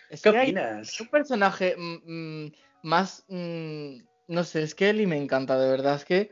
Es 0.10 0.22
¿Qué 0.22 0.30
opinas? 0.30 1.00
un 1.02 1.08
personaje 1.08 1.76
mm, 1.78 2.44
mm, 2.46 2.52
más. 2.84 3.26
mm, 3.28 3.98
no 4.28 4.44
sé, 4.46 4.64
es 4.64 4.76
que 4.76 4.90
Eli 4.90 5.06
me 5.06 5.18
encanta, 5.18 5.60
de 5.60 5.70
verdad. 5.70 5.96
Es 5.96 6.06
que 6.06 6.32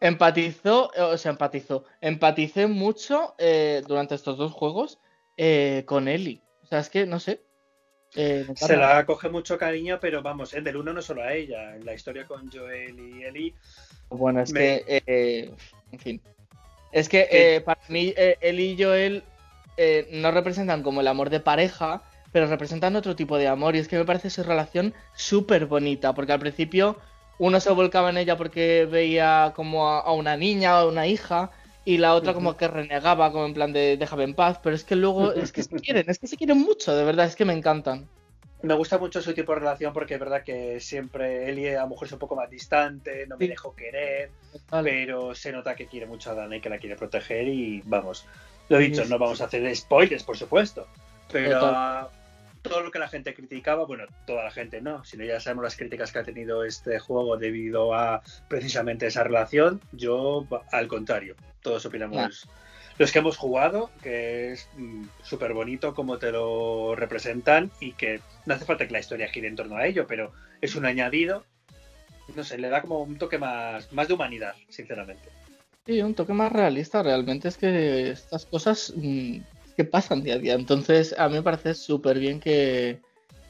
empatizó, 0.00 0.92
eh, 0.94 1.02
o 1.02 1.18
sea, 1.18 1.32
empatizó. 1.32 1.84
Empaticé 2.00 2.66
mucho 2.68 3.34
eh, 3.38 3.82
durante 3.86 4.14
estos 4.14 4.38
dos 4.38 4.52
juegos 4.52 5.00
eh, 5.36 5.82
con 5.86 6.06
Eli. 6.06 6.42
O 6.62 6.66
sea, 6.66 6.78
es 6.80 6.90
que, 6.90 7.06
no 7.06 7.18
sé. 7.18 7.42
eh. 8.14 8.46
Se 8.54 8.76
la 8.76 9.04
coge 9.06 9.28
mucho 9.28 9.58
cariño, 9.58 9.98
pero 10.00 10.22
vamos, 10.22 10.54
en 10.54 10.62
del 10.64 10.76
uno 10.76 10.92
no 10.92 11.02
solo 11.02 11.22
a 11.22 11.32
ella, 11.32 11.74
en 11.74 11.84
la 11.84 11.94
historia 11.94 12.26
con 12.26 12.50
Joel 12.50 12.98
y 12.98 13.24
Eli. 13.24 13.54
Bueno, 14.10 14.40
es 14.42 14.52
me- 14.52 14.84
que. 14.86 15.02
eh, 15.06 15.56
en 15.90 15.98
fin. 15.98 16.22
Es 16.92 17.08
que 17.08 17.28
eh, 17.30 17.60
para 17.60 17.80
mí, 17.88 18.12
eh, 18.16 18.38
Eli 18.40 18.72
y 18.72 18.82
Joel 18.82 19.24
eh, 19.76 20.08
no 20.12 20.30
representan 20.30 20.82
como 20.82 21.00
el 21.00 21.08
amor 21.08 21.30
de 21.30 21.40
pareja. 21.40 22.02
pero 22.32 22.46
representan 22.48 22.96
otro 22.96 23.16
tipo 23.16 23.38
de 23.38 23.48
amor 23.48 23.76
y 23.76 23.78
es 23.78 23.88
que 23.88 23.96
me 23.98 24.04
parece 24.04 24.28
su 24.30 24.42
relación 24.42 24.94
súper 25.14 25.66
bonita, 25.66 26.12
porque 26.14 26.32
al 26.32 26.40
principio 26.40 26.98
uno 27.38 27.60
se 27.60 27.70
volcaba 27.72 28.10
en 28.10 28.18
ella 28.18 28.36
porque 28.36 28.86
veía 28.90 29.52
como 29.56 29.88
a, 29.88 30.12
una 30.12 30.36
niña 30.36 30.82
o 30.84 30.88
una 30.90 31.06
hija 31.06 31.50
y 31.84 31.98
la 31.98 32.14
otra 32.14 32.34
como 32.34 32.56
que 32.56 32.68
renegaba 32.68 33.32
como 33.32 33.46
en 33.46 33.54
plan 33.54 33.72
de 33.72 33.96
déjame 33.96 34.24
en 34.24 34.34
paz, 34.34 34.58
pero 34.62 34.74
es 34.76 34.84
que 34.84 34.96
luego 34.96 35.32
es 35.32 35.52
que 35.52 35.62
se 35.62 35.76
quieren, 35.80 36.04
es 36.10 36.18
que 36.18 36.26
se 36.26 36.36
quieren 36.36 36.58
mucho, 36.58 36.94
de 36.94 37.04
verdad, 37.04 37.26
es 37.26 37.36
que 37.36 37.44
me 37.46 37.54
encantan. 37.54 38.10
Me 38.62 38.74
gusta 38.74 38.98
mucho 38.98 39.20
su 39.20 39.34
tipo 39.34 39.52
de 39.52 39.60
relación 39.60 39.92
porque 39.92 40.14
es 40.14 40.20
verdad 40.20 40.42
que 40.42 40.80
siempre 40.80 41.48
Eli 41.48 41.68
a 41.68 41.82
lo 41.82 41.88
mejor 41.88 42.06
es 42.06 42.12
un 42.12 42.18
poco 42.18 42.36
más 42.36 42.50
distante, 42.50 43.26
no 43.26 43.36
me 43.36 43.48
dejó 43.48 43.74
querer, 43.74 44.30
pero 44.82 45.34
se 45.34 45.52
nota 45.52 45.76
que 45.76 45.86
quiere 45.86 46.06
mucho 46.06 46.30
a 46.30 46.34
Dana 46.34 46.56
y 46.56 46.60
que 46.60 46.70
la 46.70 46.78
quiere 46.78 46.96
proteger 46.96 47.46
y 47.48 47.82
vamos, 47.84 48.26
lo 48.68 48.78
dicho, 48.78 49.04
no 49.04 49.18
vamos 49.18 49.40
a 49.40 49.44
hacer 49.44 49.76
spoilers, 49.76 50.24
por 50.24 50.36
supuesto, 50.36 50.88
pero 51.30 52.10
todo 52.62 52.80
lo 52.80 52.90
que 52.90 52.98
la 52.98 53.08
gente 53.08 53.34
criticaba, 53.34 53.84
bueno, 53.84 54.06
toda 54.26 54.44
la 54.44 54.50
gente 54.50 54.80
no, 54.80 55.04
sino 55.04 55.24
ya 55.24 55.38
sabemos 55.38 55.64
las 55.64 55.76
críticas 55.76 56.10
que 56.10 56.18
ha 56.18 56.24
tenido 56.24 56.64
este 56.64 56.98
juego 56.98 57.36
debido 57.36 57.94
a 57.94 58.22
precisamente 58.48 59.06
esa 59.06 59.22
relación, 59.22 59.80
yo 59.92 60.46
al 60.72 60.88
contrario, 60.88 61.36
todos 61.60 61.86
opinamos 61.86 62.48
los 62.98 63.12
que 63.12 63.18
hemos 63.18 63.36
jugado, 63.36 63.90
que 64.02 64.52
es 64.52 64.68
mm, 64.76 65.04
súper 65.22 65.52
bonito 65.52 65.94
como 65.94 66.18
te 66.18 66.32
lo 66.32 66.94
representan 66.94 67.70
y 67.80 67.92
que 67.92 68.20
no 68.46 68.54
hace 68.54 68.64
falta 68.64 68.86
que 68.86 68.92
la 68.92 69.00
historia 69.00 69.28
gire 69.28 69.48
en 69.48 69.56
torno 69.56 69.76
a 69.76 69.86
ello, 69.86 70.06
pero 70.06 70.32
es 70.60 70.74
un 70.76 70.86
añadido, 70.86 71.44
no 72.34 72.44
sé, 72.44 72.58
le 72.58 72.68
da 72.68 72.82
como 72.82 73.02
un 73.02 73.18
toque 73.18 73.38
más, 73.38 73.92
más 73.92 74.08
de 74.08 74.14
humanidad, 74.14 74.54
sinceramente. 74.68 75.28
Sí, 75.84 76.00
un 76.02 76.14
toque 76.14 76.32
más 76.32 76.52
realista, 76.52 77.02
realmente 77.02 77.48
es 77.48 77.56
que 77.56 78.10
estas 78.10 78.46
cosas 78.46 78.92
mm, 78.96 79.38
que 79.76 79.84
pasan 79.84 80.22
día 80.22 80.34
a 80.34 80.38
día, 80.38 80.54
entonces 80.54 81.14
a 81.18 81.28
mí 81.28 81.34
me 81.34 81.42
parece 81.42 81.74
súper 81.74 82.18
bien 82.18 82.40
que, 82.40 83.00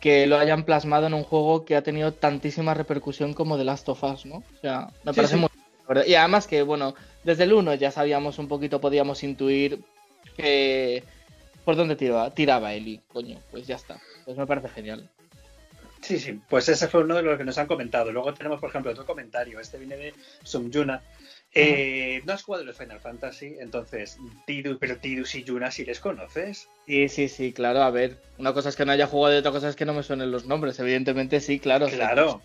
que 0.01 0.27
lo 0.27 0.39
hayan 0.39 0.65
plasmado 0.65 1.07
en 1.07 1.15
un 1.15 1.23
juego 1.23 1.65
que 1.65 1.77
ha 1.77 1.83
tenido 1.83 2.13
tantísima 2.13 2.75
repercusión 2.75 3.33
como 3.33 3.57
The 3.57 3.65
Last 3.65 3.89
of 3.89 4.03
Us, 4.03 4.27
¿no? 4.27 4.37
O 4.37 4.61
sea, 4.61 4.91
me 5.05 5.15
parece 5.15 5.37
muy... 5.37 5.49
Y 6.05 6.15
además 6.15 6.49
que, 6.49 6.63
bueno, 6.63 6.95
desde 7.27 7.45
el 7.45 7.53
1 7.53 7.75
ya 7.75 7.91
sabíamos 7.91 8.39
un 8.39 8.49
poquito, 8.49 8.81
podíamos 8.81 9.23
intuir 9.25 9.81
que 10.37 11.03
por 11.65 11.75
dónde 11.75 11.97
tiraba, 11.97 12.31
tiraba 12.31 12.73
Eli, 12.73 13.01
coño, 13.09 13.39
pues 13.51 13.67
ya 13.67 13.75
está. 13.75 14.01
Pues 14.25 14.39
me 14.39 14.47
parece 14.47 14.69
genial. 14.69 15.11
Sí, 16.01 16.21
sí, 16.21 16.41
pues 16.49 16.69
ese 16.69 16.87
fue 16.87 17.03
uno 17.03 17.17
de 17.17 17.23
los 17.23 17.37
que 17.37 17.43
nos 17.43 17.59
han 17.59 17.67
comentado. 17.67 18.13
Luego 18.13 18.33
tenemos, 18.33 18.61
por 18.61 18.71
ejemplo, 18.71 18.93
otro 18.93 19.05
comentario. 19.05 19.59
Este 19.59 19.77
viene 19.77 19.97
de 19.97 20.15
Sumjuna. 20.45 21.03
Eh, 21.53 22.23
no 22.25 22.35
has 22.35 22.45
jugado 22.45 22.65
los 22.65 22.77
Final 22.77 23.01
Fantasy, 23.01 23.57
entonces, 23.59 24.19
Tidus, 24.47 24.77
pero 24.79 24.99
Tidus 24.99 25.35
y 25.35 25.43
Yuna 25.43 25.73
si 25.73 25.85
les 25.85 25.99
conoces. 25.99 26.69
Sí, 26.87 27.09
sí, 27.09 27.29
sí, 27.29 27.53
claro. 27.53 27.83
A 27.83 27.91
ver, 27.91 28.23
una 28.39 28.53
cosa 28.53 28.69
es 28.69 28.77
que 28.77 28.85
no 28.85 28.93
haya 28.93 29.09
jugado 29.09 29.35
y 29.35 29.39
otra 29.39 29.51
cosa 29.51 29.69
es 29.69 29.75
que 29.75 29.85
no 29.85 29.95
me 29.95 30.05
suenen 30.05 30.31
los 30.31 30.45
nombres. 30.47 30.79
Evidentemente, 30.79 31.41
sí, 31.41 31.59
claro. 31.59 31.89
Claro. 31.89 32.41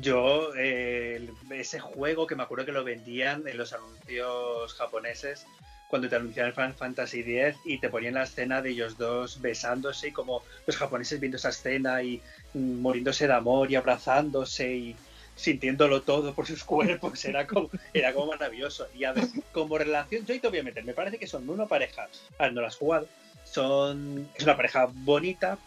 Yo, 0.00 0.54
ese 0.54 1.80
juego 1.80 2.26
que 2.26 2.34
me 2.34 2.42
acuerdo 2.42 2.64
que 2.64 2.72
lo 2.72 2.84
vendían 2.84 3.46
en 3.46 3.58
los 3.58 3.72
anuncios 3.72 4.74
japoneses, 4.74 5.46
cuando 5.92 6.08
te 6.08 6.16
anunciaban 6.16 6.54
Final 6.54 6.72
Fantasy 6.72 7.20
X 7.20 7.60
y 7.66 7.78
te 7.78 7.90
ponían 7.90 8.14
la 8.14 8.22
escena 8.22 8.62
de 8.62 8.70
ellos 8.70 8.96
dos 8.96 9.42
besándose 9.42 10.08
y 10.08 10.12
como 10.12 10.42
los 10.66 10.74
japoneses 10.78 11.20
viendo 11.20 11.36
esa 11.36 11.50
escena 11.50 12.02
y 12.02 12.22
mm, 12.54 12.80
muriéndose 12.80 13.26
de 13.26 13.34
amor 13.34 13.70
y 13.70 13.74
abrazándose 13.74 14.74
y 14.74 14.96
sintiéndolo 15.34 16.00
todo 16.00 16.34
por 16.34 16.46
sus 16.46 16.64
cuerpos, 16.64 17.22
era 17.26 17.46
como, 17.46 17.68
era 17.92 18.14
como 18.14 18.28
maravilloso. 18.28 18.86
Y 18.94 19.04
a 19.04 19.12
ver, 19.12 19.24
como 19.52 19.76
relación, 19.76 20.24
yo 20.24 20.32
ahí 20.32 20.58
a 20.58 20.62
meter, 20.62 20.82
me 20.84 20.94
parece 20.94 21.18
que 21.18 21.26
son 21.26 21.46
una 21.50 21.66
pareja, 21.66 22.08
ah, 22.38 22.48
no 22.48 22.62
las 22.62 22.72
has 22.72 22.78
jugado, 22.78 23.06
son, 23.44 24.30
es 24.34 24.44
una 24.44 24.56
pareja 24.56 24.88
bonita, 24.90 25.58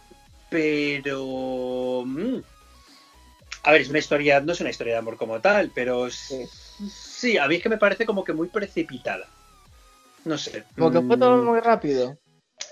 pero... 0.50 2.04
Mm, 2.04 2.40
a 3.66 3.72
ver, 3.72 3.82
es 3.82 3.90
una 3.90 3.98
historia, 3.98 4.40
no 4.42 4.52
es 4.52 4.62
una 4.62 4.70
historia 4.70 4.94
de 4.94 5.00
amor 5.00 5.18
como 5.18 5.42
tal, 5.42 5.72
pero 5.74 6.08
sí, 6.12 7.38
a 7.38 7.48
mí 7.48 7.56
es 7.56 7.64
que 7.64 7.70
me 7.70 7.80
parece 7.80 8.06
como 8.06 8.24
que 8.24 8.32
muy 8.32 8.48
precipitada. 8.48 9.28
No 10.24 10.38
sé. 10.38 10.64
Como 10.78 10.92
que 10.92 11.02
fue 11.02 11.18
todo 11.18 11.38
mm. 11.38 11.46
muy 11.46 11.60
rápido. 11.60 12.16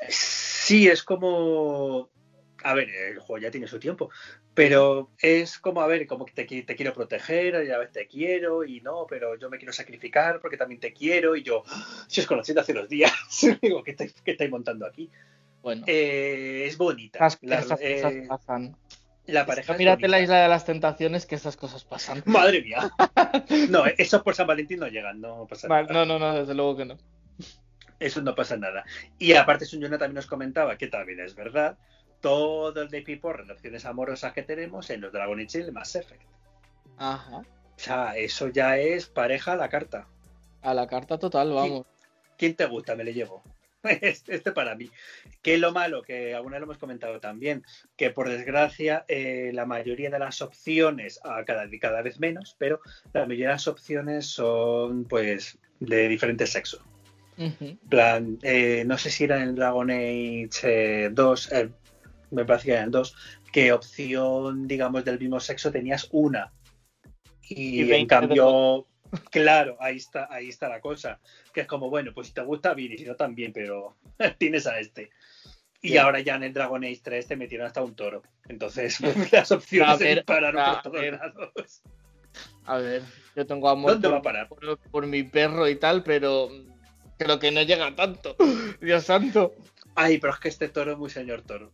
Sí, 0.07 0.87
es 0.87 1.01
como. 1.01 2.09
A 2.63 2.75
ver, 2.75 2.89
el 2.89 3.19
juego 3.19 3.39
ya 3.39 3.51
tiene 3.51 3.67
su 3.67 3.79
tiempo, 3.79 4.09
pero 4.53 5.09
es 5.19 5.57
como, 5.57 5.81
a 5.81 5.87
ver, 5.87 6.05
como 6.05 6.25
que 6.25 6.31
te, 6.33 6.61
te 6.61 6.75
quiero 6.75 6.93
proteger, 6.93 7.65
y 7.65 7.71
a 7.71 7.79
veces 7.79 7.93
te 7.93 8.07
quiero, 8.07 8.63
y 8.63 8.79
no, 8.79 9.05
pero 9.09 9.35
yo 9.35 9.49
me 9.49 9.57
quiero 9.57 9.73
sacrificar 9.73 10.39
porque 10.39 10.57
también 10.57 10.79
te 10.79 10.93
quiero, 10.93 11.35
y 11.35 11.43
yo, 11.43 11.63
si 12.07 12.21
os 12.21 12.27
conocí 12.27 12.57
hace 12.57 12.71
unos 12.71 12.87
días, 12.87 13.11
digo, 13.61 13.83
¿qué, 13.83 13.97
estáis 14.25 14.49
montando 14.49 14.85
aquí? 14.85 15.09
Bueno. 15.61 15.83
Eh, 15.87 16.65
es 16.67 16.77
bonita. 16.77 17.19
Las, 17.19 17.37
cosas 17.37 17.79
eh, 17.81 18.25
pasan. 18.27 18.77
La 19.25 19.45
pareja. 19.45 19.73
Mírate 19.73 20.07
la 20.07 20.19
isla 20.19 20.41
de 20.41 20.49
las 20.49 20.65
tentaciones 20.65 21.25
que 21.25 21.35
esas 21.35 21.55
cosas 21.55 21.83
pasan. 21.83 22.23
Madre 22.25 22.61
mía. 22.61 22.91
No, 23.69 23.85
eso 23.97 24.23
por 24.23 24.35
San 24.35 24.47
Valentín 24.47 24.79
no 24.79 24.87
llegan, 24.87 25.19
no 25.19 25.47
pasa 25.47 25.67
nada. 25.67 25.83
No, 25.91 26.05
no, 26.05 26.19
no, 26.19 26.33
desde 26.35 26.53
luego 26.53 26.77
que 26.77 26.85
no. 26.85 26.97
Eso 27.99 28.21
no 28.21 28.35
pasa 28.35 28.57
nada. 28.57 28.83
Y 29.17 29.33
aparte, 29.33 29.65
Sunyona 29.65 29.97
también 29.97 30.15
nos 30.15 30.27
comentaba 30.27 30.77
que 30.77 30.87
también 30.87 31.19
es 31.21 31.35
verdad 31.35 31.77
todo 32.23 32.81
el 32.81 32.89
de 32.89 33.01
Pipo, 33.01 33.33
relaciones 33.33 33.85
amorosas 33.85 34.31
que 34.33 34.43
tenemos 34.43 34.89
en 34.89 35.01
los 35.01 35.11
Dragon 35.11 35.39
y 35.41 35.71
Mass 35.71 35.95
Effect. 35.95 36.23
Ajá. 36.97 37.37
O 37.37 37.79
sea, 37.79 38.15
eso 38.15 38.47
ya 38.47 38.77
es 38.77 39.07
pareja 39.07 39.53
a 39.53 39.55
la 39.57 39.67
carta. 39.67 40.07
A 40.61 40.73
la 40.73 40.87
carta 40.87 41.17
total, 41.17 41.51
vamos. 41.51 41.85
¿Quién 42.37 42.55
te 42.55 42.65
gusta? 42.65 42.95
Me 42.95 43.03
le 43.03 43.13
llevo. 43.13 43.43
Este, 44.01 44.35
este, 44.35 44.51
para 44.51 44.75
mí. 44.75 44.89
Que 45.41 45.57
lo 45.57 45.71
malo, 45.71 46.01
que 46.01 46.33
alguna 46.33 46.55
vez 46.55 46.61
lo 46.61 46.65
hemos 46.65 46.77
comentado 46.77 47.19
también, 47.19 47.63
que 47.95 48.09
por 48.09 48.29
desgracia 48.29 49.05
eh, 49.07 49.51
la 49.53 49.65
mayoría 49.65 50.09
de 50.09 50.19
las 50.19 50.41
opciones, 50.41 51.19
a 51.23 51.43
cada, 51.43 51.67
cada 51.79 52.01
vez 52.01 52.19
menos, 52.19 52.55
pero 52.57 52.79
la 53.13 53.21
mayoría 53.21 53.47
de 53.47 53.53
las 53.53 53.67
opciones 53.67 54.27
son 54.27 55.05
pues 55.05 55.57
de 55.79 56.07
diferente 56.07 56.47
sexo. 56.47 56.81
plan, 57.89 58.37
eh, 58.43 58.83
no 58.85 58.97
sé 58.97 59.09
si 59.09 59.25
era 59.25 59.37
en 59.37 59.49
el 59.49 59.55
Dragon 59.55 59.89
Age 59.89 61.09
2, 61.09 61.51
eh, 61.51 61.69
me 62.31 62.45
parece 62.45 62.65
que 62.65 62.71
era 62.71 62.81
en 62.81 62.85
el 62.85 62.91
2, 62.91 63.15
que 63.51 63.71
opción, 63.71 64.67
digamos, 64.67 65.03
del 65.03 65.19
mismo 65.19 65.39
sexo 65.39 65.71
tenías 65.71 66.07
una. 66.11 66.51
Y, 67.41 67.91
en 67.91 68.07
cambio, 68.07 68.87
Claro, 69.31 69.77
ahí 69.79 69.97
está, 69.97 70.27
ahí 70.31 70.49
está 70.49 70.69
la 70.69 70.81
cosa. 70.81 71.19
Que 71.53 71.61
es 71.61 71.67
como, 71.67 71.89
bueno, 71.89 72.11
pues 72.13 72.27
si 72.27 72.33
te 72.33 72.41
gusta 72.41 72.73
bien 72.73 72.93
y 72.93 72.97
si 72.97 73.05
no 73.05 73.15
también, 73.15 73.53
pero 73.53 73.95
tienes 74.37 74.67
a 74.67 74.79
este. 74.79 75.11
Y 75.81 75.97
ahora 75.97 76.21
ya 76.21 76.35
en 76.35 76.43
el 76.43 76.53
Dragon 76.53 76.83
Age 76.83 77.01
3 77.03 77.27
te 77.27 77.35
metieron 77.35 77.67
hasta 77.67 77.83
un 77.83 77.93
toro. 77.93 78.23
Entonces 78.47 78.99
las 79.31 79.51
opciones 79.51 79.97
se 79.97 80.15
dispararon 80.15 80.63
por 80.75 80.81
todos 80.81 81.11
lados. 81.11 81.81
A 82.65 82.77
ver, 82.77 83.03
yo 83.35 83.45
tengo 83.45 83.69
amor 83.69 83.91
¿Dónde 83.91 84.07
va 84.07 84.17
a 84.17 84.21
parar? 84.21 84.47
Por, 84.47 85.05
mi 85.05 85.23
perro 85.23 85.67
y 85.67 85.75
tal, 85.75 86.03
pero 86.03 86.49
creo 87.17 87.37
que 87.37 87.51
no 87.51 87.61
llega 87.61 87.93
tanto. 87.95 88.35
Dios 88.81 89.03
santo. 89.03 89.53
Ay, 89.95 90.17
pero 90.19 90.33
es 90.33 90.39
que 90.39 90.47
este 90.47 90.69
toro 90.69 90.93
es 90.93 90.97
muy 90.97 91.09
señor 91.09 91.41
toro. 91.41 91.71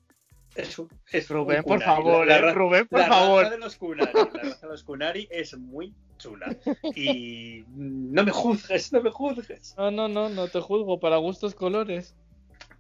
Es, 0.56 1.30
Rubén, 1.30 1.64
por 1.64 1.82
favor, 1.82 2.28
la, 2.28 2.52
Rubén, 2.52 2.88
por 2.88 3.06
favor. 3.06 3.44
Raza 3.44 3.56
de 3.56 3.60
los 3.60 3.76
Kunari, 3.78 4.12
la 4.14 4.26
raza 4.26 4.66
de 4.66 4.74
los 4.74 4.84
Kunari 4.84 5.28
es 5.32 5.56
muy 5.58 5.94
chula. 6.20 6.56
Y 6.96 7.66
no 7.70 8.24
me 8.24 8.32
juzgues, 8.32 8.94
no 8.94 9.02
me 9.02 9.10
juzgues. 9.10 9.74
No, 9.76 9.90
no, 9.90 10.08
no, 10.08 10.30
no 10.30 10.48
te 10.48 10.60
juzgo, 10.60 11.00
para 11.00 11.18
gustos 11.18 11.56
colores. 11.56 12.16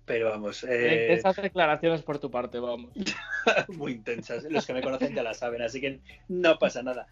Pero 0.06 0.30
vamos. 0.30 0.63
Eh... 0.63 1.13
Esas 1.13 1.36
declaraciones 1.38 2.04
por 2.04 2.19
tu 2.19 2.30
parte, 2.30 2.60
vamos. 2.60 2.91
muy 3.69 3.93
intensas. 3.93 4.43
Los 4.43 4.67
que 4.67 4.73
me 4.73 4.84
conocen 4.84 5.15
ya 5.15 5.23
la 5.23 5.34
saben, 5.34 5.63
así 5.63 5.82
que 5.82 5.99
no 6.28 6.60
pasa 6.60 6.84
nada. 6.84 7.08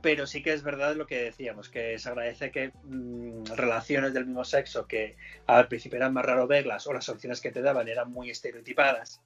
Pero 0.00 0.26
sí 0.26 0.42
que 0.42 0.52
es 0.52 0.62
verdad 0.62 0.96
lo 0.96 1.06
que 1.06 1.22
decíamos, 1.24 1.68
que 1.68 1.98
se 1.98 2.08
agradece 2.08 2.50
que 2.50 2.72
mm, 2.84 3.44
relaciones 3.54 4.14
del 4.14 4.26
mismo 4.26 4.44
sexo 4.44 4.86
que 4.86 5.16
al 5.46 5.68
principio 5.68 5.98
eran 5.98 6.14
más 6.14 6.24
raro 6.24 6.46
verlas 6.46 6.86
o 6.86 6.92
las 6.92 7.08
opciones 7.08 7.40
que 7.40 7.52
te 7.52 7.62
daban 7.62 7.88
eran 7.88 8.10
muy 8.10 8.30
estereotipadas 8.30 9.20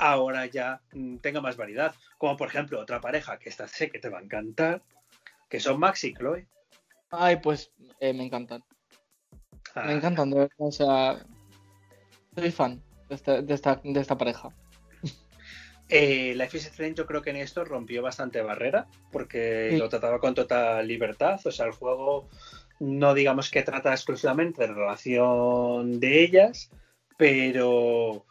ahora 0.00 0.46
ya 0.46 0.80
mm, 0.92 1.18
tenga 1.18 1.40
más 1.40 1.56
variedad. 1.56 1.94
Como 2.18 2.36
por 2.36 2.48
ejemplo 2.48 2.80
otra 2.80 3.00
pareja 3.00 3.38
que 3.38 3.48
esta 3.48 3.68
sé 3.68 3.90
que 3.90 4.00
te 4.00 4.08
va 4.08 4.18
a 4.18 4.22
encantar, 4.22 4.82
que 5.50 5.60
son 5.60 5.78
Max 5.78 6.04
y 6.04 6.14
Chloe. 6.14 6.46
Ay, 7.10 7.36
pues 7.42 7.72
eh, 7.98 8.14
me 8.14 8.24
encantan. 8.24 8.62
Me 9.74 9.82
ah. 9.82 9.92
encantan, 9.92 10.30
de 10.30 10.38
verdad. 10.38 10.54
O 10.58 10.72
sea, 10.72 11.26
soy 12.34 12.50
fan 12.50 12.82
de 13.08 13.14
esta, 13.16 13.42
de 13.82 14.00
esta, 14.00 14.16
pareja. 14.16 14.48
Eh, 15.92 16.34
Life 16.36 16.56
is 16.56 16.66
Strange 16.66 16.94
yo 16.94 17.06
creo 17.06 17.20
que 17.20 17.30
en 17.30 17.36
esto 17.36 17.64
rompió 17.64 18.00
bastante 18.00 18.40
barrera 18.42 18.86
porque 19.10 19.76
lo 19.76 19.88
trataba 19.88 20.20
con 20.20 20.36
total 20.36 20.86
libertad. 20.86 21.40
O 21.44 21.50
sea, 21.50 21.66
el 21.66 21.72
juego 21.72 22.28
no 22.78 23.12
digamos 23.12 23.50
que 23.50 23.62
trata 23.62 23.92
exclusivamente 23.92 24.62
de 24.62 24.68
la 24.68 24.74
relación 24.74 25.98
de 25.98 26.22
ellas, 26.22 26.70
pero 27.16 28.24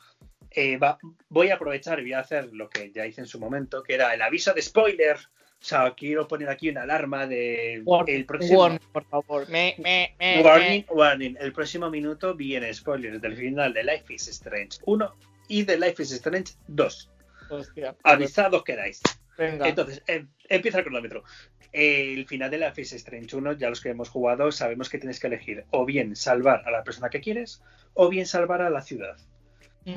eh, 0.51 0.80
voy 1.28 1.49
a 1.49 1.55
aprovechar 1.55 1.99
y 1.99 2.03
voy 2.03 2.13
a 2.13 2.22
hacer 2.22 2.53
lo 2.53 2.70
que 2.70 2.91
ya 2.93 3.05
hice 3.05 3.22
en 3.22 3.28
su 3.28 3.39
momento, 3.39 3.84
que 3.84 3.95
era 3.95 4.13
el 4.13 4.22
aviso 4.22 4.53
de 4.53 4.61
spoiler. 4.61 5.17
O 5.62 5.66
sea, 5.66 5.93
quiero 5.93 6.26
poner 6.28 6.49
aquí 6.49 6.70
una 6.70 6.84
alarma 6.84 7.28
de 7.28 7.84
el 8.07 8.26
próximo. 8.26 8.60
Warning, 8.60 8.80
por 8.93 9.05
favor. 9.05 9.45
warning, 10.41 10.86
warning. 10.89 11.36
El 11.39 11.51
próximo 11.51 11.89
minuto 11.89 12.34
viene 12.34 12.74
spoilers 12.74 13.22
del 13.22 13.36
final 13.36 13.74
de 13.74 13.84
Life 13.84 14.14
is 14.14 14.28
Strange 14.30 14.80
1 14.86 15.16
y 15.49 15.64
de 15.64 15.78
Life 15.78 16.01
is 16.01 16.12
Strange 16.14 16.53
2. 16.68 17.12
Hostia. 17.49 17.95
Avisados 18.03 18.64
quedáis. 18.64 19.01
Venga. 19.38 19.68
Entonces, 19.68 20.01
em- 20.07 20.30
empieza 20.47 20.78
el 20.80 20.86
cronómetro. 20.86 21.24
El 21.74 22.26
final 22.26 22.49
de 22.49 22.57
Life 22.57 22.82
is 22.82 22.93
Strange 22.93 23.36
1, 23.36 23.53
ya 23.53 23.70
los 23.70 23.82
que 23.82 23.89
hemos 23.89 24.10
jugado, 24.10 24.51
sabemos 24.53 24.89
que 24.89 24.97
tienes 24.97 25.20
que 25.20 25.28
elegir 25.28 25.66
o 25.72 25.86
bien 25.86 26.16
salvar 26.16 26.64
a 26.66 26.72
la 26.72 26.84
persona 26.84 27.10
que 27.10 27.20
quieres 27.20 27.62
o 27.93 28.07
bien 28.10 28.26
salvar 28.26 28.62
a 28.62 28.70
la 28.70 28.82
ciudad. 28.82 29.18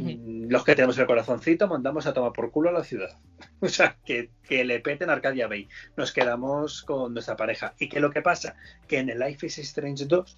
Mm, 0.01 0.51
Los 0.51 0.64
que 0.64 0.74
tenemos 0.74 0.97
el 0.99 1.07
corazoncito 1.07 1.66
mandamos 1.68 2.07
a 2.07 2.12
tomar 2.12 2.32
por 2.32 2.51
culo 2.51 2.70
a 2.70 2.72
la 2.72 2.84
ciudad. 2.84 3.18
O 3.61 3.68
sea, 3.68 3.97
que, 4.05 4.30
que 4.43 4.64
le 4.64 4.80
peten 4.80 5.11
Arcadia 5.11 5.47
Bay. 5.49 5.68
Nos 5.97 6.12
quedamos 6.12 6.82
con 6.82 7.12
nuestra 7.14 7.36
pareja. 7.36 7.74
¿Y 7.78 7.88
qué 7.88 7.97
es 7.97 8.03
lo 8.03 8.11
que 8.11 8.22
pasa? 8.22 8.57
Que 8.88 8.99
en 8.99 9.09
el 9.11 9.18
Life 9.18 9.47
is 9.47 9.59
Strange 9.59 10.05
2 10.07 10.36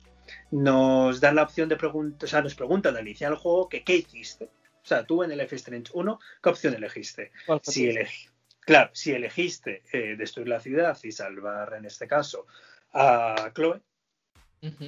nos 0.51 1.21
dan 1.21 1.37
la 1.37 1.43
opción 1.43 1.69
de 1.69 1.77
preguntar, 1.77 2.25
o 2.27 2.29
sea, 2.29 2.41
nos 2.43 2.55
preguntan 2.55 2.97
al 2.97 3.03
iniciar 3.07 3.33
el 3.33 3.39
juego 3.39 3.69
que 3.69 3.83
qué 3.85 3.97
hiciste. 3.97 4.45
O 4.47 4.87
sea, 4.87 5.05
tú 5.07 5.23
en 5.23 5.31
el 5.33 5.39
Life 5.39 5.55
is 5.57 5.63
Strange 5.63 5.91
1, 5.95 6.19
¿qué 6.43 6.49
opción 6.51 6.75
elegiste? 6.75 7.31
¿Cuál 7.47 7.61
fue 7.63 7.73
Si 7.73 7.87
elegi- 7.87 8.31
claro, 8.61 8.91
si 8.93 9.13
elegiste 9.13 9.83
eh, 9.93 10.17
destruir 10.17 10.49
la 10.49 10.61
ciudad 10.61 10.99
y 11.03 11.13
salvar, 11.13 11.75
en 11.79 11.85
este 11.87 12.07
caso, 12.07 12.47
a 12.93 13.51
Chloe, 13.55 13.81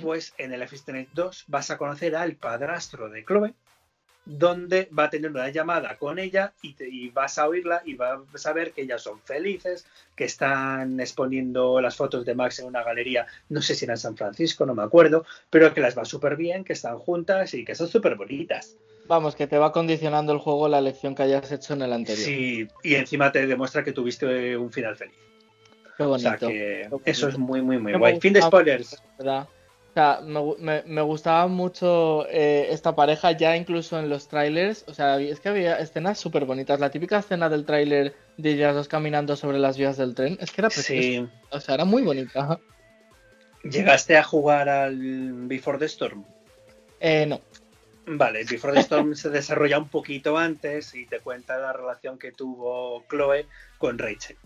pues 0.00 0.34
en 0.38 0.52
el 0.52 0.60
Life 0.60 0.74
is 0.74 0.80
Strange 0.80 1.10
2 1.14 1.44
vas 1.48 1.70
a 1.70 1.76
conocer 1.78 2.16
al 2.16 2.36
padrastro 2.36 3.08
de 3.10 3.24
Chloe, 3.24 3.54
donde 4.26 4.88
va 4.96 5.04
a 5.04 5.10
tener 5.10 5.30
una 5.30 5.48
llamada 5.50 5.96
con 5.96 6.18
ella 6.18 6.52
y, 6.60 6.74
te- 6.74 6.88
y 6.88 7.08
vas 7.10 7.38
a 7.38 7.48
oírla 7.48 7.80
y 7.84 7.94
vas 7.94 8.44
a 8.44 8.52
ver 8.52 8.72
que 8.72 8.82
ellas 8.82 9.00
son 9.00 9.20
felices, 9.20 9.86
que 10.16 10.24
están 10.24 10.98
exponiendo 11.00 11.80
las 11.80 11.96
fotos 11.96 12.24
de 12.26 12.34
Max 12.34 12.58
en 12.58 12.66
una 12.66 12.82
galería, 12.82 13.26
no 13.48 13.62
sé 13.62 13.74
si 13.76 13.84
era 13.84 13.94
en 13.94 13.98
San 13.98 14.16
Francisco, 14.16 14.66
no 14.66 14.74
me 14.74 14.82
acuerdo, 14.82 15.24
pero 15.48 15.72
que 15.72 15.80
las 15.80 15.96
va 15.96 16.04
súper 16.04 16.36
bien, 16.36 16.64
que 16.64 16.72
están 16.72 16.98
juntas 16.98 17.54
y 17.54 17.64
que 17.64 17.74
son 17.76 17.86
súper 17.88 18.16
bonitas. 18.16 18.76
Vamos, 19.06 19.36
que 19.36 19.46
te 19.46 19.56
va 19.56 19.70
condicionando 19.70 20.32
el 20.32 20.40
juego 20.40 20.68
la 20.68 20.80
elección 20.80 21.14
que 21.14 21.22
hayas 21.22 21.52
hecho 21.52 21.74
en 21.74 21.82
el 21.82 21.92
anterior. 21.92 22.26
Sí, 22.26 22.66
y 22.82 22.94
encima 22.96 23.30
te 23.30 23.46
demuestra 23.46 23.84
que 23.84 23.92
tuviste 23.92 24.56
un 24.56 24.72
final 24.72 24.96
feliz. 24.96 25.14
Qué 25.96 26.02
O 26.02 26.08
bonito. 26.08 26.28
sea 26.28 26.36
que 26.36 26.88
bonito. 26.90 27.08
eso 27.08 27.28
es 27.28 27.38
muy, 27.38 27.62
muy, 27.62 27.78
muy 27.78 27.92
guay. 27.94 28.20
Fin 28.20 28.32
de 28.32 28.42
spoilers. 28.42 29.00
¿verdad? 29.16 29.48
O 29.96 29.98
sea, 29.98 30.20
me, 30.22 30.42
me- 30.58 30.82
me 30.82 31.00
gustaba 31.00 31.46
mucho 31.46 32.26
eh, 32.28 32.66
esta 32.68 32.94
pareja 32.94 33.32
ya 33.32 33.56
incluso 33.56 33.98
en 33.98 34.10
los 34.10 34.28
trailers. 34.28 34.84
O 34.88 34.92
sea, 34.92 35.18
es 35.18 35.40
que 35.40 35.48
había 35.48 35.78
escenas 35.78 36.18
súper 36.18 36.44
bonitas. 36.44 36.78
La 36.80 36.90
típica 36.90 37.18
escena 37.20 37.48
del 37.48 37.64
tráiler 37.64 38.14
de 38.36 38.50
ellas 38.50 38.74
dos 38.74 38.88
caminando 38.88 39.36
sobre 39.36 39.58
las 39.58 39.78
vías 39.78 39.96
del 39.96 40.14
tren. 40.14 40.36
Es 40.38 40.52
que 40.52 40.60
era 40.60 40.68
preciosa. 40.68 41.00
Sí. 41.02 41.26
O 41.50 41.60
sea, 41.60 41.76
era 41.76 41.86
muy 41.86 42.02
bonita. 42.02 42.60
¿Llegaste 43.62 44.18
a 44.18 44.22
jugar 44.22 44.68
al 44.68 44.98
Before 45.46 45.78
the 45.78 45.86
Storm? 45.86 46.26
Eh, 47.00 47.24
no. 47.24 47.40
Vale, 48.04 48.44
Before 48.44 48.74
the 48.74 48.80
Storm 48.80 49.14
se 49.14 49.30
desarrolla 49.30 49.78
un 49.78 49.88
poquito 49.88 50.36
antes 50.36 50.94
y 50.94 51.06
te 51.06 51.20
cuenta 51.20 51.56
la 51.58 51.72
relación 51.72 52.18
que 52.18 52.32
tuvo 52.32 53.02
Chloe 53.08 53.46
con 53.78 53.96
Rachel. 53.96 54.36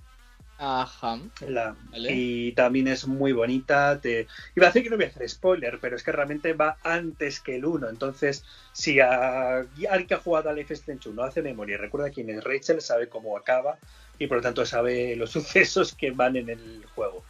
Ajá. 0.63 1.19
La- 1.49 1.75
Vale. 1.91 2.13
Y 2.13 2.53
también 2.53 2.87
es 2.89 3.07
muy 3.07 3.33
bonita. 3.33 3.99
Te... 3.99 4.27
Iba 4.55 4.67
a 4.67 4.69
decir 4.69 4.83
que 4.83 4.91
no 4.91 4.97
voy 4.97 5.07
a 5.07 5.09
hacer 5.09 5.27
spoiler, 5.27 5.79
pero 5.81 5.97
es 5.97 6.03
que 6.03 6.13
realmente 6.13 6.53
va 6.53 6.77
antes 6.83 7.41
que 7.41 7.57
el 7.57 7.65
1. 7.65 7.89
Entonces, 7.89 8.45
si 8.73 9.01
a... 9.01 9.57
alguien 9.57 10.07
que 10.07 10.15
ha 10.15 10.19
jugado 10.19 10.51
a 10.51 10.53
Life 10.53 10.75
is 10.75 10.81
Strange 10.81 11.09
1 11.09 11.23
hace 11.23 11.41
memoria 11.41 11.75
y 11.75 11.79
recuerda 11.79 12.11
quién 12.11 12.29
es 12.29 12.45
Rachel, 12.45 12.83
sabe 12.83 13.09
cómo 13.09 13.39
acaba 13.39 13.79
y 14.19 14.27
por 14.27 14.37
lo 14.37 14.43
tanto 14.43 14.67
sabe 14.67 15.17
los 15.17 15.31
sucesos 15.31 15.95
que 15.95 16.11
van 16.11 16.37
en 16.37 16.51
el 16.51 16.85
juego. 16.95 17.25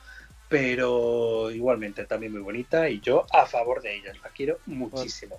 Pero 0.48 1.52
igualmente 1.52 2.04
también 2.06 2.32
muy 2.32 2.40
bonita 2.40 2.90
y 2.90 3.00
yo 3.00 3.24
a 3.32 3.46
favor 3.46 3.80
de 3.80 3.96
ella. 3.96 4.12
La 4.24 4.30
quiero 4.30 4.58
muchísimo. 4.66 5.38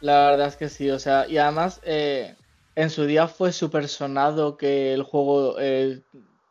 La 0.00 0.30
verdad 0.30 0.46
es 0.46 0.56
que 0.56 0.68
sí. 0.68 0.88
O 0.90 1.00
sea, 1.00 1.26
y 1.26 1.38
además 1.38 1.80
eh, 1.82 2.36
en 2.76 2.88
su 2.88 3.04
día 3.04 3.26
fue 3.26 3.52
súper 3.52 3.88
sonado 3.88 4.56
que 4.56 4.94
el 4.94 5.02
juego 5.02 5.56
eh, 5.58 6.02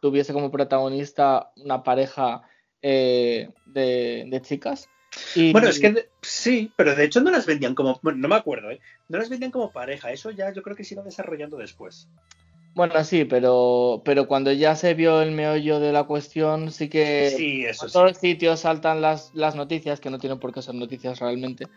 tuviese 0.01 0.33
como 0.33 0.51
protagonista 0.51 1.53
una 1.55 1.83
pareja 1.83 2.41
eh, 2.81 3.49
de, 3.63 4.25
de 4.27 4.41
chicas. 4.41 4.89
Y- 5.35 5.53
Bueno, 5.53 5.69
es 5.69 5.79
que 5.79 5.91
de- 5.91 6.09
sí, 6.21 6.73
pero 6.75 6.95
de 6.95 7.05
hecho 7.05 7.21
no 7.21 7.31
las 7.31 7.45
vendían 7.45 7.75
como. 7.75 7.99
Bueno, 8.01 8.19
no 8.19 8.27
me 8.27 8.35
acuerdo, 8.35 8.71
¿eh? 8.71 8.79
No 9.07 9.17
las 9.17 9.29
vendían 9.29 9.51
como 9.51 9.71
pareja. 9.71 10.11
Eso 10.11 10.31
ya 10.31 10.51
yo 10.53 10.61
creo 10.61 10.75
que 10.75 10.83
se 10.83 10.95
iba 10.95 11.03
desarrollando 11.03 11.57
después. 11.57 12.09
Bueno, 12.73 13.03
sí, 13.03 13.25
pero, 13.25 14.01
pero 14.05 14.27
cuando 14.27 14.51
ya 14.53 14.75
se 14.77 14.93
vio 14.93 15.21
el 15.21 15.31
meollo 15.31 15.81
de 15.81 15.91
la 15.91 16.05
cuestión, 16.05 16.71
sí 16.71 16.87
que 16.89 17.29
Sí, 17.35 17.65
eso 17.65 17.87
sí. 17.89 17.93
todos 17.93 18.17
sitios 18.17 18.61
saltan 18.61 19.01
las, 19.01 19.33
las 19.33 19.55
noticias, 19.55 19.99
que 19.99 20.09
no 20.09 20.19
tienen 20.19 20.39
por 20.39 20.53
qué 20.53 20.61
ser 20.61 20.75
noticias 20.75 21.19
realmente. 21.19 21.67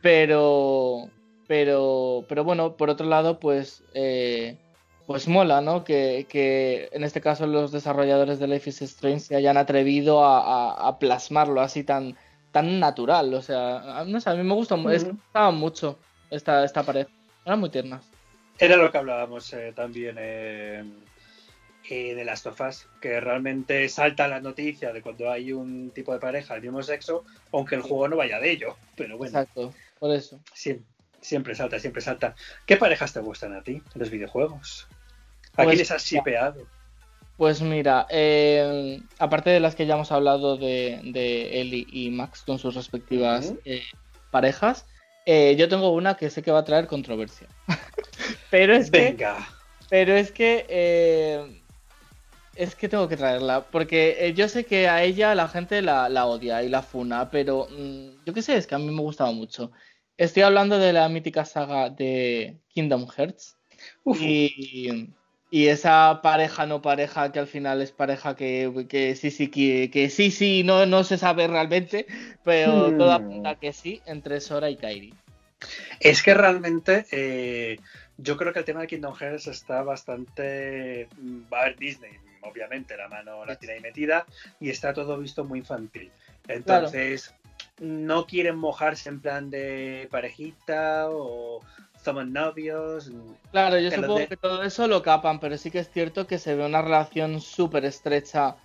Pero, 0.00 1.10
pero, 1.48 2.24
pero 2.28 2.44
bueno, 2.44 2.76
por 2.76 2.88
otro 2.88 3.06
lado, 3.06 3.40
pues, 3.40 3.82
eh, 3.94 4.60
pues 5.06 5.28
mola, 5.28 5.60
¿no? 5.60 5.84
Que, 5.84 6.26
que 6.30 6.88
en 6.92 7.04
este 7.04 7.20
caso 7.20 7.46
los 7.46 7.72
desarrolladores 7.72 8.38
de 8.38 8.46
Life 8.48 8.70
is 8.70 8.82
Strange 8.82 9.20
se 9.20 9.36
hayan 9.36 9.56
atrevido 9.56 10.24
a, 10.24 10.38
a- 10.72 10.88
a 10.88 10.98
plasmarlo 10.98 11.60
así 11.60 11.84
tan, 11.84 12.16
tan 12.52 12.80
natural. 12.80 13.32
O 13.34 13.42
sea, 13.42 14.04
no 14.06 14.20
sé, 14.20 14.30
a 14.30 14.34
mí 14.34 14.42
me 14.42 14.54
gustó, 14.54 14.76
mu- 14.76 14.88
es 14.90 15.02
que 15.02 15.08
me 15.08 15.12
Ujú. 15.12 15.20
gustaba 15.22 15.50
mucho 15.50 15.98
esta, 16.30 16.64
esta 16.64 16.82
pareja. 16.82 17.10
Eran 17.44 17.60
muy 17.60 17.70
tiernas. 17.70 18.10
Era 18.58 18.76
lo 18.76 18.90
que 18.90 18.98
hablábamos 18.98 19.52
eh, 19.52 19.72
también 19.74 20.16
eh, 20.18 20.84
eh, 21.90 22.14
de 22.14 22.24
las 22.24 22.42
tofas, 22.42 22.88
que 23.00 23.20
realmente 23.20 23.86
salta 23.90 24.26
la 24.28 24.40
noticia 24.40 24.92
de 24.92 25.02
cuando 25.02 25.30
hay 25.30 25.52
un 25.52 25.90
tipo 25.90 26.12
de 26.14 26.20
pareja 26.20 26.54
del 26.54 26.62
mismo 26.62 26.82
sexo, 26.82 27.24
aunque 27.52 27.74
el 27.74 27.82
juego 27.82 28.08
no 28.08 28.16
vaya 28.16 28.38
de 28.40 28.50
ello. 28.52 28.76
Pero 28.96 29.18
bueno, 29.18 29.38
Exacto, 29.40 29.74
por 29.98 30.12
eso. 30.12 30.40
sí, 30.54 30.80
siempre 31.20 31.54
salta, 31.54 31.78
siempre 31.78 32.00
salta. 32.00 32.34
¿Qué 32.64 32.76
parejas 32.78 33.12
te 33.12 33.20
gustan 33.20 33.54
a 33.54 33.62
ti 33.62 33.72
en 33.72 33.82
los 34.00 34.08
videojuegos? 34.10 34.86
¿A 35.56 35.64
Pues, 35.64 35.68
quiénes 35.68 35.90
has 35.90 36.04
shipeado? 36.04 36.66
Pues 37.36 37.60
mira, 37.62 38.06
eh, 38.10 39.00
aparte 39.18 39.50
de 39.50 39.58
las 39.60 39.74
que 39.74 39.86
ya 39.86 39.94
hemos 39.94 40.12
hablado 40.12 40.56
de, 40.56 41.00
de 41.02 41.60
Ellie 41.60 41.86
y 41.90 42.10
Max 42.10 42.42
con 42.46 42.58
sus 42.60 42.74
respectivas 42.76 43.54
eh, 43.64 43.82
parejas, 44.30 44.86
eh, 45.26 45.56
yo 45.58 45.68
tengo 45.68 45.90
una 45.90 46.16
que 46.16 46.30
sé 46.30 46.42
que 46.42 46.52
va 46.52 46.60
a 46.60 46.64
traer 46.64 46.86
controversia. 46.86 47.48
pero 48.50 48.74
es 48.74 48.88
que, 48.90 48.98
Venga. 49.00 49.48
pero 49.90 50.14
es 50.14 50.30
que, 50.30 51.58
es 52.54 52.74
que 52.76 52.88
tengo 52.88 53.08
que 53.08 53.16
traerla, 53.16 53.62
porque 53.64 54.32
yo 54.36 54.48
sé 54.48 54.64
que 54.64 54.88
a 54.88 55.02
ella 55.02 55.34
la 55.34 55.48
gente 55.48 55.82
la, 55.82 56.08
la 56.08 56.26
odia 56.26 56.62
y 56.62 56.68
la 56.68 56.82
funa, 56.82 57.30
pero 57.30 57.66
mm, 57.68 58.24
yo 58.24 58.32
qué 58.32 58.42
sé, 58.42 58.56
es 58.56 58.68
que 58.68 58.76
a 58.76 58.78
mí 58.78 58.92
me 58.92 59.00
gustaba 59.02 59.32
mucho. 59.32 59.72
Estoy 60.16 60.44
hablando 60.44 60.78
de 60.78 60.92
la 60.92 61.08
mítica 61.08 61.44
saga 61.44 61.90
de 61.90 62.60
Kingdom 62.68 63.08
Hearts. 63.08 63.56
Uf, 64.04 64.20
Y, 64.22 65.12
y 65.50 65.68
esa 65.68 66.20
pareja 66.22 66.66
no 66.66 66.82
pareja 66.82 67.30
que 67.30 67.38
al 67.38 67.46
final 67.46 67.80
es 67.82 67.92
pareja 67.92 68.34
que, 68.34 68.86
que 68.88 69.14
sí, 69.14 69.30
sí, 69.30 69.48
que, 69.48 69.90
que 69.90 70.10
sí, 70.10 70.30
sí, 70.30 70.64
no, 70.64 70.86
no 70.86 71.04
se 71.04 71.18
sabe 71.18 71.46
realmente, 71.46 72.06
pero 72.42 72.92
Hmm. 72.92 72.98
todo 72.98 73.12
apunta 73.12 73.54
que 73.56 73.72
sí, 73.72 74.00
entre 74.06 74.40
Sora 74.40 74.70
y 74.70 74.76
Kairi. 74.76 75.14
Es 76.00 76.22
que 76.22 76.34
realmente 76.34 77.06
eh, 77.12 77.78
yo 78.18 78.36
creo 78.36 78.52
que 78.52 78.58
el 78.58 78.64
tema 78.64 78.80
de 78.80 78.86
Kingdom 78.86 79.14
Hearts 79.14 79.46
está 79.46 79.82
bastante. 79.82 81.08
mm, 81.18 81.52
Va 81.52 81.60
a 81.62 81.64
ver 81.66 81.78
Disney, 81.78 82.12
obviamente, 82.42 82.96
la 82.96 83.08
mano 83.08 83.44
la 83.44 83.56
tiene 83.56 83.74
ahí 83.74 83.80
metida 83.80 84.26
y 84.60 84.70
está 84.70 84.92
todo 84.92 85.16
visto 85.18 85.44
muy 85.44 85.60
infantil. 85.60 86.10
Entonces, 86.48 87.34
no 87.80 88.26
quieren 88.26 88.56
mojarse 88.56 89.08
en 89.08 89.20
plan 89.20 89.50
de 89.50 90.08
parejita 90.10 91.08
o 91.10 91.60
somos 92.04 92.26
novios. 92.26 93.10
Claro, 93.50 93.78
yo 93.78 93.88
Que 93.90 93.96
supongo 93.96 94.18
de- 94.18 94.26
que 94.28 94.36
todo 94.36 94.62
eso 94.62 94.86
lo 94.86 95.02
capan, 95.02 95.40
pero 95.40 95.56
sí 95.56 95.70
que 95.70 95.78
es 95.80 95.90
cierto 95.90 96.26
que 96.26 96.38
se 96.38 96.54
ve 96.54 96.66
una 96.66 96.82
relación 96.82 97.40
súper 97.40 97.84
estrecha. 97.84 98.56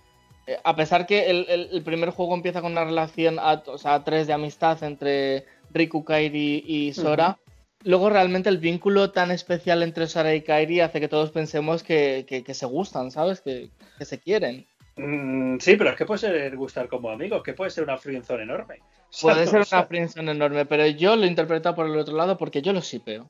Eh, 0.46 0.58
a 0.62 0.76
pesar 0.76 1.06
que 1.06 1.30
el, 1.30 1.46
el- 1.48 1.68
el 1.72 1.82
primer 1.82 2.10
juego 2.10 2.34
empieza 2.34 2.60
con 2.60 2.72
una 2.72 2.84
relación 2.84 3.38
a, 3.38 3.62
o 3.66 3.78
sea, 3.78 3.94
a 3.94 4.04
tres 4.04 4.26
de 4.26 4.32
amistad 4.34 4.82
entre 4.82 5.46
Riku, 5.72 6.04
Kairi 6.04 6.64
y 6.66 6.92
Sora, 6.92 7.38
luego 7.84 8.10
realmente 8.10 8.48
el 8.48 8.58
vínculo 8.58 9.10
tan 9.12 9.30
especial 9.30 9.82
entre 9.82 10.06
Sora 10.06 10.34
y 10.34 10.42
Kairi 10.42 10.80
hace 10.80 11.00
que 11.00 11.08
todos 11.08 11.30
pensemos 11.30 11.82
que, 11.82 12.26
que- 12.28 12.42
que 12.44 12.54
se 12.54 12.66
gustan, 12.66 13.10
¿sabes? 13.10 13.40
Que, 13.40 13.70
que 13.98 14.04
se 14.04 14.18
quieren. 14.18 14.66
Mm, 14.96 15.58
sí, 15.58 15.76
pero 15.76 15.90
es 15.90 15.96
que 15.96 16.04
puede 16.06 16.18
ser 16.18 16.56
gustar 16.56 16.88
como 16.88 17.10
amigos, 17.10 17.42
que 17.42 17.54
puede 17.54 17.70
ser 17.70 17.84
una 17.84 17.96
friendzone 17.96 18.42
enorme. 18.42 18.80
Puede 19.20 19.46
ser 19.46 19.64
una 19.72 19.84
friendzone 19.86 20.30
enorme, 20.32 20.66
pero 20.66 20.86
yo 20.86 21.16
lo 21.16 21.26
interpreto 21.26 21.74
por 21.74 21.86
el 21.86 21.96
otro 21.98 22.16
lado 22.16 22.36
porque 22.36 22.62
yo 22.62 22.72
lo 22.72 22.80
sipeo. 22.82 23.28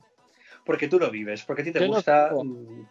Porque 0.65 0.87
tú 0.87 0.99
lo 0.99 1.09
vives, 1.09 1.43
porque 1.43 1.61
a 1.63 1.65
ti 1.65 1.71
te 1.71 1.79
Yo 1.79 1.87
gusta 1.87 2.31
mm, 2.33 2.83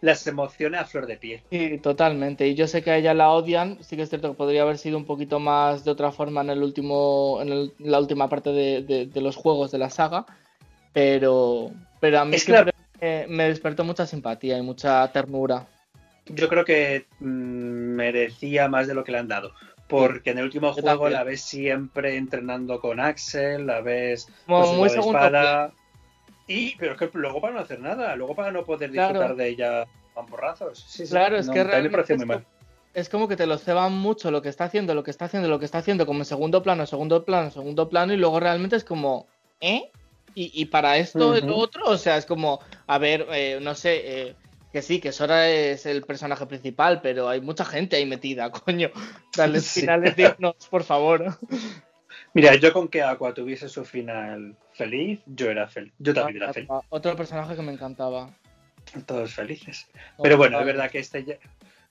las 0.00 0.26
emociones 0.26 0.80
a 0.80 0.84
flor 0.84 1.06
de 1.06 1.16
piel. 1.16 1.42
Sí, 1.50 1.78
totalmente. 1.78 2.46
Y 2.48 2.54
yo 2.54 2.66
sé 2.66 2.82
que 2.82 2.90
a 2.90 2.96
ella 2.96 3.14
la 3.14 3.30
odian. 3.30 3.82
Sí 3.82 3.96
que 3.96 4.02
es 4.02 4.08
cierto 4.08 4.30
que 4.30 4.36
podría 4.36 4.62
haber 4.62 4.78
sido 4.78 4.96
un 4.96 5.04
poquito 5.04 5.38
más 5.38 5.84
de 5.84 5.90
otra 5.90 6.12
forma 6.12 6.40
en 6.40 6.50
el 6.50 6.62
último, 6.62 7.38
en 7.42 7.48
el- 7.50 7.74
la 7.78 7.98
última 7.98 8.28
parte 8.28 8.50
de, 8.50 8.82
de- 8.82 9.06
de 9.06 9.20
los 9.20 9.36
juegos 9.36 9.70
de 9.70 9.78
la 9.78 9.90
saga. 9.90 10.24
Pero, 10.92 11.72
pero 12.00 12.20
a 12.20 12.24
mí 12.24 12.36
Es 12.36 12.46
me 13.28 13.48
despertó 13.48 13.84
mucha 13.84 14.06
simpatía 14.06 14.56
y 14.56 14.62
mucha 14.62 15.10
ternura. 15.12 15.66
Yo 16.26 16.48
creo 16.48 16.64
que 16.64 17.06
mm, 17.20 17.24
merecía 17.26 18.68
más 18.68 18.86
de 18.86 18.94
lo 18.94 19.04
que 19.04 19.12
le 19.12 19.18
han 19.18 19.28
dado. 19.28 19.52
Porque 19.88 20.30
en 20.30 20.38
el 20.38 20.44
último 20.44 20.68
Yo 20.68 20.82
juego 20.82 21.04
también. 21.04 21.12
la 21.12 21.24
ves 21.24 21.42
siempre 21.42 22.16
entrenando 22.16 22.80
con 22.80 23.00
Axel, 23.00 23.66
la 23.66 23.80
ves 23.80 24.28
Como 24.46 24.60
con 24.60 24.70
su 24.70 24.74
muy 24.80 24.90
segundo 24.90 25.18
espada. 25.18 25.72
Y, 26.46 26.76
pero 26.76 26.92
es 26.92 26.98
que 26.98 27.10
luego 27.12 27.40
para 27.40 27.54
no 27.54 27.60
hacer 27.60 27.80
nada, 27.80 28.16
luego 28.16 28.34
para 28.34 28.50
no 28.50 28.64
poder 28.64 28.90
disfrutar 28.90 29.36
de 29.36 29.48
ella 29.48 29.86
van 30.14 30.26
porrazos. 30.26 30.86
claro, 31.10 31.36
es 31.36 31.48
que 31.48 31.64
realmente 31.64 32.16
muy 32.16 32.26
mal 32.26 32.46
es 32.94 33.08
como 33.08 33.26
que 33.26 33.36
te 33.36 33.46
lo 33.46 33.58
ceban 33.58 33.92
mucho 33.92 34.30
lo 34.30 34.40
que 34.40 34.48
está 34.48 34.64
haciendo, 34.64 34.94
lo 34.94 35.02
que 35.02 35.10
está 35.10 35.24
haciendo, 35.24 35.48
lo 35.48 35.58
que 35.58 35.64
está 35.64 35.78
haciendo, 35.78 36.06
como 36.06 36.20
en 36.20 36.24
segundo 36.24 36.62
plano, 36.62 36.86
segundo 36.86 37.24
plano, 37.24 37.50
segundo 37.50 37.88
plano, 37.88 38.14
y 38.14 38.16
luego 38.16 38.38
realmente 38.38 38.76
es 38.76 38.84
como, 38.84 39.26
¿eh? 39.60 39.90
Y, 40.36 40.64
para 40.64 40.96
esto, 40.96 41.36
el 41.36 41.48
otro, 41.48 41.84
o 41.86 41.96
sea, 41.96 42.16
es 42.16 42.26
como, 42.26 42.58
a 42.88 42.98
ver, 42.98 43.24
eh, 43.30 43.60
no 43.62 43.76
sé, 43.76 44.00
eh, 44.04 44.34
que 44.74 44.82
sí, 44.82 44.98
que 44.98 45.12
Sora 45.12 45.48
es 45.48 45.86
el 45.86 46.02
personaje 46.02 46.46
principal, 46.46 47.00
pero 47.00 47.28
hay 47.28 47.40
mucha 47.40 47.64
gente 47.64 47.94
ahí 47.94 48.06
metida, 48.06 48.50
coño. 48.50 48.90
Dale 49.36 49.60
finales 49.60 50.16
dignos, 50.16 50.56
por 50.68 50.82
favor. 50.82 51.38
Mira, 52.32 52.56
yo 52.56 52.72
con 52.72 52.88
que 52.88 53.00
Aqua 53.00 53.32
tuviese 53.32 53.68
su 53.68 53.84
final 53.84 54.56
feliz, 54.72 55.20
yo 55.26 55.48
era 55.48 55.68
feliz. 55.68 55.92
Yo 56.00 56.12
también 56.12 56.42
era 56.42 56.52
feliz. 56.52 56.68
Otro 56.88 57.14
personaje 57.14 57.54
que 57.54 57.62
me 57.62 57.72
encantaba. 57.72 58.34
Todos 59.06 59.34
felices. 59.34 59.86
Pero 60.20 60.36
bueno, 60.36 60.58
es 60.58 60.66
verdad 60.66 60.90
que 60.90 60.98
este 60.98 61.22
ya, 61.22 61.38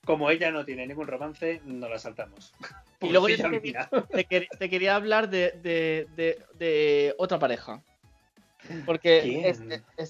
como 0.04 0.30
ella 0.30 0.52
no 0.52 0.66
tiene 0.66 0.86
ningún 0.86 1.08
romance, 1.08 1.62
no 1.64 1.88
la 1.88 2.00
saltamos. 2.00 2.54
Y 3.00 3.12
luego 3.12 3.30
yo 3.30 3.38
te, 3.38 4.70
quería, 4.70 4.96
hablar 4.98 5.30
de, 5.30 7.16
otra 7.18 7.40
pareja. 7.40 7.82
Porque 8.86 9.56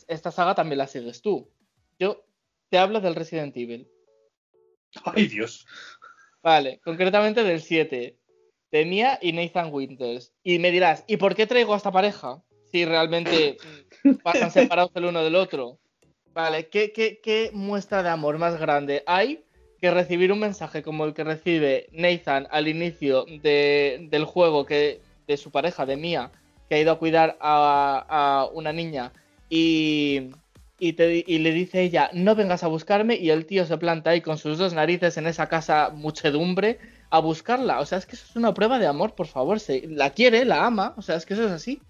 esta 0.08 0.32
saga 0.32 0.56
también 0.56 0.80
la 0.80 0.88
sigues 0.88 1.22
tú. 1.22 1.48
Yo 2.00 2.26
te 2.74 2.80
hablo 2.80 3.02
del 3.02 3.14
Resident 3.14 3.56
Evil. 3.56 3.88
Ay, 5.06 5.28
Dios. 5.28 5.68
Vale, 6.42 6.80
concretamente 6.84 7.44
del 7.44 7.62
7. 7.62 8.18
De 8.72 8.86
Mia 8.86 9.20
y 9.22 9.32
Nathan 9.32 9.72
Winters. 9.72 10.34
Y 10.42 10.58
me 10.58 10.72
dirás, 10.72 11.04
¿y 11.06 11.18
por 11.18 11.36
qué 11.36 11.46
traigo 11.46 11.76
a 11.76 11.78
esta 11.78 11.92
pareja? 11.92 12.42
Si 12.72 12.84
realmente 12.84 13.58
pasan 14.24 14.50
separados 14.50 14.90
el 14.96 15.06
uno 15.06 15.24
del 15.24 15.36
otro. 15.36 15.78
Vale, 16.34 16.68
¿qué, 16.70 16.92
qué 16.92 17.52
muestra 17.54 18.02
de 18.02 18.10
amor 18.10 18.40
más 18.40 18.60
grande 18.60 19.04
hay 19.06 19.46
que 19.80 19.92
recibir 19.92 20.32
un 20.32 20.40
mensaje 20.40 20.82
como 20.82 21.06
el 21.06 21.14
que 21.14 21.24
recibe 21.24 21.90
Nathan 21.92 22.48
al 22.50 22.68
inicio 22.68 23.26
del 23.44 24.26
juego 24.26 24.66
que, 24.66 25.00
de 25.28 25.38
su 25.38 25.52
pareja, 25.52 25.86
de 25.86 25.96
Mia, 25.96 26.32
que 26.68 26.74
ha 26.74 26.80
ido 26.80 26.92
a 26.92 26.98
cuidar 26.98 27.38
a, 27.40 28.50
una 28.52 28.74
niña 28.74 29.14
y, 29.48 30.32
y, 30.84 31.38
le 31.40 31.52
dice 31.52 31.82
ella, 31.82 32.10
no 32.14 32.36
vengas 32.36 32.64
a 32.64 32.68
buscarme, 32.68 33.16
y 33.16 33.30
el 33.30 33.46
tío 33.46 33.66
se 33.66 33.78
planta 33.78 34.10
ahí 34.10 34.22
con 34.22 34.38
sus 34.38 34.58
dos 34.58 34.74
narices 34.74 35.18
en 35.18 35.28
esa 35.28 35.48
casa 35.48 35.92
muchedumbre 35.94 36.80
a 37.10 37.20
buscarla. 37.20 37.80
O 37.80 37.86
sea, 37.86 37.98
es 37.98 38.06
que 38.06 38.16
eso 38.16 38.26
es 38.30 38.36
una 38.36 38.54
prueba 38.54 38.80
de 38.80 38.88
amor, 38.88 39.16
por 39.16 39.28
favor. 39.28 39.60
Se, 39.60 39.88
la 39.88 40.12
quiere, 40.12 40.46
la 40.46 40.66
ama, 40.66 40.94
o 40.98 41.02
sea, 41.02 41.16
es 41.16 41.26
que 41.26 41.36
eso 41.36 41.46
es 41.46 41.52
así. 41.52 41.82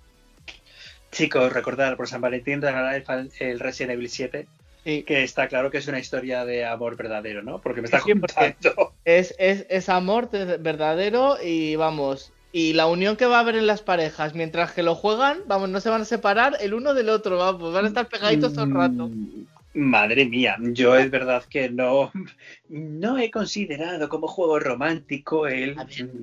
Chicos, 1.12 1.54
recordar 1.54 1.98
por 1.98 2.08
San 2.08 2.22
Valentín 2.22 2.62
regalar 2.62 3.04
el 3.40 3.60
Resident 3.60 3.94
Evil 3.94 4.10
7 4.10 4.48
que 4.84 5.24
está 5.24 5.48
claro 5.48 5.72
que 5.72 5.78
es 5.78 5.88
una 5.88 6.00
historia 6.00 6.46
de 6.46 6.66
amor 6.66 6.98
verdadero, 6.98 7.42
¿no? 7.42 7.60
Porque 7.60 7.82
me 7.82 7.86
está 7.86 8.02
contando. 8.02 8.94
Es, 9.06 9.34
es, 9.38 9.66
es 9.70 9.90
amor 9.90 10.30
verdadero 10.30 11.38
y 11.42 11.76
vamos. 11.78 12.34
Y 12.56 12.74
la 12.74 12.86
unión 12.86 13.16
que 13.16 13.26
va 13.26 13.38
a 13.38 13.40
haber 13.40 13.56
en 13.56 13.66
las 13.66 13.82
parejas 13.82 14.36
mientras 14.36 14.74
que 14.74 14.84
lo 14.84 14.94
juegan, 14.94 15.40
vamos, 15.48 15.70
no 15.70 15.82
se 15.82 15.90
van 15.90 16.04
a 16.04 16.06
separar 16.06 16.56
el 16.62 16.76
uno 16.76 16.94
del 16.94 17.10
otro, 17.10 17.40
vamos, 17.40 17.74
van 17.74 17.86
a 17.86 17.88
estar 17.88 18.08
pegaditos 18.08 18.54
todo 18.54 18.66
el 18.66 18.76
rato. 18.76 19.10
Mm, 19.10 19.46
madre 19.74 20.26
mía, 20.26 20.56
yo 20.62 20.96
es 20.96 21.10
verdad 21.10 21.44
que 21.46 21.70
no, 21.70 22.12
no 22.70 23.18
he 23.18 23.32
considerado 23.32 24.08
como 24.08 24.28
juego 24.28 24.60
romántico 24.60 25.48
el 25.48 25.76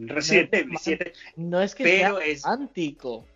Resident 0.07 0.55
Evil 0.55 0.79
7. 0.81 1.13
No 1.35 1.61
es 1.61 1.75
que 1.75 1.83
sea 1.83 2.15
romántico. 2.45 3.27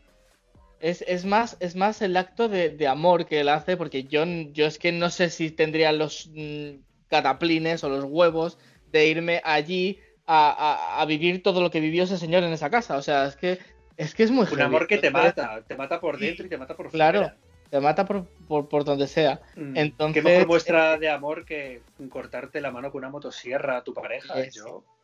Es, 0.79 1.25
más, 1.25 1.57
es 1.59 1.75
más 1.75 2.01
el 2.01 2.17
acto 2.17 2.49
de, 2.49 2.87
amor 2.87 3.27
que 3.27 3.41
él 3.41 3.49
hace, 3.49 3.77
porque 3.77 4.05
yo, 4.05 4.25
yo 4.53 4.67
es 4.67 4.79
que 4.79 4.93
no 4.93 5.11
sé 5.11 5.31
si 5.31 5.51
tendría 5.51 5.91
los 5.91 6.31
mm, 6.33 6.77
cataplines 7.09 7.83
o 7.83 7.89
los 7.89 8.05
huevos 8.05 8.57
de 8.93 9.09
irme 9.09 9.41
allí 9.45 9.99
a, 10.27 11.05
vivir 11.07 11.43
todo 11.43 11.61
lo 11.61 11.71
que 11.71 11.81
vivió 11.81 12.05
ese 12.05 12.19
señor 12.19 12.43
en 12.45 12.53
esa 12.53 12.71
casa. 12.71 12.97
O 12.97 13.03
sea, 13.03 13.27
es 13.27 13.37
que 13.37 13.59
es, 13.97 14.15
que 14.15 14.25
es 14.25 14.31
muy 14.31 14.47
Un 14.51 14.61
amor 14.61 14.87
que 14.87 14.99
te 14.99 15.11
mata, 15.11 15.63
te 15.67 15.77
mata 15.77 16.01
por 16.01 16.19
dentro 16.19 16.47
y 16.47 16.49
te 16.49 16.59
mata 16.59 16.75
por 16.77 16.91
fuera. 16.91 17.11
Claro, 17.11 17.33
te 17.71 17.81
mata 17.81 18.05
por, 18.05 18.27
por, 18.47 18.85
donde 18.85 19.07
sea. 19.07 19.41
Mm, 19.57 19.77
Entonces, 19.77 20.23
¿Qué 20.23 20.29
mejor 20.29 20.47
muestra 20.47 20.99
de 20.99 21.09
amor 21.09 21.45
que 21.45 21.83
cortarte 22.09 22.61
la 22.61 22.71
mano 22.71 22.91
con 22.91 23.01
una 23.01 23.11
motosierra 23.11 23.79
a 23.79 23.85
tu 23.85 23.95
pareja? 23.95 24.35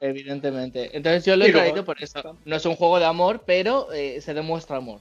Evidentemente. 0.00 0.96
Entonces 0.96 1.24
yo 1.24 1.36
lo 1.36 1.44
he 1.44 1.52
traído 1.52 1.84
por 1.84 2.02
eso. 2.02 2.36
No 2.44 2.56
es 2.56 2.66
un 2.66 2.76
juego 2.76 2.98
de 2.98 3.06
amor, 3.06 3.42
pero 3.46 3.92
eh, 3.92 4.20
se 4.20 4.34
demuestra 4.34 4.76
amor. 4.76 5.00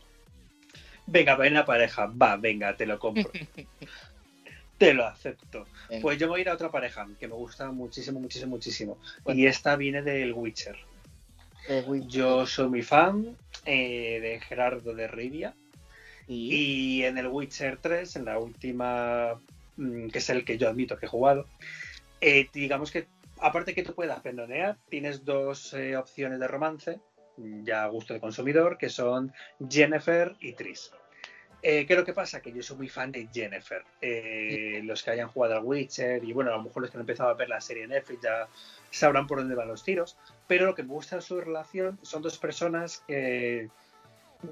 Venga, 1.11 1.35
ven 1.35 1.55
la 1.55 1.65
pareja, 1.65 2.05
va, 2.05 2.37
venga, 2.37 2.77
te 2.77 2.85
lo 2.85 2.99
compro. 2.99 3.31
te 4.79 4.93
lo 4.93 5.05
acepto. 5.05 5.67
Pues 6.01 6.17
yo 6.17 6.27
voy 6.27 6.39
a 6.39 6.41
ir 6.41 6.49
a 6.49 6.53
otra 6.53 6.71
pareja 6.71 7.05
que 7.19 7.27
me 7.27 7.35
gusta 7.35 7.69
muchísimo, 7.71 8.19
muchísimo, 8.19 8.51
muchísimo. 8.51 8.97
Y 9.27 9.45
esta 9.45 9.75
viene 9.75 10.01
del 10.01 10.33
Witcher. 10.33 10.77
Yo 12.07 12.47
soy 12.47 12.69
muy 12.69 12.81
fan 12.81 13.37
eh, 13.65 14.19
de 14.21 14.39
Gerardo 14.39 14.95
de 14.95 15.07
Rivia. 15.07 15.53
¿Y? 16.27 17.03
en 17.03 17.17
el 17.17 17.27
Witcher 17.27 17.77
3, 17.77 18.15
en 18.17 18.25
la 18.25 18.37
última, 18.37 19.39
mm, 19.77 20.09
que 20.09 20.19
es 20.19 20.29
el 20.29 20.45
que 20.45 20.57
yo 20.57 20.69
admito 20.69 20.97
que 20.97 21.07
he 21.07 21.09
jugado, 21.09 21.47
eh, 22.21 22.47
digamos 22.53 22.91
que 22.91 23.07
aparte 23.39 23.73
que 23.73 23.83
tú 23.83 23.95
puedas 23.95 24.19
pendonear, 24.21 24.77
tienes 24.89 25.25
dos 25.25 25.73
eh, 25.73 25.97
opciones 25.97 26.39
de 26.39 26.47
romance, 26.47 26.99
ya 27.37 27.83
a 27.83 27.87
gusto 27.87 28.13
de 28.13 28.19
consumidor, 28.19 28.77
que 28.77 28.89
son 28.89 29.33
Jennifer 29.67 30.35
y 30.39 30.53
Tris. 30.53 30.91
Eh, 31.61 31.85
¿Qué 31.85 31.93
es 31.93 31.99
lo 31.99 32.05
que 32.05 32.13
pasa? 32.13 32.41
Que 32.41 32.53
yo 32.53 32.63
soy 32.63 32.77
muy 32.77 32.89
fan 32.89 33.11
de 33.11 33.27
Jennifer. 33.33 33.83
Eh, 34.01 34.81
los 34.83 35.03
que 35.03 35.11
hayan 35.11 35.27
jugado 35.27 35.57
al 35.57 35.63
Witcher 35.63 36.23
y 36.23 36.31
bueno, 36.31 36.51
a 36.53 36.57
lo 36.57 36.63
mejor 36.63 36.81
los 36.81 36.91
que 36.91 36.97
han 36.97 37.01
empezado 37.01 37.29
a 37.29 37.33
ver 37.33 37.49
la 37.49 37.59
serie 37.59 37.87
Netflix 37.87 38.21
ya 38.21 38.47
sabrán 38.89 39.27
por 39.27 39.39
dónde 39.39 39.55
van 39.55 39.67
los 39.67 39.83
tiros. 39.83 40.17
Pero 40.47 40.65
lo 40.65 40.75
que 40.75 40.83
me 40.83 40.89
gusta 40.89 41.17
de 41.17 41.21
su 41.21 41.39
relación 41.39 41.99
son 42.01 42.21
dos 42.21 42.37
personas 42.37 43.03
que 43.07 43.69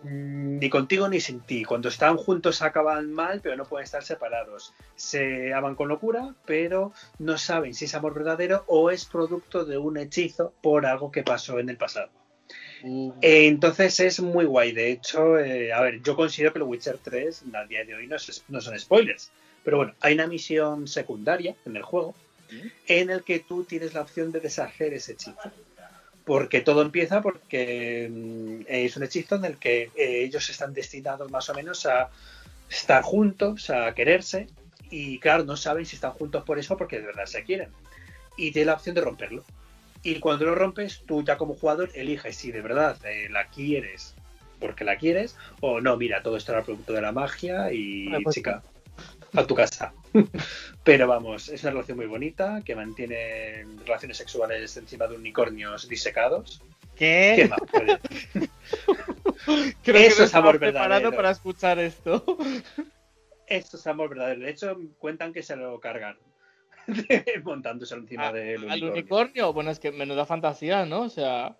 mm, 0.03 0.59
ni 0.59 0.69
contigo 0.69 1.07
ni 1.07 1.21
sin 1.21 1.39
ti. 1.39 1.63
Cuando 1.63 1.87
están 1.87 2.17
juntos 2.17 2.61
acaban 2.61 3.13
mal, 3.13 3.39
pero 3.41 3.55
no 3.55 3.63
pueden 3.63 3.85
estar 3.85 4.03
separados. 4.03 4.73
Se 4.95 5.53
aman 5.53 5.75
con 5.75 5.87
locura, 5.87 6.35
pero 6.45 6.91
no 7.19 7.37
saben 7.37 7.73
si 7.73 7.85
es 7.85 7.95
amor 7.95 8.15
verdadero 8.15 8.65
o 8.67 8.91
es 8.91 9.05
producto 9.05 9.63
de 9.63 9.77
un 9.77 9.97
hechizo 9.97 10.53
por 10.61 10.85
algo 10.85 11.09
que 11.09 11.23
pasó 11.23 11.59
en 11.59 11.69
el 11.69 11.77
pasado. 11.77 12.09
Eh, 12.83 13.47
entonces 13.47 13.99
es 13.99 14.19
muy 14.19 14.45
guay. 14.45 14.71
De 14.71 14.91
hecho, 14.91 15.39
eh, 15.39 15.73
a 15.73 15.81
ver, 15.81 16.01
yo 16.01 16.15
considero 16.15 16.53
que 16.53 16.59
el 16.59 16.63
Witcher 16.63 16.97
3 17.01 17.43
al 17.53 17.67
día 17.67 17.83
de 17.83 17.95
hoy 17.95 18.07
no, 18.07 18.17
son 18.19 18.79
spoilers. 18.79 19.31
Pero 19.63 19.77
bueno, 19.77 19.93
hay 19.99 20.13
una 20.13 20.27
misión 20.27 20.87
secundaria 20.87 21.55
en 21.65 21.75
el 21.75 21.83
juego 21.83 22.15
en 22.87 23.09
el 23.09 23.23
que 23.23 23.39
tú 23.39 23.65
tienes 23.65 23.93
la 23.93 24.01
opción 24.01 24.31
de 24.31 24.39
deshacer 24.39 24.93
ese 24.93 25.13
hechizo. 25.13 25.51
Porque 26.23 26.61
todo 26.61 26.81
empieza 26.81 27.21
porque 27.21 28.09
mm, 28.09 28.61
es 28.67 28.95
un 28.95 29.03
hechizo 29.03 29.35
en 29.35 29.45
el 29.45 29.57
que 29.57 29.91
eh, 29.95 30.23
ellos 30.23 30.49
están 30.49 30.73
destinados 30.73 31.29
más 31.31 31.49
o 31.49 31.53
menos 31.53 31.85
a 31.85 32.09
estar 32.69 33.01
juntos, 33.03 33.69
a 33.69 33.93
quererse. 33.93 34.47
Y 34.89 35.19
claro, 35.19 35.43
no 35.43 35.57
saben 35.57 35.85
si 35.85 35.95
están 35.95 36.11
juntos 36.11 36.43
por 36.43 36.59
eso 36.59 36.77
porque 36.77 36.99
de 36.99 37.07
verdad 37.07 37.25
se 37.25 37.43
quieren. 37.43 37.69
Y 38.37 38.51
tiene 38.51 38.67
la 38.67 38.73
opción 38.75 38.95
de 38.95 39.01
romperlo. 39.01 39.43
Y 40.07 40.19
cuando 40.19 40.45
lo 40.45 40.55
rompes, 40.55 41.03
tú 41.05 41.21
ya 41.23 41.37
como 41.37 41.55
jugador 41.55 41.89
eliges 41.93 42.35
si 42.37 42.51
de 42.51 42.61
verdad 42.61 42.97
eh, 43.05 43.27
la 43.29 43.47
quieres 43.47 44.15
porque 44.59 44.83
la 44.83 44.97
quieres 44.97 45.35
o 45.61 45.81
no, 45.81 45.97
mira, 45.97 46.23
todo 46.23 46.37
esto 46.37 46.51
era 46.51 46.63
producto 46.63 46.93
de 46.93 47.01
la 47.01 47.11
magia 47.11 47.71
y 47.71 48.09
pues 48.23 48.35
chica, 48.35 48.63
a 49.33 49.45
tu 49.45 49.53
casa. 49.53 49.93
Pero 50.83 51.07
vamos, 51.07 51.49
es 51.49 51.61
una 51.63 51.71
relación 51.71 51.97
muy 51.97 52.05
bonita 52.05 52.61
que 52.65 52.75
mantiene 52.75 53.65
relaciones 53.85 54.17
sexuales 54.17 54.77
encima 54.77 55.07
de 55.07 55.17
unicornios 55.17 55.87
disecados. 55.87 56.61
¿Qué? 56.95 57.33
¿Qué 57.35 57.47
más 57.47 57.59
puede? 57.69 57.99
Creo 59.83 60.07
Eso 60.07 60.17
que 60.17 60.23
es 60.23 60.35
amor 60.35 60.57
verdadero. 60.57 61.11
para 61.11 61.31
escuchar 61.31 61.79
esto. 61.79 62.23
Esto 63.45 63.77
es 63.77 63.87
amor 63.87 64.09
verdadero. 64.09 64.41
De 64.41 64.49
hecho, 64.49 64.77
cuentan 64.97 65.33
que 65.33 65.43
se 65.43 65.55
lo 65.55 65.79
cargan. 65.79 66.17
montándose 67.43 67.95
encima 67.95 68.31
del 68.31 68.63
unicornio. 68.63 68.73
¿Al 68.73 68.91
unicornio? 68.91 69.53
Bueno, 69.53 69.71
es 69.71 69.79
que 69.79 69.91
menuda 69.91 70.25
fantasía, 70.25 70.85
¿no? 70.85 71.01
O 71.01 71.09
sea, 71.09 71.55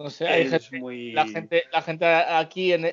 no 0.00 0.08
sé, 0.08 0.26
hay 0.26 0.48
gente, 0.48 1.12
la, 1.12 1.26
gente, 1.26 1.64
la 1.70 1.82
gente 1.82 2.06
aquí 2.06 2.72
en, 2.72 2.84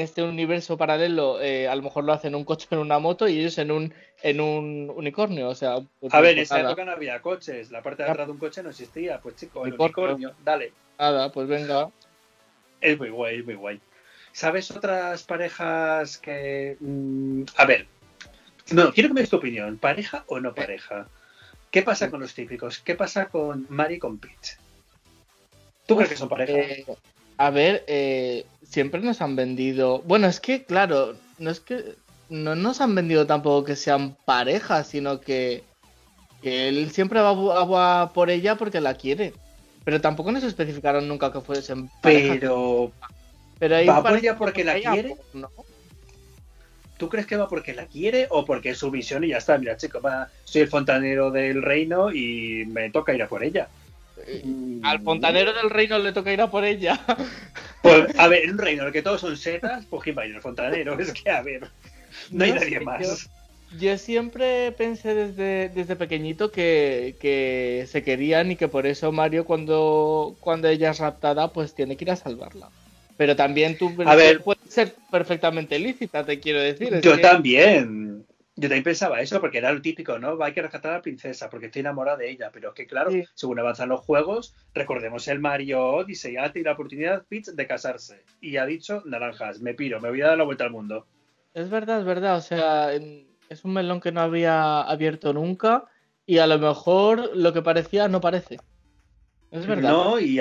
este 0.00 0.22
universo 0.22 0.76
paralelo 0.76 1.40
eh, 1.42 1.66
a 1.66 1.74
lo 1.74 1.82
mejor 1.82 2.04
lo 2.04 2.12
hacen 2.12 2.28
en 2.28 2.34
un 2.36 2.44
coche 2.44 2.68
en 2.70 2.78
una 2.78 3.00
moto 3.00 3.26
y 3.26 3.40
ellos 3.40 3.58
en 3.58 3.72
un, 3.72 3.92
en 4.22 4.40
un 4.40 4.92
unicornio, 4.94 5.48
o 5.48 5.56
sea... 5.56 5.78
A 6.10 6.20
ver, 6.20 6.36
en 6.36 6.44
esa 6.44 6.60
época 6.60 6.84
no 6.84 6.92
había 6.92 7.20
coches, 7.20 7.72
la 7.72 7.82
parte 7.82 8.04
de 8.04 8.10
atrás 8.10 8.28
de 8.28 8.32
un 8.32 8.38
coche 8.38 8.62
no 8.62 8.70
existía, 8.70 9.20
pues 9.20 9.34
chico, 9.34 9.66
el 9.66 9.74
unicornio, 9.74 10.34
dale. 10.44 10.72
Nada, 11.00 11.32
pues 11.32 11.48
venga. 11.48 11.90
Es 12.80 12.96
muy 12.96 13.10
guay, 13.10 13.40
es 13.40 13.44
muy 13.44 13.54
guay. 13.54 13.80
¿Sabes 14.30 14.70
otras 14.70 15.24
parejas 15.24 16.18
que... 16.18 16.76
Mm, 16.78 17.42
a 17.56 17.64
ver, 17.64 17.88
no, 18.72 18.92
quiero 18.92 19.08
que 19.08 19.14
me 19.14 19.20
des 19.20 19.30
tu 19.30 19.36
opinión. 19.36 19.78
¿Pareja 19.78 20.24
o 20.26 20.40
no 20.40 20.54
pareja? 20.54 21.08
¿Qué 21.70 21.82
pasa 21.82 22.10
con 22.10 22.20
los 22.20 22.34
típicos? 22.34 22.78
¿Qué 22.78 22.94
pasa 22.94 23.26
con 23.26 23.66
Mari 23.68 23.96
y 23.96 23.98
con 23.98 24.18
Peach? 24.18 24.56
¿Tú 25.86 25.96
crees 25.96 26.10
que 26.10 26.16
son 26.16 26.28
pareja? 26.28 26.52
Eh, 26.52 26.84
a 27.38 27.50
ver, 27.50 27.84
eh, 27.86 28.46
siempre 28.62 29.00
nos 29.00 29.20
han 29.20 29.36
vendido. 29.36 30.00
Bueno, 30.02 30.26
es 30.26 30.40
que, 30.40 30.64
claro, 30.64 31.16
no 31.38 31.50
es 31.50 31.60
que. 31.60 31.96
no 32.28 32.54
nos 32.56 32.80
han 32.80 32.94
vendido 32.94 33.26
tampoco 33.26 33.64
que 33.64 33.76
sean 33.76 34.16
parejas, 34.24 34.88
sino 34.88 35.20
que, 35.20 35.62
que 36.42 36.68
él 36.68 36.90
siempre 36.90 37.20
va, 37.20 37.32
va 37.34 38.12
por 38.12 38.30
ella 38.30 38.56
porque 38.56 38.80
la 38.80 38.94
quiere. 38.94 39.32
Pero 39.84 40.00
tampoco 40.00 40.32
nos 40.32 40.42
especificaron 40.42 41.06
nunca 41.06 41.32
que 41.32 41.40
fuesen 41.40 41.88
parejas. 42.00 42.38
Pero. 42.40 42.90
Pero 43.58 43.76
ahí 43.76 43.86
va 43.86 44.02
por 44.02 44.16
ella 44.16 44.36
porque 44.36 44.64
la 44.64 44.74
quiere. 44.80 45.16
¿no? 45.34 45.50
¿Tú 46.96 47.08
crees 47.08 47.26
que 47.26 47.36
va 47.36 47.48
porque 47.48 47.74
la 47.74 47.86
quiere 47.86 48.26
o 48.30 48.44
porque 48.44 48.70
es 48.70 48.78
su 48.78 48.90
visión 48.90 49.24
y 49.24 49.28
ya 49.28 49.38
está? 49.38 49.58
Mira, 49.58 49.76
chico, 49.76 50.00
soy 50.44 50.62
el 50.62 50.68
fontanero 50.68 51.30
del 51.30 51.62
reino 51.62 52.12
y 52.12 52.64
me 52.66 52.90
toca 52.90 53.14
ir 53.14 53.22
a 53.22 53.28
por 53.28 53.44
ella. 53.44 53.68
Mm. 54.44 54.84
Al 54.84 55.00
fontanero 55.00 55.52
del 55.52 55.70
reino 55.70 55.98
le 55.98 56.12
toca 56.12 56.32
ir 56.32 56.40
a 56.40 56.50
por 56.50 56.64
ella. 56.64 57.00
Pues, 57.82 58.18
a 58.18 58.26
ver, 58.26 58.42
en 58.42 58.50
un 58.50 58.58
reino 58.58 58.82
en 58.82 58.88
el 58.88 58.92
que 58.92 59.02
todos 59.02 59.20
son 59.20 59.36
setas, 59.36 59.86
pues 59.86 60.02
¿quién 60.02 60.18
va 60.18 60.22
a 60.22 60.26
ir 60.26 60.34
al 60.34 60.42
fontanero? 60.42 60.98
Es 60.98 61.12
que, 61.12 61.30
a 61.30 61.40
ver, 61.40 61.68
no, 62.32 62.44
hay 62.44 62.52
nadie 62.52 62.80
más. 62.80 63.30
Yo, 63.78 63.96
siempre 63.96 64.72
pensé 64.72 65.14
desde, 65.14 65.68
desde 65.68 65.94
pequeñito 65.94 66.50
que, 66.50 67.14
que, 67.20 67.86
se 67.88 68.02
querían 68.02 68.50
y 68.50 68.56
que 68.56 68.66
por 68.66 68.86
eso 68.86 69.12
Mario, 69.12 69.44
cuando, 69.44 70.34
cuando 70.40 70.66
ella 70.66 70.90
es 70.90 70.98
raptada, 70.98 71.52
pues 71.52 71.76
tiene 71.76 71.96
que 71.96 72.06
ir 72.06 72.10
a 72.10 72.16
salvarla. 72.16 72.70
Pero 73.16 73.34
también 73.34 73.78
tú 73.78 73.94
a 74.04 74.14
ver, 74.14 74.42
puede 74.42 74.60
ser 74.68 74.94
perfectamente 75.10 75.78
lícita, 75.78 76.24
te 76.24 76.38
quiero 76.38 76.60
decir. 76.60 77.00
yo 77.00 77.20
también. 77.20 78.24
Yo 78.58 78.68
también 78.68 78.84
pensaba 78.84 79.20
eso, 79.20 79.38
porque 79.38 79.58
era 79.58 79.70
lo 79.70 79.82
típico, 79.82 80.18
¿no? 80.18 80.42
Hay 80.42 80.54
que 80.54 80.62
rescatar 80.62 80.92
a 80.92 80.94
la 80.96 81.02
princesa, 81.02 81.50
porque 81.50 81.66
estoy 81.66 81.80
enamorada 81.80 82.16
de 82.16 82.30
ella. 82.30 82.50
Pero 82.50 82.70
es 82.70 82.74
que, 82.74 82.86
claro, 82.86 83.10
según 83.34 83.58
avanzan 83.58 83.90
los 83.90 84.00
juegos, 84.00 84.54
recordemos 84.72 85.28
el 85.28 85.40
Mario 85.40 85.84
Odyssey, 85.84 86.38
ha 86.38 86.50
tenido 86.52 86.70
la 86.70 86.74
oportunidad 86.74 87.24
Peach 87.28 87.48
de 87.48 87.66
casarse. 87.66 88.22
Y 88.40 88.56
ha 88.56 88.64
dicho, 88.64 89.02
naranjas, 89.04 89.60
me 89.60 89.74
piro, 89.74 90.00
me 90.00 90.08
voy 90.08 90.22
a 90.22 90.28
dar 90.28 90.38
la 90.38 90.44
vuelta 90.44 90.64
al 90.64 90.70
mundo. 90.70 91.06
Es 91.52 91.68
verdad, 91.68 92.00
es 92.00 92.06
verdad. 92.06 92.36
O 92.36 92.40
sea, 92.40 92.94
es 92.94 93.64
un 93.64 93.74
melón 93.74 94.00
que 94.00 94.12
no 94.12 94.22
había 94.22 94.80
abierto 94.80 95.34
nunca. 95.34 95.84
Y 96.24 96.38
a 96.38 96.46
lo 96.46 96.58
mejor 96.58 97.36
lo 97.36 97.52
que 97.52 97.60
parecía 97.60 98.08
no 98.08 98.22
parece. 98.22 98.56
Es 99.50 99.66
verdad. 99.66 99.90
No, 99.90 100.20
y 100.20 100.40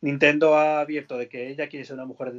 Nintendo 0.00 0.56
ha 0.56 0.80
abierto 0.80 1.16
de 1.16 1.28
que 1.28 1.48
ella 1.48 1.68
quiere 1.68 1.84
ser 1.84 1.94
una 1.94 2.04
mujer 2.04 2.32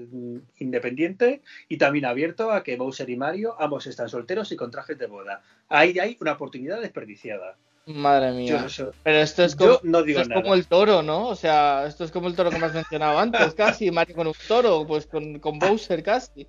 independiente 0.59 1.41
y 1.69 1.77
también 1.77 2.05
ha 2.05 2.09
abierto 2.09 2.51
a 2.51 2.63
que 2.63 2.75
Bowser 2.75 3.09
y 3.09 3.15
Mario 3.15 3.55
ambos 3.59 3.87
están 3.87 4.09
solteros 4.09 4.51
y 4.51 4.55
con 4.55 4.71
trajes 4.71 4.97
de 4.97 5.07
boda. 5.07 5.41
Ahí 5.69 5.97
hay 5.99 6.17
una 6.19 6.33
oportunidad 6.33 6.81
desperdiciada. 6.81 7.55
Madre 7.85 8.31
mía. 8.31 8.67
Pero 9.03 9.17
esto 9.17 9.43
es, 9.43 9.55
como, 9.55 9.79
como, 9.79 10.53
el 10.53 10.67
toro, 10.67 11.01
¿no? 11.01 11.27
O 11.27 11.35
sea, 11.35 11.85
esto 11.87 12.03
es 12.03 12.11
como 12.11 12.27
el 12.27 12.35
toro 12.35 12.51
que 12.51 12.59
me 12.59 12.67
has 12.67 12.73
mencionado 12.73 13.17
antes, 13.17 13.55
casi. 13.55 13.89
Mario 13.89 14.15
con 14.15 14.27
un 14.27 14.33
toro, 14.47 14.85
pues 14.85 15.07
con, 15.07 15.39
con 15.39 15.57
Bowser 15.57 16.03
casi. 16.03 16.47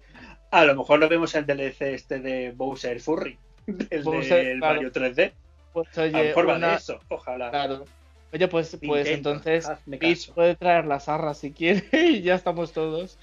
A 0.51 0.67
lo 0.67 0.77
mejor 0.77 0.99
lo 0.99 1.09
vemos 1.09 1.35
en 1.35 1.51
el 1.51 1.57
DLC 1.57 1.83
este 1.83 2.21
de 2.21 2.53
Bowser 2.53 3.01
Furry, 3.01 3.39
el 3.91 4.05
de 4.05 4.57
Mario 4.61 4.93
3D. 4.93 5.33
Pues 5.73 5.97
oye, 5.97 6.15
a 6.15 6.19
lo 6.19 6.25
mejor 6.25 6.49
va 6.51 6.59
de 6.59 6.75
eso, 6.75 7.01
ojalá. 7.09 7.49
Claro. 7.49 7.87
Oye, 8.33 8.49
pues, 8.49 8.77
pues 8.85 9.09
entonces 9.09 9.69
Peach 10.01 10.31
puede 10.31 10.55
traer 10.55 10.87
las 10.87 11.09
arras 11.09 11.39
si 11.39 11.53
quiere 11.53 11.85
y 11.93 12.23
ya 12.23 12.35
estamos 12.35 12.73
todos. 12.73 13.19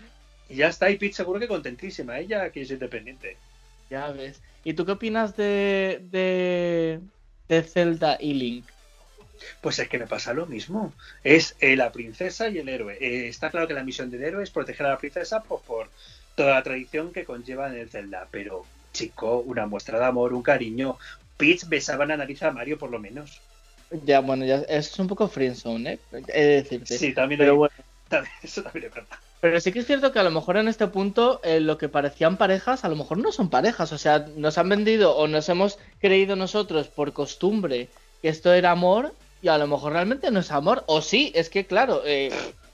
Y 0.48 0.56
ya 0.56 0.68
está, 0.68 0.90
y 0.90 0.98
Peach 0.98 1.14
seguro 1.14 1.40
que 1.40 1.48
contentísima, 1.48 2.20
ella 2.20 2.52
que 2.52 2.62
es 2.62 2.72
independiente. 2.72 3.38
Ya 3.90 4.12
ves. 4.12 4.42
¿Y 4.64 4.74
tú 4.74 4.86
qué 4.86 4.92
opinas 4.92 5.36
de, 5.36 6.02
de, 6.12 7.00
de 7.48 7.64
Zelda 7.64 8.18
y 8.20 8.34
Link? 8.34 8.66
Pues 9.62 9.80
es 9.80 9.88
que 9.88 9.98
me 9.98 10.06
pasa 10.06 10.34
lo 10.34 10.46
mismo. 10.46 10.94
Es 11.24 11.56
eh, 11.60 11.76
la 11.76 11.92
princesa 11.92 12.50
y 12.50 12.60
el 12.60 12.70
héroe. 12.70 12.98
Eh, 13.00 13.28
está 13.30 13.50
claro 13.50 13.68
que 13.68 13.74
la 13.74 13.84
misión 13.84 14.12
del 14.12 14.24
héroe 14.24 14.44
es 14.44 14.52
proteger 14.52 14.86
a 14.86 14.90
la 14.90 14.98
princesa 14.98 15.42
pues, 15.42 15.62
por 15.64 15.90
toda 16.36 16.56
la 16.56 16.64
tradición 16.64 17.12
que 17.12 17.26
conlleva 17.26 17.68
en 17.68 17.76
el 17.76 17.90
Zelda. 17.90 18.28
Pero, 18.30 18.66
chico, 18.94 19.40
una 19.40 19.66
muestra 19.66 19.98
de 19.98 20.06
amor, 20.06 20.34
un 20.34 20.44
cariño. 20.44 20.98
Peach 21.38 21.68
besaba 21.68 22.06
la 22.06 22.18
nariz 22.18 22.44
a 22.44 22.52
Mario 22.52 22.78
por 22.78 22.92
lo 22.92 23.00
menos. 23.00 23.42
Ya, 24.06 24.20
bueno, 24.20 24.46
ya 24.46 24.58
es 24.68 24.98
un 25.00 25.08
poco 25.08 25.28
friendzone, 25.28 25.94
¿eh? 25.94 26.00
He 26.28 26.44
de 26.44 26.56
decirte. 26.62 26.98
Sí, 26.98 27.14
también, 27.14 27.40
pero 27.40 27.56
bueno. 27.56 27.74
eso 28.44 28.64
también 28.64 28.86
es 28.86 28.94
verdad. 28.94 29.18
Pero 29.42 29.60
sí 29.62 29.72
que 29.72 29.80
es 29.80 29.88
cierto 29.88 30.12
que 30.12 30.20
a 30.20 30.24
lo 30.24 30.32
mejor 30.32 30.58
en 30.58 30.68
este 30.68 30.88
punto 30.88 31.40
eh, 31.44 31.60
lo 31.60 31.78
que 31.78 31.88
parecían 31.88 32.38
parejas, 32.38 32.84
a 32.84 32.90
lo 32.90 32.98
mejor 32.98 33.20
no 33.20 33.32
son 33.32 33.50
parejas. 33.50 33.92
O 33.94 33.98
sea, 33.98 34.26
nos 34.36 34.58
han 34.58 34.70
vendido 34.70 35.16
o 35.16 35.28
nos 35.28 35.48
hemos 35.48 35.80
creído 36.00 36.36
nosotros 36.36 36.88
por 36.88 37.14
costumbre 37.14 37.88
que 38.22 38.30
esto 38.30 38.54
era 38.54 38.72
amor 38.72 39.14
y 39.42 39.48
a 39.48 39.58
lo 39.58 39.68
mejor 39.68 39.94
realmente 39.94 40.30
no 40.30 40.42
es 40.42 40.52
amor. 40.52 40.84
O 40.88 41.02
sí, 41.02 41.32
es 41.36 41.50
que 41.50 41.66
claro, 41.66 42.02
eh, 42.06 42.32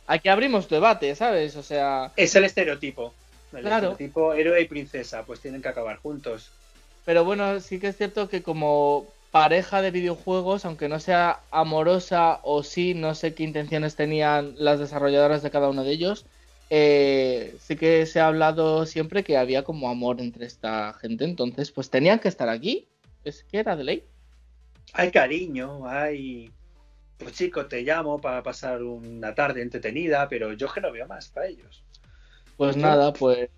aquí 0.08 0.28
abrimos 0.28 0.68
debate, 0.68 1.14
¿sabes? 1.16 1.56
O 1.56 1.62
sea... 1.62 2.12
Es 2.16 2.36
el 2.36 2.46
estereotipo. 2.46 3.14
El 3.54 3.62
claro. 3.62 3.92
estereotipo 3.92 4.34
héroe 4.34 4.62
y 4.62 4.66
princesa, 4.66 5.24
pues 5.24 5.40
tienen 5.40 5.62
que 5.62 5.68
acabar 5.68 5.98
juntos. 5.98 6.50
Pero 7.06 7.24
bueno, 7.24 7.60
sí 7.60 7.80
que 7.80 7.90
es 7.90 7.98
cierto 7.98 8.28
que 8.28 8.42
como 8.42 9.08
pareja 9.36 9.82
de 9.82 9.92
videojuegos, 9.92 10.64
aunque 10.64 10.88
no 10.88 10.98
sea 11.02 11.42
amorosa 11.52 12.40
o 12.44 12.64
sí, 12.64 12.94
no 12.94 13.16
sé 13.16 13.34
qué 13.34 13.44
intenciones 13.44 13.98
tenían 13.98 14.56
las 14.58 14.80
desarrolladoras 14.80 15.44
de 15.44 15.52
cada 15.52 15.68
uno 15.68 15.84
de 15.84 15.92
ellos, 15.92 16.26
eh, 16.70 17.54
sí 17.60 17.76
que 17.76 18.06
se 18.06 18.22
ha 18.22 18.28
hablado 18.28 18.86
siempre 18.86 19.26
que 19.26 19.36
había 19.36 19.66
como 19.66 19.90
amor 19.90 20.22
entre 20.22 20.46
esta 20.46 20.94
gente, 20.94 21.26
entonces 21.26 21.70
pues 21.74 21.90
tenían 21.90 22.20
que 22.20 22.30
estar 22.30 22.48
aquí, 22.48 22.88
es 23.26 23.44
que 23.44 23.58
era 23.58 23.76
de 23.76 23.84
ley. 23.84 24.04
Hay 24.94 25.12
cariño, 25.12 25.86
hay... 25.86 26.50
Pues 27.18 27.34
chico, 27.34 27.66
te 27.66 27.82
llamo 27.82 28.22
para 28.22 28.42
pasar 28.42 28.84
una 28.84 29.36
tarde 29.36 29.62
entretenida, 29.62 30.30
pero 30.30 30.54
yo 30.54 30.72
que 30.72 30.80
no 30.80 30.94
veo 30.94 31.08
más 31.08 31.28
para 31.28 31.48
ellos. 31.48 31.84
Pues 32.56 32.78
nada, 32.78 33.12
pues... 33.12 33.50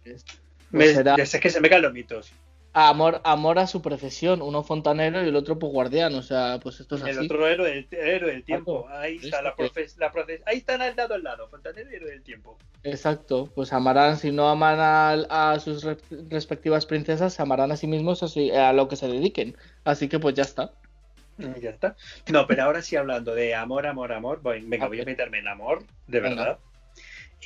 pues 0.71 1.03
ya 1.03 1.25
sé 1.27 1.39
que 1.39 1.51
se 1.51 1.61
me 1.61 1.69
caen 1.69 1.83
los 1.83 1.93
mitos 1.93 2.33
amor, 2.77 3.21
amor 3.23 3.57
a 3.57 3.65
su 3.65 3.81
profesión, 3.81 4.41
uno 4.41 4.63
fontanero 4.63 5.23
y 5.23 5.29
el 5.29 5.35
otro 5.35 5.57
pues 5.57 5.73
guardián, 5.73 6.13
o 6.13 6.21
sea, 6.21 6.59
pues 6.61 6.79
esto 6.79 6.95
es 6.95 7.01
el 7.01 7.07
así. 7.09 7.19
El 7.19 7.25
otro 7.25 7.47
héroe 7.47 7.69
del, 7.69 7.87
héroe 7.91 8.31
del 8.31 8.43
tiempo, 8.43 8.87
ahí 8.89 9.17
está 9.17 9.41
la, 9.41 9.55
ahí 10.45 10.57
están 10.57 10.81
al 10.81 10.95
lado 10.95 11.15
al 11.15 11.23
lado, 11.23 11.47
fontanero 11.49 11.89
y 11.91 11.95
héroe 11.95 12.11
del 12.11 12.21
tiempo. 12.21 12.57
Exacto, 12.83 13.49
pues 13.55 13.73
amarán, 13.73 14.17
si 14.17 14.31
no 14.31 14.47
aman 14.47 14.77
a, 14.79 15.59
sus 15.59 15.85
respectivas 16.29 16.85
princesas, 16.85 17.33
se 17.33 17.41
amarán 17.41 17.71
a 17.71 17.77
sí 17.77 17.87
mismos 17.87 18.21
a 18.23 18.73
lo 18.73 18.87
que 18.87 18.95
se 18.95 19.07
dediquen, 19.07 19.57
así 19.83 20.07
que 20.07 20.19
pues 20.19 20.35
ya 20.35 20.43
está. 20.43 20.71
Mm, 21.37 21.59
ya 21.59 21.71
está. 21.71 21.95
No, 22.31 22.45
pero 22.45 22.63
ahora 22.63 22.81
sí 22.83 22.95
hablando 22.95 23.33
de 23.33 23.55
amor, 23.55 23.87
amor, 23.87 24.11
amor, 24.13 24.41
venga, 24.43 24.87
voy 24.87 25.01
a 25.01 25.05
meterme 25.05 25.39
en 25.39 25.47
amor, 25.47 25.83
de 26.05 26.19
verdad. 26.19 26.59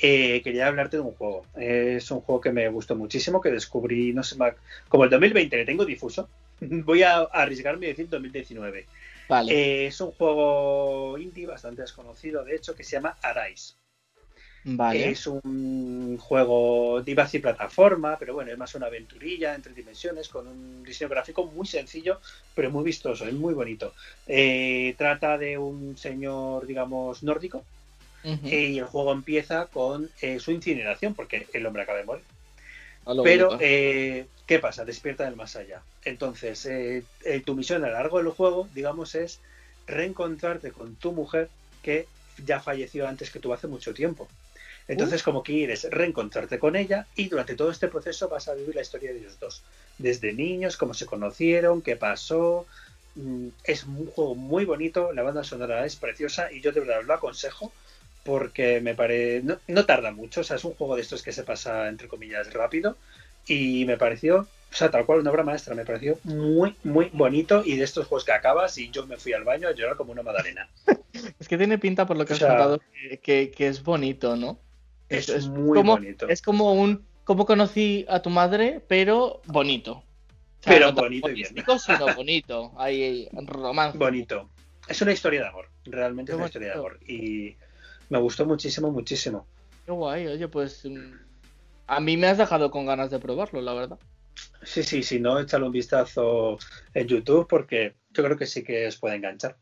Eh, 0.00 0.40
quería 0.42 0.68
hablarte 0.68 0.96
de 0.96 1.02
un 1.02 1.12
juego. 1.12 1.46
Es 1.56 2.10
un 2.10 2.20
juego 2.20 2.40
que 2.40 2.52
me 2.52 2.68
gustó 2.68 2.96
muchísimo, 2.96 3.40
que 3.40 3.50
descubrí, 3.50 4.12
no 4.12 4.22
sé, 4.22 4.36
como 4.88 5.04
el 5.04 5.10
2020 5.10 5.56
le 5.56 5.64
tengo 5.64 5.84
difuso, 5.84 6.28
voy 6.60 7.02
a 7.02 7.18
arriesgarme 7.20 7.86
y 7.86 7.88
decir 7.90 8.08
2019. 8.08 8.86
Vale. 9.28 9.52
Eh, 9.52 9.86
es 9.86 10.00
un 10.00 10.12
juego 10.12 11.16
indie 11.18 11.46
bastante 11.46 11.82
desconocido, 11.82 12.44
de 12.44 12.56
hecho, 12.56 12.74
que 12.74 12.84
se 12.84 12.92
llama 12.92 13.16
Arise. 13.22 13.74
Vale. 14.64 15.10
Es 15.10 15.26
un 15.26 16.18
juego 16.18 17.02
de 17.02 17.28
y 17.32 17.38
plataforma, 17.40 18.16
pero 18.18 18.34
bueno, 18.34 18.52
es 18.52 18.58
más 18.58 18.74
una 18.76 18.86
aventurilla 18.86 19.54
en 19.54 19.62
tres 19.62 19.74
dimensiones 19.74 20.28
con 20.28 20.46
un 20.46 20.84
diseño 20.84 21.08
gráfico 21.08 21.46
muy 21.46 21.66
sencillo, 21.66 22.20
pero 22.54 22.70
muy 22.70 22.84
vistoso, 22.84 23.26
es 23.26 23.34
muy 23.34 23.54
bonito. 23.54 23.92
Eh, 24.26 24.94
trata 24.96 25.36
de 25.36 25.58
un 25.58 25.96
señor, 25.96 26.66
digamos, 26.66 27.24
nórdico, 27.24 27.64
y 28.24 28.78
el 28.78 28.84
juego 28.84 29.12
empieza 29.12 29.66
con 29.66 30.10
eh, 30.20 30.38
su 30.38 30.52
incineración, 30.52 31.14
porque 31.14 31.46
el 31.52 31.66
hombre 31.66 31.82
acaba 31.82 31.98
de 31.98 32.04
morir. 32.04 32.24
Pero, 33.24 33.58
eh, 33.60 34.26
¿qué 34.46 34.58
pasa? 34.58 34.84
Despierta 34.84 35.24
del 35.24 35.34
más 35.34 35.56
allá. 35.56 35.82
Entonces, 36.04 36.66
eh, 36.66 37.02
tu 37.44 37.54
misión 37.54 37.84
a 37.84 37.88
lo 37.88 37.94
largo 37.94 38.18
del 38.18 38.28
juego, 38.30 38.68
digamos, 38.74 39.14
es 39.14 39.40
reencontrarte 39.86 40.70
con 40.70 40.94
tu 40.94 41.12
mujer 41.12 41.48
que 41.82 42.06
ya 42.44 42.60
falleció 42.60 43.08
antes 43.08 43.30
que 43.30 43.40
tú 43.40 43.52
hace 43.52 43.66
mucho 43.66 43.92
tiempo. 43.92 44.28
Entonces, 44.88 45.22
como 45.22 45.42
quieres 45.42 45.88
reencontrarte 45.90 46.58
con 46.58 46.76
ella 46.76 47.06
y 47.14 47.28
durante 47.28 47.54
todo 47.54 47.70
este 47.70 47.88
proceso 47.88 48.28
vas 48.28 48.48
a 48.48 48.54
vivir 48.54 48.74
la 48.74 48.82
historia 48.82 49.12
de 49.12 49.18
ellos 49.18 49.38
dos. 49.38 49.62
Desde 49.98 50.32
niños, 50.32 50.76
cómo 50.76 50.92
se 50.94 51.06
conocieron, 51.06 51.82
qué 51.82 51.96
pasó. 51.96 52.66
Mm, 53.14 53.48
es 53.64 53.84
un 53.84 54.06
juego 54.06 54.34
muy 54.34 54.64
bonito, 54.64 55.12
la 55.12 55.22
banda 55.22 55.44
sonora 55.44 55.84
es 55.84 55.96
preciosa 55.96 56.50
y 56.50 56.60
yo 56.60 56.72
de 56.72 56.80
verdad 56.80 57.02
lo 57.04 57.14
aconsejo 57.14 57.72
porque 58.24 58.80
me 58.80 58.94
parece. 58.94 59.44
No, 59.66 59.84
tarda 59.84 60.12
mucho, 60.12 60.40
o 60.40 60.44
sea, 60.44 60.56
es 60.56 60.64
un 60.64 60.74
juego 60.74 60.96
de 60.96 61.02
estos 61.02 61.22
que 61.22 61.32
se 61.32 61.42
pasa, 61.42 61.88
entre 61.88 62.08
comillas, 62.08 62.52
rápido. 62.52 62.96
Y 63.46 63.84
me 63.86 63.96
pareció, 63.96 64.40
o 64.40 64.74
sea, 64.74 64.90
tal 64.90 65.04
cual 65.04 65.20
una 65.20 65.30
obra 65.30 65.42
maestra, 65.42 65.74
me 65.74 65.84
pareció 65.84 66.18
muy, 66.24 66.76
muy 66.84 67.10
bonito. 67.12 67.62
Y 67.64 67.76
de 67.76 67.84
estos 67.84 68.06
juegos 68.06 68.24
que 68.24 68.32
acabas 68.32 68.78
y 68.78 68.90
yo 68.90 69.06
me 69.06 69.16
fui 69.16 69.32
al 69.32 69.44
baño 69.44 69.68
a 69.68 69.72
llorar 69.72 69.96
como 69.96 70.12
una 70.12 70.22
madalena. 70.22 70.68
es 71.40 71.48
que 71.48 71.58
tiene 71.58 71.78
pinta, 71.78 72.06
por 72.06 72.16
lo 72.16 72.24
que 72.24 72.34
has 72.34 72.38
contado, 72.38 72.80
que, 73.22 73.52
es 73.58 73.82
bonito, 73.82 74.36
¿no? 74.36 74.58
Es, 75.08 75.46
muy 75.48 75.82
bonito. 75.82 76.28
Es 76.28 76.40
como 76.40 76.72
un. 76.72 77.04
¿Cómo 77.24 77.46
conocí 77.46 78.04
a 78.08 78.20
tu 78.20 78.30
madre? 78.30 78.80
Pero 78.88 79.42
bonito. 79.46 80.02
pero 80.64 80.92
bonito 80.92 81.30
y 81.30 81.34
bien. 81.34 81.54
sino 81.78 82.14
bonito. 82.14 82.72
Hay 82.76 83.28
romance. 83.32 83.98
Bonito. 83.98 84.48
Es 84.88 85.00
una 85.02 85.12
historia 85.12 85.42
de 85.42 85.48
amor. 85.48 85.68
Realmente 85.84 86.32
es 86.32 86.36
una 86.36 86.46
historia 86.46 86.68
de 86.68 86.74
amor. 86.74 86.98
Y 87.06 87.56
me 88.12 88.18
gustó 88.18 88.44
muchísimo, 88.44 88.90
muchísimo. 88.90 89.46
Qué 89.86 89.90
guay, 89.90 90.26
oye, 90.26 90.46
pues 90.46 90.84
mm, 90.84 91.14
a 91.86 91.98
mí 91.98 92.18
me 92.18 92.26
has 92.26 92.36
dejado 92.36 92.70
con 92.70 92.84
ganas 92.84 93.10
de 93.10 93.18
probarlo, 93.18 93.62
la 93.62 93.72
verdad. 93.72 93.98
Sí, 94.62 94.82
sí, 94.82 95.02
si 95.02 95.18
no, 95.18 95.40
échale 95.40 95.64
un 95.64 95.72
vistazo 95.72 96.58
en 96.92 97.08
YouTube 97.08 97.48
porque 97.48 97.94
yo 98.10 98.22
creo 98.22 98.36
que 98.36 98.44
sí 98.44 98.62
que 98.62 98.86
os 98.86 98.98
puede 98.98 99.16
enganchar. 99.16 99.56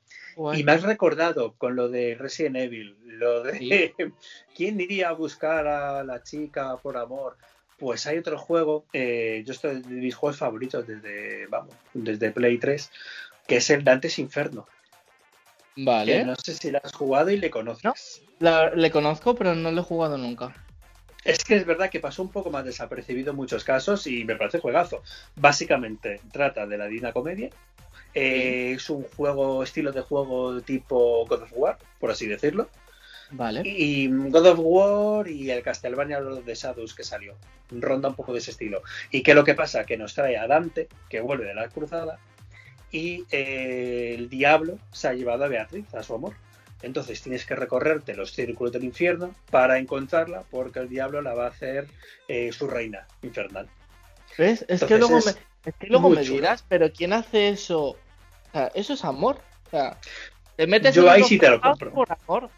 Y 0.54 0.64
me 0.64 0.72
has 0.72 0.82
recordado 0.82 1.54
con 1.58 1.76
lo 1.76 1.88
de 1.88 2.16
Resident 2.16 2.56
Evil, 2.56 2.96
lo 3.04 3.44
de 3.44 3.94
quién 4.56 4.80
iría 4.80 5.10
a 5.10 5.12
buscar 5.12 5.68
a 5.68 6.02
la 6.02 6.24
chica 6.24 6.76
por 6.78 6.96
amor. 6.96 7.36
Pues 7.78 8.04
hay 8.08 8.18
otro 8.18 8.36
juego, 8.36 8.84
eh, 8.92 9.44
yo 9.46 9.52
estoy 9.52 9.80
de 9.80 9.88
mis 9.88 10.16
juegos 10.16 10.38
favoritos 10.38 10.88
desde, 10.88 11.46
vamos, 11.46 11.72
desde 11.94 12.32
Play 12.32 12.58
3, 12.58 12.90
que 13.46 13.58
es 13.58 13.70
el 13.70 13.84
Dantes 13.84 14.18
Inferno. 14.18 14.66
Vale. 15.76 16.24
no 16.24 16.34
sé 16.34 16.54
si 16.54 16.72
lo 16.72 16.80
has 16.82 16.92
jugado 16.92 17.30
y 17.30 17.36
le 17.36 17.48
conoces. 17.48 18.22
Le 18.40 18.90
conozco, 18.90 19.34
pero 19.34 19.54
no 19.54 19.70
lo 19.70 19.80
he 19.80 19.84
jugado 19.84 20.18
nunca. 20.18 20.54
Es 21.24 21.44
que 21.44 21.56
es 21.56 21.66
verdad 21.66 21.90
que 21.90 22.00
pasó 22.00 22.22
un 22.22 22.30
poco 22.30 22.50
más 22.50 22.64
desapercibido 22.64 23.30
en 23.30 23.36
muchos 23.36 23.62
casos 23.62 24.06
y 24.06 24.24
me 24.24 24.36
parece 24.36 24.58
juegazo. 24.58 25.02
Básicamente 25.36 26.20
trata 26.32 26.66
de 26.66 26.78
la 26.78 26.86
Dina 26.86 27.12
Comedia. 27.12 27.50
Eh, 28.14 28.72
es 28.76 28.90
un 28.90 29.04
juego, 29.04 29.62
estilo 29.62 29.92
de 29.92 30.00
juego 30.00 30.60
tipo 30.62 31.26
God 31.26 31.42
of 31.42 31.52
War, 31.52 31.78
por 31.98 32.10
así 32.10 32.26
decirlo. 32.26 32.68
Vale. 33.32 33.62
Y 33.64 34.08
God 34.08 34.46
of 34.46 34.58
War 34.60 35.28
y 35.28 35.50
el 35.50 35.62
Castlevania 35.62 36.20
Lord 36.20 36.44
the 36.44 36.54
Shadows 36.54 36.94
que 36.94 37.04
salió. 37.04 37.36
Ronda 37.70 38.08
un 38.08 38.16
poco 38.16 38.32
de 38.32 38.38
ese 38.38 38.50
estilo. 38.50 38.82
¿Y 39.10 39.22
qué 39.22 39.32
es 39.32 39.36
lo 39.36 39.44
que 39.44 39.54
pasa? 39.54 39.84
Que 39.84 39.96
nos 39.96 40.14
trae 40.14 40.36
a 40.36 40.46
Dante, 40.46 40.88
que 41.08 41.20
vuelve 41.20 41.44
de 41.44 41.54
la 41.54 41.68
cruzada, 41.68 42.18
y 42.90 43.24
eh, 43.30 44.16
el 44.18 44.28
diablo 44.28 44.78
se 44.90 45.08
ha 45.08 45.12
llevado 45.12 45.44
a 45.44 45.48
Beatriz, 45.48 45.94
a 45.94 46.02
su 46.02 46.14
amor. 46.14 46.34
Entonces 46.82 47.20
tienes 47.20 47.44
que 47.44 47.54
recorrerte 47.54 48.14
los 48.14 48.32
círculos 48.32 48.72
del 48.72 48.84
infierno 48.84 49.34
para 49.50 49.78
encontrarla, 49.78 50.44
porque 50.50 50.78
el 50.78 50.88
diablo 50.88 51.20
la 51.20 51.34
va 51.34 51.46
a 51.46 51.48
hacer 51.48 51.86
eh, 52.28 52.52
su 52.52 52.66
reina 52.66 53.06
infernal. 53.22 53.68
¿Ves? 54.38 54.64
Es 54.68 54.84
que 54.84 54.98
luego, 54.98 56.10
me, 56.10 56.22
dirás, 56.22 56.64
pero 56.66 56.90
¿quién 56.90 57.12
hace 57.12 57.50
eso? 57.50 57.90
O 57.90 57.96
sea, 58.52 58.70
eso 58.74 58.94
es 58.94 59.04
amor. 59.04 59.40
O 59.66 59.70
sea, 59.70 59.98
te 60.56 60.66
metes 60.66 60.94
Yo 60.94 61.10
ahí 61.10 61.22
sí 61.22 61.38
te 61.38 61.50
lo 61.50 61.60
compro. 61.60 61.92
Por 61.92 62.08
amor. 62.12 62.50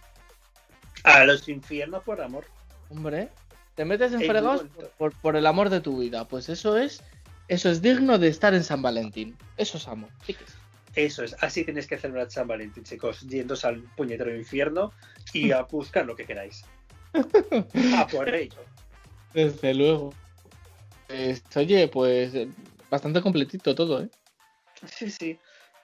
A 1.02 1.24
los 1.24 1.48
infiernos 1.48 2.04
por 2.04 2.20
amor. 2.20 2.44
Hombre, 2.90 3.28
te 3.74 3.84
metes 3.84 4.12
en 4.12 4.20
fregados 4.20 4.64
por, 4.98 5.12
por, 5.14 5.34
el 5.34 5.46
amor 5.46 5.68
de 5.70 5.80
tu 5.80 5.98
vida. 5.98 6.28
Pues 6.28 6.48
eso 6.48 6.78
es, 6.78 7.02
eso 7.48 7.70
es 7.70 7.82
digno 7.82 8.18
de 8.18 8.28
estar 8.28 8.54
en 8.54 8.62
San 8.62 8.82
Valentín. 8.82 9.36
Eso 9.56 9.78
es 9.78 9.88
amor. 9.88 10.10
Eso 10.94 11.24
es, 11.24 11.34
así 11.40 11.64
tenéis 11.64 11.86
que 11.86 11.98
celebrar 11.98 12.30
San 12.30 12.46
Valentín, 12.46 12.84
chicos, 12.84 13.20
yéndose 13.22 13.66
al 13.66 13.82
puñetero 13.96 14.34
infierno 14.34 14.92
y 15.32 15.52
a 15.52 15.62
buscar 15.62 16.06
lo 16.06 16.16
que 16.16 16.26
queráis. 16.26 16.64
a 17.96 18.06
por 18.06 18.34
ello. 18.34 18.58
Desde 19.34 19.74
luego. 19.74 20.14
Pues, 21.08 21.42
oye, 21.56 21.88
pues 21.88 22.32
bastante 22.90 23.20
completito 23.20 23.74
todo, 23.74 24.02
¿eh? 24.02 24.08
Sí, 24.86 25.10
sí. 25.10 25.38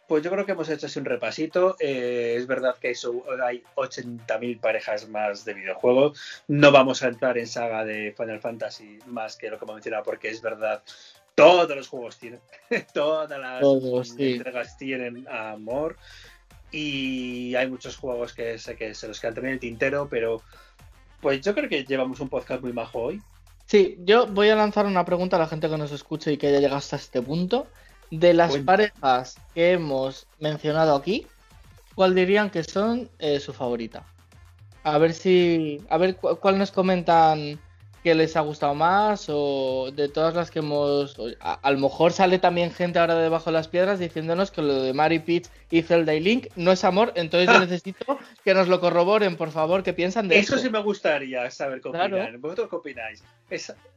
Pues 0.07 0.23
yo 0.23 0.31
creo 0.31 0.47
que 0.47 0.53
hemos 0.53 0.71
hecho 0.71 0.87
así 0.87 0.99
un 0.99 1.05
repasito. 1.05 1.77
Eh, 1.79 2.35
es 2.39 2.47
verdad 2.47 2.77
que 2.81 2.89
hay 2.89 3.63
80.000 3.75 4.59
parejas 4.59 5.07
más 5.07 5.45
de 5.45 5.53
videojuegos. 5.53 6.43
No 6.49 6.73
vamos 6.73 7.03
a 7.03 7.09
entrar 7.09 7.37
en 7.37 7.47
saga 7.47 7.85
de 7.85 8.15
Final 8.17 8.41
Fantasy 8.41 8.99
más 9.05 9.37
que 9.37 9.51
lo 9.51 9.59
que 9.59 9.67
hemos 9.67 9.77
mencionado, 9.77 10.05
porque 10.05 10.31
es 10.31 10.41
verdad 10.41 10.83
todos 11.39 11.77
los 11.77 11.89
juegos 11.89 12.19
tienen, 12.19 12.41
todas 12.93 13.39
las 13.39 14.11
entregas 14.19 14.77
tienen 14.77 15.27
amor 15.29 15.97
y 16.71 17.55
hay 17.55 17.69
muchos 17.69 17.97
juegos 17.97 18.35
que 18.35 18.59
sé 18.59 18.77
que 18.77 18.95
se 18.95 19.09
los 19.09 19.21
quedan 19.21 19.39
en 19.39 19.47
el 19.47 19.61
tintero, 19.61 20.09
pero 20.09 20.43
pues 21.21 21.41
yo 21.41 21.55
creo 21.55 21.69
que 21.69 21.85
llevamos 21.85 22.21
un 22.21 22.29
podcast 22.29 22.63
muy 22.63 22.73
majo 22.73 23.01
hoy. 23.01 23.23
Sí, 23.67 23.99
yo 24.01 24.27
voy 24.27 24.49
a 24.49 24.57
lanzar 24.57 24.87
una 24.87 25.05
pregunta 25.05 25.37
a 25.37 25.39
la 25.39 25.47
gente 25.47 25.69
que 25.69 25.79
nos 25.79 25.93
escuche 25.93 26.33
y 26.33 26.39
que 26.39 26.49
haya 26.49 26.59
llegado 26.59 26.79
hasta 26.79 26.97
este 26.97 27.23
punto. 27.23 27.67
De 28.11 28.33
las 28.33 28.57
parejas 28.59 29.37
que 29.55 29.73
hemos 29.73 30.27
mencionado 30.41 30.97
aquí, 30.97 31.27
¿cuál 31.95 32.15
dirían 32.15 32.49
que 32.49 32.65
son 32.65 33.11
eh, 33.19 33.39
su 33.39 33.53
favorita? 33.53 34.07
A 34.83 34.97
ver 34.97 35.13
si. 35.13 35.83
A 35.91 35.99
ver 35.99 36.17
cuál 36.17 36.57
nos 36.57 36.71
comentan 36.71 37.61
que 38.09 38.15
les 38.15 38.37
ha 38.37 38.41
gustado 38.41 38.75
más 38.75 39.27
o 39.29 39.91
de 39.93 40.09
todas 40.09 40.35
las 40.35 40.51
que 40.51 40.61
hemos... 40.61 41.15
A, 41.41 41.71
lo 41.71 41.79
mejor 41.79 42.11
sale 42.11 42.39
también 42.39 42.71
gente 42.71 42.99
ahora 42.99 43.15
debajo 43.17 43.51
de 43.51 43.53
las 43.53 43.69
piedras 43.69 43.99
diciéndonos 43.99 44.51
que 44.51 44.63
lo 44.63 44.81
de 44.83 44.95
Mary 44.95 45.19
Peach 45.19 45.49
y 45.71 45.83
Zelda 45.83 46.15
y 46.15 46.21
Link 46.21 46.47
no 46.57 46.73
es 46.73 46.85
amor, 46.85 47.13
entonces 47.17 47.53
yo 47.53 47.61
necesito 47.61 48.19
que 48.43 48.55
nos 48.55 48.67
lo 48.67 48.81
corroboren, 48.81 49.37
por 49.37 49.51
favor, 49.51 49.83
que 49.83 49.93
piensan 49.93 50.27
de 50.27 50.39
eso. 50.39 50.55
Eso 50.55 50.65
sí 50.65 50.71
me 50.71 50.81
gustaría 50.81 51.51
saber 51.51 51.83
qué 51.83 51.91
opinan. 51.91 52.41
¿Vosotros 52.41 52.71
qué 52.71 52.77
opináis? 52.77 53.23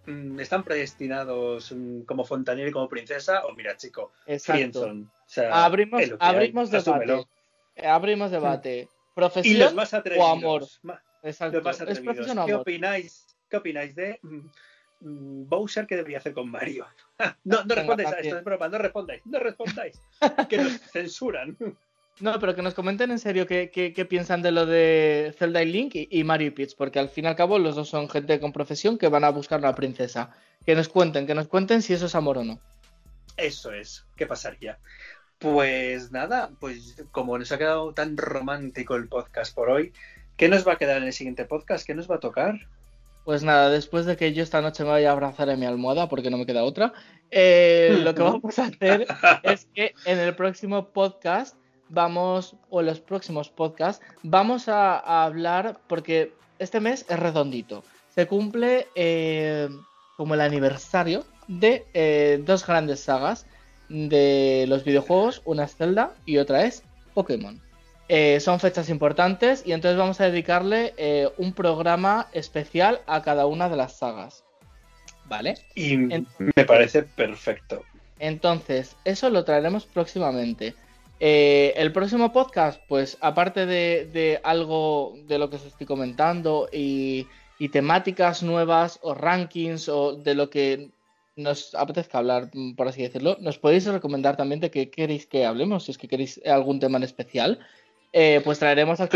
Mm, 0.08 0.38
¿Están 0.42 0.64
predestinados 0.64 1.72
mm, 1.72 2.02
como 2.02 2.26
Fontanier 2.26 2.68
y 2.68 2.72
como 2.74 2.90
princesa? 2.90 3.46
O 3.46 3.56
mira, 3.56 3.78
chico, 3.78 4.12
Friendson. 4.42 5.10
abrimos, 5.50 6.02
abrimos 6.20 6.70
debate. 6.70 7.26
Abrimos 7.82 8.30
debate. 8.30 8.90
Profesión 9.16 9.74
o 10.18 10.28
amor. 10.28 10.66
Exacto. 11.24 11.62
¿Qué 12.46 12.54
opináis 12.56 13.31
¿Qué 13.52 13.58
opináis 13.58 13.94
de 13.96 14.18
mm, 14.22 15.50
Bowser 15.50 15.86
que 15.86 15.98
debería 15.98 16.20
hacer 16.20 16.34
con 16.34 16.50
Mario? 16.50 16.88
no, 17.44 17.66
no 17.66 17.76
respondáis 17.76 18.10
a 18.10 18.20
esto, 18.20 18.38
es 18.38 18.44
broma, 18.46 18.70
no 18.70 18.78
respondáis, 18.78 19.26
no 19.26 19.40
respondáis, 19.40 20.00
que 20.50 20.58
nos 20.58 20.80
censuran. 20.80 21.58
No, 22.22 22.40
pero 22.40 22.56
que 22.56 22.62
nos 22.62 22.74
comenten 22.74 23.12
en 23.12 23.20
serio 23.20 23.46
qué, 23.46 23.70
qué, 23.72 24.06
piensan 24.06 24.42
de 24.42 24.52
lo 24.52 24.66
de 24.66 25.36
Zelda 25.38 25.64
y 25.64 25.66
Link 25.66 25.94
y, 25.96 26.24
Mario 26.24 26.54
Peach, 26.54 26.76
porque 26.78 27.00
al 27.00 27.10
fin 27.10 27.26
y 27.26 27.28
al 27.28 27.36
cabo 27.36 27.60
los 27.60 27.76
dos 27.76 27.90
son 27.90 28.10
gente 28.10 28.40
con 28.40 28.54
profesión 28.54 28.98
que 28.98 29.08
van 29.08 29.24
a 29.24 29.30
buscar 29.30 29.60
una 29.60 29.76
princesa. 29.76 30.34
Que 30.66 30.76
nos 30.76 30.88
cuenten, 30.88 31.26
que 31.26 31.34
nos 31.34 31.48
cuenten 31.48 31.82
si 31.82 31.94
eso 31.94 32.06
es 32.06 32.16
amor 32.16 32.38
o 32.38 32.44
no. 32.44 32.60
Eso 33.38 33.74
es, 33.74 34.06
¿qué 34.16 34.28
pasaría? 34.28 34.78
Pues 35.40 36.12
nada, 36.12 36.52
pues 36.60 37.04
como 37.12 37.38
nos 37.38 37.52
ha 37.52 37.58
quedado 37.58 37.94
tan 37.94 38.16
romántico 38.16 38.96
el 38.96 39.08
podcast 39.08 39.56
por 39.56 39.72
hoy, 39.72 39.92
¿qué 40.38 40.48
nos 40.48 40.68
va 40.68 40.74
a 40.74 40.78
quedar 40.78 40.98
en 40.98 41.06
el 41.06 41.14
siguiente 41.14 41.46
podcast? 41.46 41.88
¿Qué 41.88 41.96
nos 41.96 42.10
va 42.12 42.18
a 42.18 42.20
tocar? 42.20 42.60
Pues 43.24 43.44
nada, 43.44 43.70
después 43.70 44.06
de 44.06 44.18
que 44.18 44.34
yo 44.34 44.42
esta 44.42 44.62
noche 44.62 44.84
me 44.84 44.90
vaya 44.90 45.10
a 45.10 45.12
abrazar 45.14 45.50
en 45.50 45.60
mi 45.60 45.66
almohada, 45.66 46.10
porque 46.10 46.30
no 46.32 46.38
me 46.38 46.46
queda 46.46 46.64
otra, 46.64 46.94
eh, 47.32 48.00
lo 48.02 48.16
que 48.16 48.24
vamos 48.24 48.58
a 48.60 48.66
hacer 48.66 49.08
es 49.44 49.68
que 49.74 49.94
en 50.06 50.20
el 50.20 50.36
próximo 50.36 50.88
podcast 50.90 51.56
vamos, 51.90 52.56
o 52.70 52.80
en 52.80 52.88
los 52.88 53.00
próximos 53.00 53.50
podcasts, 53.50 54.04
vamos 54.24 54.68
a, 54.68 55.24
hablar, 55.24 55.80
porque 55.88 56.34
este 56.58 56.80
mes 56.80 57.06
es 57.10 57.20
redondito. 57.20 57.84
Se 58.16 58.28
cumple 58.28 58.88
eh, 58.96 59.70
como 60.18 60.34
el 60.34 60.42
aniversario 60.42 61.26
de 61.48 61.86
eh, 61.94 62.42
dos 62.46 62.66
grandes 62.66 63.02
sagas 63.02 63.46
de 63.90 64.66
los 64.68 64.84
videojuegos, 64.84 65.42
una 65.46 65.66
es 65.66 65.76
Zelda 65.76 66.16
y 66.26 66.38
otra 66.38 66.66
es 66.66 66.84
Pokémon. 67.14 67.62
Eh, 68.14 68.42
son 68.42 68.60
fechas 68.60 68.90
importantes 68.90 69.64
y 69.66 69.72
entonces 69.72 69.98
vamos 69.98 70.20
a 70.20 70.26
dedicarle 70.26 70.94
eh, 70.98 71.30
un 71.38 71.54
programa 71.54 72.28
especial 72.34 73.00
a 73.08 73.22
cada 73.22 73.46
una 73.46 73.70
de 73.70 73.78
las 73.78 74.00
sagas. 74.00 74.44
¿Vale? 75.30 75.54
Y 75.76 75.96
me 75.96 76.66
parece 76.68 77.04
perfecto. 77.04 77.86
Entonces, 78.20 78.98
eso 79.06 79.30
lo 79.30 79.46
traeremos 79.46 79.86
próximamente. 79.86 80.76
Eh, 81.22 81.72
el 81.78 81.94
próximo 81.94 82.34
podcast, 82.34 82.82
pues 82.90 83.18
aparte 83.22 83.66
de, 83.66 84.42
algo 84.44 85.14
de 85.26 85.40
lo 85.40 85.50
que 85.50 85.56
os 85.56 85.66
estoy 85.66 85.88
comentando 85.88 86.68
y, 86.70 87.28
y, 87.60 87.70
temáticas 87.70 88.44
nuevas 88.44 89.00
o 89.04 89.14
rankings 89.14 89.88
o 89.88 90.18
de 90.18 90.36
lo 90.36 90.50
que 90.50 90.90
nos 91.38 91.74
apetezca 91.76 92.18
hablar, 92.18 92.52
por 92.76 92.90
así 92.90 93.04
decirlo, 93.04 93.38
nos 93.40 93.58
podéis 93.58 93.86
recomendar 93.86 94.36
también 94.36 94.60
de 94.60 94.70
qué 94.70 94.90
queréis 94.90 95.28
que 95.28 95.46
hablemos, 95.46 95.86
si 95.86 95.92
es 95.92 95.98
que 95.98 96.10
queréis 96.10 96.42
algún 96.46 96.82
tema 96.82 96.98
en 96.98 97.04
especial. 97.04 97.60
Eh, 98.14 98.42
pues 98.44 98.60
traeremos 98.60 99.00
a 99.00 99.10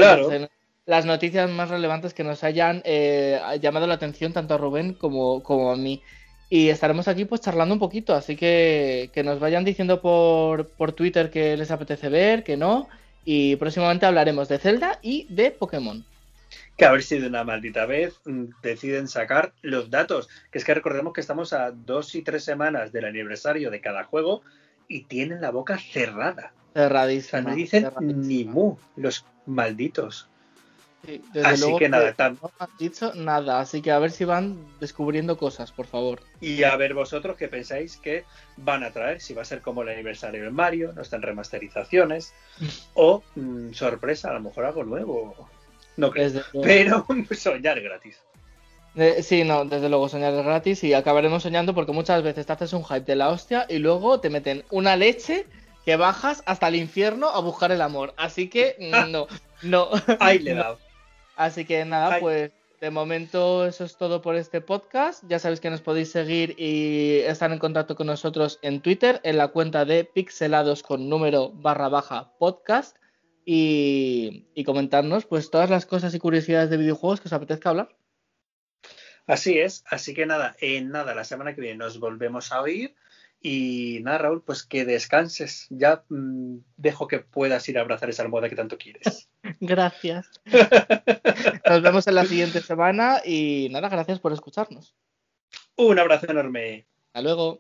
las 0.86 1.06
noticias 1.06 1.50
más 1.50 1.70
relevantes 1.70 2.14
que 2.14 2.24
nos 2.24 2.44
hayan 2.44 2.82
eh, 2.86 3.40
llamado 3.60 3.88
la 3.88 3.96
atención 3.96 4.34
tanto 4.34 4.54
a 4.54 4.58
Rubén 4.58 4.94
como, 4.94 5.42
como, 5.44 5.72
a 5.72 5.76
mí. 5.76 6.02
Y 6.50 6.70
estaremos 6.70 7.08
aquí 7.08 7.26
pues 7.26 7.42
charlando 7.42 7.74
un 7.74 7.80
poquito, 7.80 8.14
así 8.14 8.36
que 8.36 9.10
que 9.14 9.24
nos 9.24 9.40
vayan 9.40 9.66
diciendo 9.66 10.02
por, 10.02 10.70
por 10.70 10.92
Twitter 10.94 11.32
que 11.32 11.58
les 11.58 11.72
apetece 11.72 12.10
ver, 12.10 12.44
que 12.44 12.56
no. 12.56 12.88
Y 13.26 13.56
próximamente 13.56 14.06
hablaremos 14.06 14.48
de 14.48 14.60
Zelda 14.60 15.00
y 15.02 15.26
de 15.30 15.52
Pokémon 15.52 16.06
que 16.78 16.86
a 16.86 16.92
ver 16.92 17.04
si 17.04 17.20
de 17.20 17.28
una 17.28 17.44
maldita 17.44 17.86
vez 17.86 18.20
mm, 18.26 18.46
deciden 18.62 19.08
sacar 19.08 19.54
los 19.62 19.90
datos. 19.90 20.30
Que 20.52 20.58
es 20.58 20.66
que 20.66 20.74
recordemos 20.74 21.14
que 21.14 21.22
estamos 21.22 21.54
a 21.54 21.72
dos 21.72 22.16
y 22.16 22.22
tres 22.22 22.44
semanas 22.44 22.92
del 22.92 23.06
aniversario 23.06 23.72
de 23.72 23.82
cada 23.82 24.04
juego 24.04 24.42
y 24.88 25.04
tienen 25.04 25.42
la 25.42 25.52
boca 25.52 25.78
cerrada. 25.78 26.54
Cerradísima. 26.76 27.42
no 27.42 27.56
dicen 27.56 27.90
ni 28.02 28.44
mu, 28.44 28.76
los 28.98 29.26
malditos. 29.46 30.28
así 31.42 31.74
que 31.78 31.88
nada, 31.88 32.14
no 32.18 32.52
han 32.60 32.70
dicho 32.78 33.14
nada, 33.16 33.62
así 33.62 33.82
que 33.82 33.92
a 33.92 34.00
ver 34.00 34.12
si 34.12 34.26
van 34.26 34.58
descubriendo 34.82 35.38
cosas, 35.38 35.72
por 35.72 35.86
favor. 35.86 36.20
Y 36.42 36.64
a 36.64 36.76
ver 36.76 36.94
vosotros 36.94 37.38
qué 37.38 37.48
pensáis 37.48 37.96
que 37.96 38.26
van 38.58 38.84
a 38.84 38.92
traer, 38.92 39.22
si 39.22 39.34
va 39.34 39.44
a 39.44 39.46
ser 39.46 39.62
como 39.62 39.84
el 39.84 39.90
aniversario 39.90 40.44
de 40.44 40.50
Mario, 40.50 40.92
no 40.92 41.02
están 41.02 41.22
remasterizaciones, 41.22 42.34
o 42.94 43.24
mm, 43.36 43.72
sorpresa, 43.72 44.32
a 44.32 44.34
lo 44.34 44.42
mejor 44.42 44.66
algo 44.66 44.84
nuevo. 44.84 45.50
No 45.96 46.12
creo, 46.12 46.44
pero 46.62 47.06
soñar 47.32 47.80
gratis. 47.80 48.20
Eh, 48.98 49.24
sí, 49.24 49.46
no, 49.46 49.64
desde 49.64 49.88
luego 49.88 50.10
soñar 50.10 50.34
es 50.34 50.44
gratis 50.44 50.84
y 50.84 50.94
acabaremos 50.94 51.44
soñando 51.44 51.74
porque 51.74 51.94
muchas 51.94 52.22
veces 52.22 52.46
te 52.46 52.52
haces 52.52 52.74
un 52.74 52.84
hype 52.84 53.06
de 53.06 53.16
la 53.16 53.30
hostia 53.30 53.66
y 53.70 53.78
luego 53.78 54.20
te 54.20 54.30
meten 54.30 54.66
una 54.72 54.98
leche 54.98 55.46
que 55.86 55.96
bajas 55.96 56.44
hasta 56.46 56.68
el 56.68 56.76
infierno 56.76 57.30
a 57.30 57.40
buscar 57.40 57.72
el 57.72 57.82
amor. 57.82 58.14
Así 58.18 58.50
que 58.50 58.76
no, 59.10 59.28
no. 59.62 59.90
Ahí 60.20 60.40
le 60.40 60.52
he 60.52 60.56
dado. 60.56 60.80
Así 61.36 61.66
que 61.66 61.86
nada, 61.86 62.20
pues 62.20 62.52
de 62.82 62.90
momento 62.90 63.66
eso 63.66 63.84
es 63.86 63.98
todo 63.98 64.22
por 64.22 64.36
este 64.36 64.62
podcast. 64.62 65.24
Ya 65.28 65.40
sabéis 65.40 65.60
que 65.60 65.70
nos 65.70 65.82
podéis 65.82 66.12
seguir 66.12 66.56
y 66.58 67.20
estar 67.20 67.52
en 67.52 67.60
contacto 67.60 67.96
con 67.96 68.08
nosotros 68.08 68.60
en 68.62 68.82
Twitter, 68.82 69.20
en 69.24 69.38
la 69.38 69.50
cuenta 69.50 69.86
de 69.86 70.06
pixelados 70.06 70.82
con 70.82 71.10
número 71.10 71.52
barra 71.52 71.90
baja 71.90 72.32
podcast 72.40 72.98
y, 73.46 74.48
y 74.56 74.64
comentarnos 74.64 75.26
pues 75.26 75.52
todas 75.52 75.70
las 75.70 75.86
cosas 75.86 76.14
y 76.16 76.20
curiosidades 76.20 76.70
de 76.70 76.78
videojuegos 76.78 77.22
que 77.22 77.28
os 77.28 77.34
apetezca 77.34 77.70
hablar. 77.70 77.96
Así 79.28 79.58
es, 79.58 79.84
así 79.90 80.14
que 80.14 80.26
nada, 80.26 80.56
en 80.60 80.90
nada, 80.90 81.16
la 81.16 81.24
semana 81.24 81.56
que 81.56 81.62
viene 81.62 81.78
nos 81.78 82.00
volvemos 82.00 82.52
a 82.52 82.62
oír. 82.62 82.96
Y 83.48 84.00
nada, 84.02 84.18
Raúl, 84.18 84.42
pues 84.42 84.64
que 84.64 84.86
descanses. 84.86 85.68
Ya 85.70 86.04
mmm, 86.10 86.58
dejo 86.78 87.08
que 87.08 87.20
puedas 87.20 87.70
ir 87.70 87.78
a 87.78 87.82
abrazar 87.82 88.10
esa 88.10 88.24
almohada 88.24 88.50
que 88.50 88.56
tanto 88.56 88.80
quieres. 88.80 89.30
Gracias. 89.60 90.32
Nos 91.70 91.82
vemos 91.84 92.08
en 92.08 92.16
la 92.16 92.26
siguiente 92.26 92.60
semana 92.62 93.22
y 93.24 93.68
nada, 93.70 93.88
gracias 93.88 94.20
por 94.20 94.34
escucharnos. 94.34 94.96
Un 95.76 96.00
abrazo 96.00 96.26
enorme. 96.32 96.88
Hasta 97.10 97.22
luego. 97.22 97.60